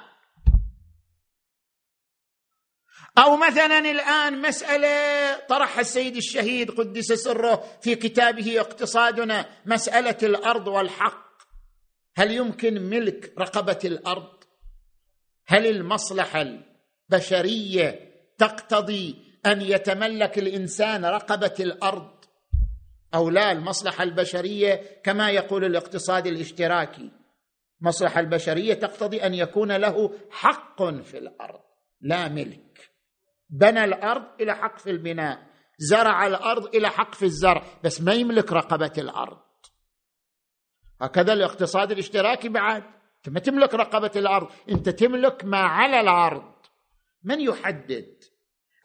أو 3.18 3.36
مثلا 3.36 3.78
الآن 3.78 4.42
مسألة 4.42 5.36
طرحها 5.46 5.80
السيد 5.80 6.16
الشهيد 6.16 6.70
قدس 6.70 7.12
سره 7.12 7.64
في 7.80 7.94
كتابه 7.94 8.60
اقتصادنا 8.60 9.46
مسألة 9.66 10.18
الأرض 10.22 10.66
والحق. 10.68 11.28
هل 12.16 12.30
يمكن 12.30 12.82
ملك 12.82 13.34
رقبة 13.38 13.78
الأرض؟ 13.84 14.44
هل 15.46 15.66
المصلحة 15.66 16.42
البشرية 17.10 18.07
تقتضي 18.38 19.28
أن 19.46 19.60
يتملك 19.60 20.38
الإنسان 20.38 21.04
رقبة 21.04 21.54
الأرض 21.60 22.18
أو 23.14 23.30
لا 23.30 23.52
المصلحة 23.52 24.04
البشرية 24.04 25.00
كما 25.04 25.30
يقول 25.30 25.64
الاقتصاد 25.64 26.26
الاشتراكي. 26.26 27.10
المصلحه 27.80 28.20
البشرية 28.20 28.74
تقتضي 28.74 29.22
أن 29.22 29.34
يكون 29.34 29.72
له 29.72 30.12
حق 30.30 30.82
في 30.82 31.18
الأرض 31.18 31.60
لا 32.00 32.28
ملك. 32.28 32.90
بنى 33.50 33.84
الأرض 33.84 34.24
إلى 34.40 34.54
حق 34.54 34.78
في 34.78 34.90
البناء 34.90 35.48
زرع 35.78 36.26
الأرض 36.26 36.76
إلى 36.76 36.88
حق 36.88 37.14
في 37.14 37.24
الزرع 37.24 37.62
بس 37.84 38.00
ما 38.00 38.12
يملك 38.12 38.52
رقبة 38.52 38.92
الأرض. 38.98 39.38
هكذا 41.00 41.32
الاقتصاد 41.32 41.92
الاشتراكي 41.92 42.48
بعد. 42.48 42.82
أنت 43.16 43.28
ما 43.28 43.40
تملك 43.40 43.74
رقبة 43.74 44.10
الأرض 44.16 44.48
أنت 44.68 44.88
تملك 44.88 45.44
ما 45.44 45.58
على 45.58 46.00
الأرض. 46.00 46.57
من 47.28 47.40
يحدد 47.40 48.24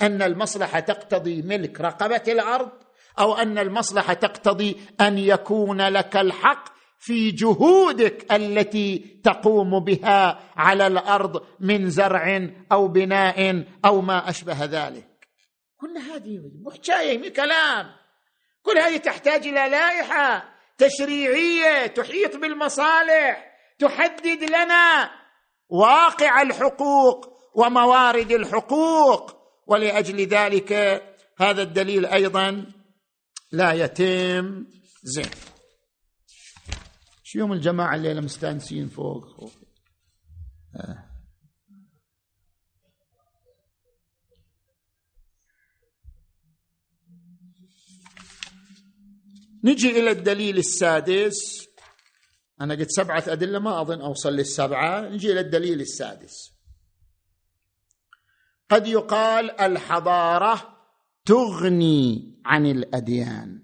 أن 0.02 0.22
المصلحة 0.22 0.80
تقتضي 0.80 1.42
ملك 1.42 1.82
رقبة 1.82 2.24
الأرض 2.28 2.72
أو 3.20 3.34
أن 3.34 3.58
المصلحة 3.58 4.14
تقتضي 4.14 4.78
أن 5.02 5.18
يكون 5.18 5.82
لك 5.82 6.18
الحق 6.18 6.74
في 7.00 7.32
جهودك 7.32 8.34
التي 8.34 9.20
تقوم 9.24 9.80
بها 9.80 10.40
على 10.56 10.88
الأرض 10.88 11.46
من 11.60 11.90
زرع 11.90 12.50
أو 12.72 12.88
بناء 12.88 13.66
أو 13.86 14.02
ما 14.02 14.30
أشبه 14.30 14.66
ذلك؟ 14.66 15.28
كل 15.78 15.98
هذه 15.98 16.40
محكاية 16.62 17.18
من 17.18 17.30
كلام. 17.30 17.86
كل 18.64 18.78
هذه 18.78 18.98
تحتاج 18.98 19.48
إلى 19.48 19.70
لائحة 19.70 20.50
تشريعية 20.78 21.88
تحيط 21.88 22.36
بالمصالح 22.36 23.54
تحدد 23.80 24.44
لنا 24.44 25.12
واقع 25.70 26.42
الحقوق 26.42 27.33
وموارد 27.56 28.32
الحقوق. 28.32 29.44
ولأجل 29.68 30.28
ذلك 30.28 30.74
هذا 31.38 31.62
الدليل 31.62 32.06
أيضا 32.06 32.66
لا 33.52 33.74
يتم. 33.74 34.66
زين. 35.04 35.30
شو 37.24 37.40
يوم 37.40 37.54
الجماعة 37.54 37.96
الليلة 37.96 38.22
مستانسين 38.22 38.90
فوق. 38.90 39.52
نجي 49.64 50.00
إلى 50.00 50.12
الدليل 50.12 50.58
السادس. 50.58 51.68
أنا 52.62 52.76
قلت 52.76 52.92
سبعة 52.92 53.24
أدلة 53.28 53.60
ما 53.60 53.82
أظن 53.82 54.02
أوصل 54.02 54.34
للسبعة. 54.34 55.10
نجي 55.10 55.32
إلى 55.32 55.40
الدليل 55.40 55.82
السادس. 55.82 56.53
قد 58.70 58.88
يقال 58.88 59.62
الحضارة 59.62 60.78
تغني 61.26 62.34
عن 62.46 62.66
الأديان. 62.66 63.64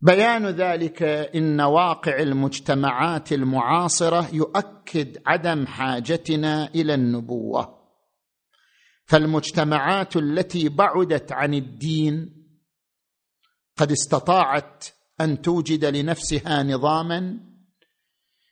بيان 0.00 0.46
ذلك 0.46 1.02
إن 1.02 1.60
واقع 1.60 2.18
المجتمعات 2.18 3.32
المعاصرة 3.32 4.34
يؤكد 4.34 5.22
عدم 5.26 5.66
حاجتنا 5.66 6.68
إلى 6.74 6.94
النبوة. 6.94 7.80
فالمجتمعات 9.04 10.16
التي 10.16 10.68
بعدت 10.68 11.32
عن 11.32 11.54
الدين 11.54 12.40
قد 13.76 13.92
استطاعت 13.92 14.86
أن 15.20 15.42
توجد 15.42 15.84
لنفسها 15.84 16.62
نظاما 16.62 17.40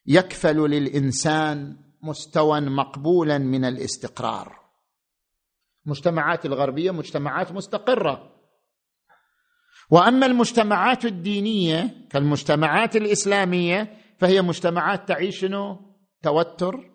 يكفل 0.06 0.56
للإنسان 0.56 1.76
مستوى 2.02 2.60
مقبولا 2.60 3.38
من 3.38 3.64
الاستقرار. 3.64 4.58
المجتمعات 5.86 6.46
الغربية 6.46 6.90
مجتمعات 6.90 7.52
مستقرة. 7.52 8.34
وأما 9.90 10.26
المجتمعات 10.26 11.04
الدينية 11.04 12.06
كالمجتمعات 12.10 12.96
الإسلامية 12.96 13.96
فهي 14.18 14.42
مجتمعات 14.42 15.08
تعيش 15.08 15.46
توتر 16.22 16.90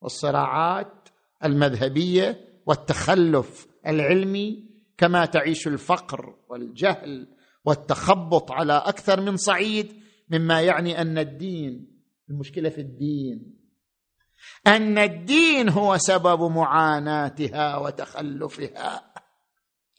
والصراعات 0.00 1.08
المذهبية 1.44 2.48
والتخلف 2.66 3.66
العلمي 3.86 4.70
كما 4.98 5.24
تعيش 5.24 5.68
الفقر 5.68 6.36
والجهل 6.48 7.28
والتخبط 7.64 8.52
على 8.52 8.72
أكثر 8.72 9.20
من 9.20 9.36
صعيد 9.36 9.92
مما 10.30 10.60
يعني 10.60 11.00
أن 11.00 11.18
الدين 11.18 12.00
المشكلة 12.30 12.68
في 12.68 12.80
الدين. 12.80 13.63
أن 14.66 14.98
الدين 14.98 15.68
هو 15.68 15.96
سبب 15.98 16.42
معاناتها 16.42 17.76
وتخلفها. 17.76 19.14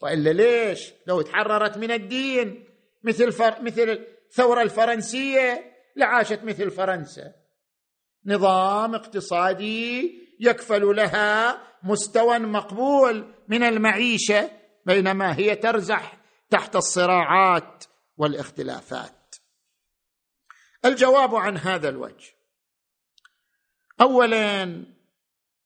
وإلا 0.02 0.30
ليش؟ 0.30 0.94
لو 1.08 1.22
تحررت 1.22 1.78
من 1.78 1.92
الدين 1.92 2.66
مثل 3.04 3.32
فر... 3.32 3.62
مثل 3.62 3.90
الثورة 4.30 4.62
الفرنسية 4.62 5.76
لعاشت 5.96 6.44
مثل 6.44 6.72
فرنسا. 6.72 7.34
نظام 8.26 8.96
اقتصادي 8.96 10.14
يكفل 10.40 10.96
لها 10.96 11.62
مستوى 11.84 12.40
مقبول 12.40 13.34
من 13.48 13.64
المعيشة 13.64 14.52
بينما 14.86 15.38
هي 15.38 15.56
ترزح 15.56 16.18
تحت 16.50 16.76
الصراعات 16.76 17.84
والاختلافات. 18.18 19.36
الجواب 20.86 21.36
عن 21.36 21.58
هذا 21.58 21.90
الوجه. 21.90 22.36
اولا 24.02 24.86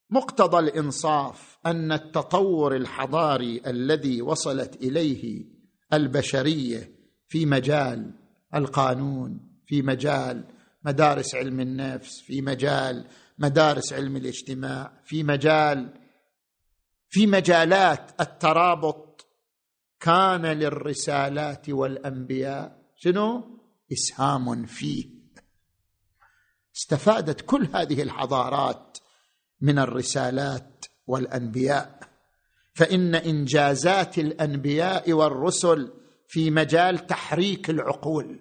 مقتضى 0.09 0.59
الإنصاف 0.59 1.57
أن 1.65 1.91
التطور 1.91 2.75
الحضاري 2.75 3.61
الذي 3.67 4.21
وصلت 4.21 4.75
إليه 4.75 5.45
البشرية 5.93 6.91
في 7.27 7.45
مجال 7.45 8.11
القانون 8.55 9.39
في 9.65 9.81
مجال 9.81 10.43
مدارس 10.85 11.35
علم 11.35 11.59
النفس 11.59 12.21
في 12.21 12.41
مجال 12.41 13.07
مدارس 13.37 13.93
علم 13.93 14.15
الاجتماع 14.15 15.01
في 15.05 15.23
مجال 15.23 15.93
في 17.09 17.27
مجالات 17.27 18.21
الترابط 18.21 19.27
كان 19.99 20.45
للرسالات 20.45 21.69
والأنبياء 21.69 22.79
شنو؟ 22.95 23.59
إسهام 23.91 24.65
فيه 24.65 25.18
استفادت 26.79 27.41
كل 27.41 27.67
هذه 27.73 28.01
الحضارات 28.01 28.97
من 29.61 29.79
الرسالات 29.79 30.85
والأنبياء. 31.07 31.99
فإن 32.73 33.15
إنجازات 33.15 34.17
الأنبياء 34.17 35.13
والرسل 35.13 35.91
في 36.27 36.51
مجال 36.51 37.07
تحريك 37.07 37.69
العقول 37.69 38.39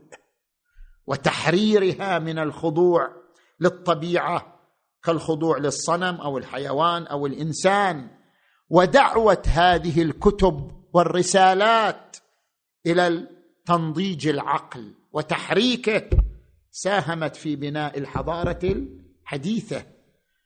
وتحريرها 1.07 2.19
من 2.19 2.39
الخضوع 2.39 3.09
للطبيعة 3.61 4.61
كالخضوع 5.03 5.59
للصنم 5.59 6.15
أو 6.15 6.39
الحيوان 6.39 7.07
أو 7.07 7.27
الإنسان 7.27 8.11
ودعوة 8.71 9.43
هذه 9.47 10.03
الكتب 10.03 10.71
والرسالات 10.93 12.17
إلى 12.87 13.29
تنضيج 13.67 14.29
العقل 14.29 14.95
وتحريكه 15.13 16.11
ساهمت 16.83 17.37
في 17.37 17.57
بناء 17.57 17.99
الحضارة 17.99 18.59
الحديثة. 18.65 19.87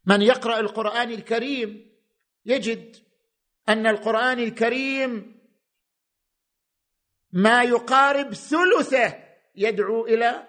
من 0.06 0.22
يقرأ 0.22 0.60
القرآن 0.60 1.10
الكريم 1.10 1.92
يجد 2.44 2.96
أن 3.68 3.86
القرآن 3.86 4.38
الكريم 4.38 5.40
ما 7.32 7.62
يقارب 7.62 8.34
ثلثه 8.34 9.14
يدعو 9.56 10.06
إلى 10.06 10.48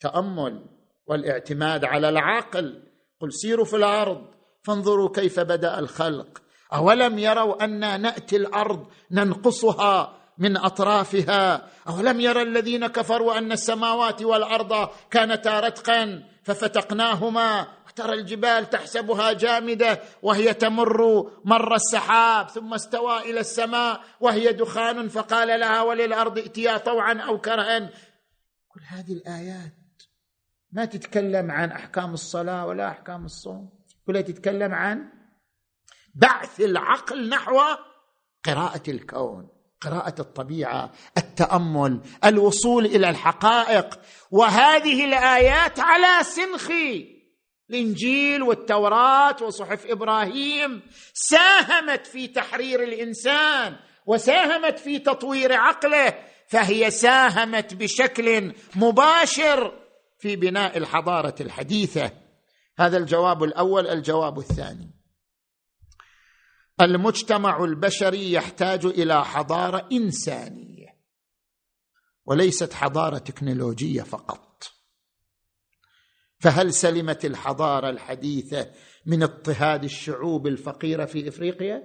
تأمل 0.00 0.66
والاعتماد 1.06 1.84
على 1.84 2.08
العقل. 2.08 2.82
قل 3.20 3.32
سيروا 3.32 3.64
في 3.64 3.76
الأرض 3.76 4.34
فانظروا 4.62 5.12
كيف 5.14 5.40
بدأ 5.40 5.78
الخلق. 5.78 6.42
أولم 6.72 7.18
يروا 7.18 7.64
أنا 7.64 7.96
نأتي 7.96 8.36
الأرض 8.36 8.90
ننقصها 9.10 10.23
من 10.38 10.56
أطرافها. 10.56 11.68
أولم 11.88 12.20
يرى 12.20 12.42
الذين 12.42 12.86
كفروا 12.86 13.38
أن 13.38 13.52
السماوات 13.52 14.22
والأرض 14.22 14.88
كانتا 15.10 15.60
رتقا 15.60 16.22
ففتقناهما؟ 16.42 17.66
ترى 17.94 18.14
الجبال 18.14 18.70
تحسبها 18.70 19.32
جامدة 19.32 20.00
وهي 20.22 20.54
تمر 20.54 21.30
مر 21.44 21.74
السحاب 21.74 22.48
ثم 22.48 22.74
استوى 22.74 23.18
إلى 23.18 23.40
السماء 23.40 24.00
وهي 24.20 24.52
دخان 24.52 25.08
فقال 25.08 25.60
لها 25.60 25.82
وللأرض 25.82 26.38
ائتيا 26.38 26.78
طوعا 26.78 27.14
أو 27.14 27.40
كرها. 27.40 27.90
كل 28.68 28.80
هذه 28.86 29.12
الآيات 29.12 30.02
ما 30.72 30.84
تتكلم 30.84 31.50
عن 31.50 31.72
أحكام 31.72 32.14
الصلاة 32.14 32.66
ولا 32.66 32.88
أحكام 32.88 33.24
الصوم. 33.24 33.70
كلها 34.06 34.20
تتكلم 34.20 34.74
عن 34.74 35.12
بعث 36.14 36.60
العقل 36.60 37.28
نحو 37.28 37.60
قراءة 38.44 38.90
الكون. 38.90 39.48
قراءة 39.84 40.14
الطبيعة 40.20 40.92
التأمل 41.18 42.00
الوصول 42.24 42.86
إلى 42.86 43.10
الحقائق. 43.10 44.00
وهذه 44.30 45.04
الآيات 45.04 45.80
على 45.80 46.24
سنخ 46.24 46.70
الإنجيل 47.70 48.42
والتوراة 48.42 49.36
وصحف 49.42 49.86
إبراهيم. 49.86 50.82
ساهمت 51.14 52.06
في 52.06 52.26
تحرير 52.26 52.82
الإنسان 52.82 53.76
وساهمت 54.06 54.78
في 54.78 54.98
تطوير 54.98 55.52
عقله 55.52 56.14
فهي 56.48 56.90
ساهمت 56.90 57.74
بشكل 57.74 58.52
مباشر 58.76 59.72
في 60.18 60.36
بناء 60.36 60.78
الحضارة 60.78 61.34
الحديثة. 61.40 62.10
هذا 62.78 62.96
الجواب 62.96 63.44
الأول 63.44 63.86
الجواب 63.86 64.38
الثاني. 64.38 64.93
المجتمع 66.80 67.64
البشري 67.64 68.32
يحتاج 68.32 68.86
إلى 68.86 69.24
حضارة 69.24 69.88
إنسانية 69.92 70.94
وليست 72.26 72.72
حضارة 72.72 73.18
تكنولوجية 73.18 74.02
فقط. 74.02 74.64
فهل 76.38 76.72
سلمت 76.72 77.24
الحضارة 77.24 77.90
الحديثة 77.90 78.70
من 79.06 79.22
اضطهاد 79.22 79.84
الشعوب 79.84 80.46
الفقيرة 80.46 81.04
في 81.04 81.28
إفريقيا؟ 81.28 81.82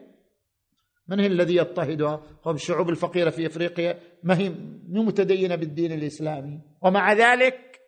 من 1.07 1.19
هي 1.19 1.27
الذي 1.27 1.55
يضطهدها 1.55 2.23
هم 2.45 2.55
الشعوب 2.55 2.89
الفقيرة 2.89 3.29
في 3.29 3.47
إفريقيا؟ 3.47 3.99
ما 4.23 4.37
هي 4.37 4.49
متدينة 4.87 5.55
بالدين 5.55 5.91
الإسلامي؟ 5.91 6.61
ومع 6.81 7.13
ذلك 7.13 7.79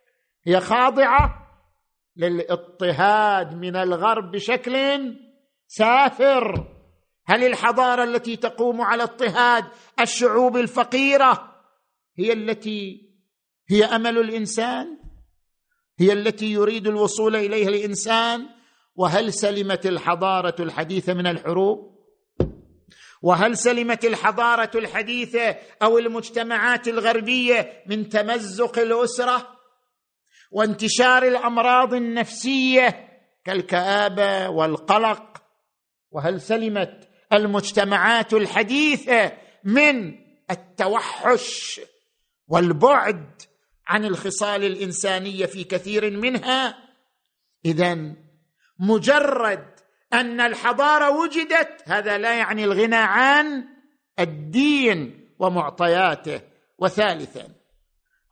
هي 0.46 0.60
خاضعة 0.60 1.48
للاضطهاد 2.16 3.54
من 3.54 3.76
الغرب 3.76 4.30
بشكل 4.30 4.74
سافر. 5.66 6.71
هل 7.26 7.44
الحضارة 7.44 8.04
التي 8.04 8.36
تقوم 8.36 8.80
على 8.80 9.02
اضطهاد 9.02 9.64
الشعوب 10.00 10.56
الفقيرة 10.56 11.52
هي 12.18 12.32
التي 12.32 13.12
هي 13.70 13.84
أمل 13.84 14.18
الإنسان؟ 14.18 14.98
هي 15.98 16.12
التي 16.12 16.52
يريد 16.52 16.86
الوصول 16.86 17.36
إليها 17.36 17.68
الإنسان؟ 17.68 18.46
وهل 18.96 19.32
سلمت 19.32 19.86
الحضارة 19.86 20.62
الحديثه 20.62 21.14
من 21.14 21.26
الحروب؟ 21.26 21.92
وهل 23.22 23.56
سلمت 23.56 24.04
الحضارة 24.04 24.70
الحديثه 24.74 25.56
أو 25.82 25.98
المجتمعات 25.98 26.88
الغربية 26.88 27.82
من 27.86 28.08
تمزق 28.08 28.78
الأسرة 28.78 29.58
وانتشار 30.50 31.22
الأمراض 31.22 31.94
النفسية 31.94 33.08
كالكآبة 33.44 34.48
والقلق؟ 34.48 35.42
وهل 36.10 36.40
سلمت 36.40 37.08
المجتمعات 37.32 38.34
الحديثة 38.34 39.32
من 39.64 40.18
التوحش 40.50 41.80
والبعد 42.48 43.42
عن 43.86 44.04
الخصال 44.04 44.64
الإنسانية 44.64 45.46
في 45.46 45.64
كثير 45.64 46.10
منها. 46.10 46.78
اذا 47.64 48.14
مجرد 48.78 49.66
أن 50.12 50.40
الحضارة 50.40 51.10
وجدت 51.10 51.82
هذا 51.86 52.18
لا 52.18 52.38
يعني 52.38 52.64
الغنى 52.64 52.96
عن 52.96 53.64
الدين 54.18 55.28
ومعطياته. 55.38 56.40
وثالثا 56.78 57.48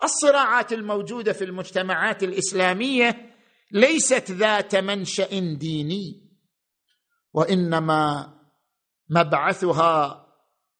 الصراعات 0.05 0.73
الموجودة 0.73 1.33
في 1.33 1.45
المجتمعات 1.45 2.23
الإسلامية 2.23 3.35
ليست 3.73 4.31
ذات 4.31 4.77
منشأ 4.77 5.55
ديني 5.55 6.31
وإنما 7.33 8.33
مبعثها 9.11 10.27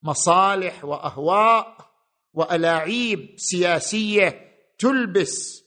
مصالح 0.03 0.85
وأهواء 0.85 1.77
وألاعيب 2.33 3.35
سياسية 3.37 4.41
تلبس 4.79 5.61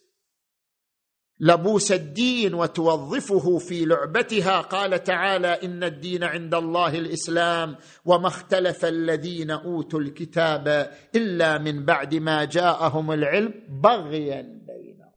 لبوس 1.39 1.91
الدين 1.91 2.53
وتوظفه 2.53 3.57
في 3.57 3.85
لعبتها. 3.85 4.61
قال 4.61 5.03
تعالى 5.03 5.47
إن 5.47 5.83
الدين 5.83 6.23
عند 6.23 6.53
الله 6.53 6.97
الإسلام 6.99 7.75
وما 8.05 8.27
اختلف 8.27 8.85
الذين 8.85 9.51
أوتوا 9.51 9.99
الكتاب 9.99 10.91
إلا 11.15 11.57
من 11.57 11.85
بعد 11.85 12.15
ما 12.15 12.45
جاءهم 12.45 13.11
العلم 13.11 13.53
بغيا 13.83 14.41
بينهم. 14.41 15.11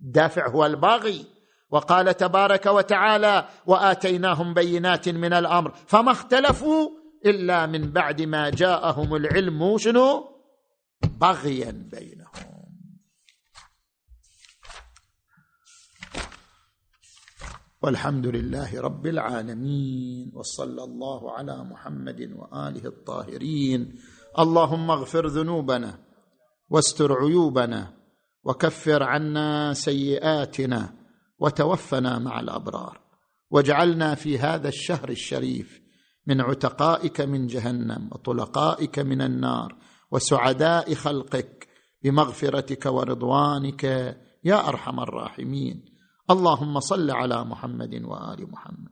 الدافع 0.00 0.48
هو 0.48 0.66
الباغي. 0.66 1.37
وقال 1.70 2.16
تبارك 2.16 2.66
وتعالى 2.66 3.48
وآتيناهم 3.66 4.54
بينات 4.54 5.08
من 5.08 5.32
الأمر 5.32 5.74
فما 5.86 6.12
اختلفوا 6.12 6.90
إلا 7.26 7.66
من 7.66 7.92
بعد 7.92 8.22
ما 8.22 8.50
جاءهم 8.50 9.14
العلم 9.14 9.78
شنو؟ 9.78 10.24
بغيا 11.20 11.88
بينهم. 11.92 12.58
والحمد 17.82 18.26
لله 18.26 18.80
رب 18.80 19.06
العالمين 19.06 20.32
وصلى 20.34 20.84
الله 20.84 21.32
على 21.32 21.64
محمد 21.64 22.20
وآله 22.20 22.84
الطاهرين. 22.84 23.98
اللهم 24.38 24.90
اغفر 24.90 25.26
ذنوبنا 25.26 25.98
واستر 26.70 27.12
عيوبنا 27.12 27.94
وكفر 28.44 29.02
عنا 29.02 29.74
سيئاتنا. 29.74 30.97
وتوفنا 31.38 32.18
مع 32.18 32.40
الأبرار. 32.40 33.00
واجعلنا 33.50 34.14
في 34.14 34.38
هذا 34.38 34.68
الشهر 34.68 35.08
الشريف 35.08 35.80
من 36.26 36.40
عتقائك 36.40 37.20
من 37.20 37.46
جهنم 37.46 38.08
وطلقائك 38.12 38.98
من 38.98 39.22
النار 39.22 39.76
وسعداء 40.10 40.94
خلقك 40.94 41.68
بمغفرتك 42.02 42.86
ورضوانك 42.86 43.84
يا 44.44 44.68
أرحم 44.68 45.00
الراحمين. 45.00 45.84
اللهم 46.30 46.80
صل 46.80 47.10
على 47.10 47.44
محمد 47.44 47.94
وآل 47.94 48.50
محمد. 48.52 48.88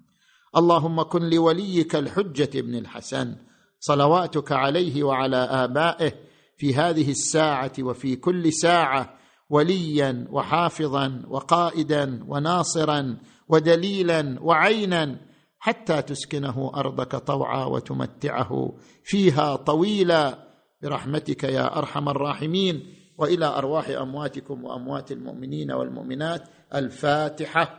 اللهم 0.57 1.03
كن 1.03 1.31
لوليك 1.31 1.97
الحجة 1.97 2.61
بن 2.61 2.75
الحسن. 2.75 3.37
صلواتك 3.81 4.53
عليه 4.53 5.03
وعلى 5.03 5.37
آبائه 5.37 6.13
في 6.57 6.75
هذه 6.75 7.11
الساعة 7.11 7.73
وفي 7.81 8.17
كل 8.17 8.53
ساعة 8.53 9.19
وليا 9.51 10.27
وحافظا 10.31 11.23
وقائدا 11.29 12.25
وناصرا 12.29 13.17
ودليلا 13.49 14.37
وعينا 14.41 15.17
حتى 15.59 16.03
تسكنه 16.03 16.73
أرضك 16.75 17.17
طوعا 17.17 17.65
وتمتعه 17.65 18.73
فيها 19.05 19.57
طويلا. 19.57 20.47
برحمتك 20.83 21.45
يا 21.45 21.79
أرحم 21.79 22.09
الراحمين. 22.09 22.95
وإلى 23.19 23.47
أرواح 23.47 23.89
أمواتكم 23.89 24.65
وأموات 24.65 25.13
المؤمنين 25.13 25.73
والمؤمنات 25.73 26.43
الفاتحة. 26.75 27.79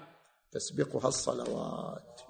تسبقها 0.52 1.07
الصلوات. 1.07 2.22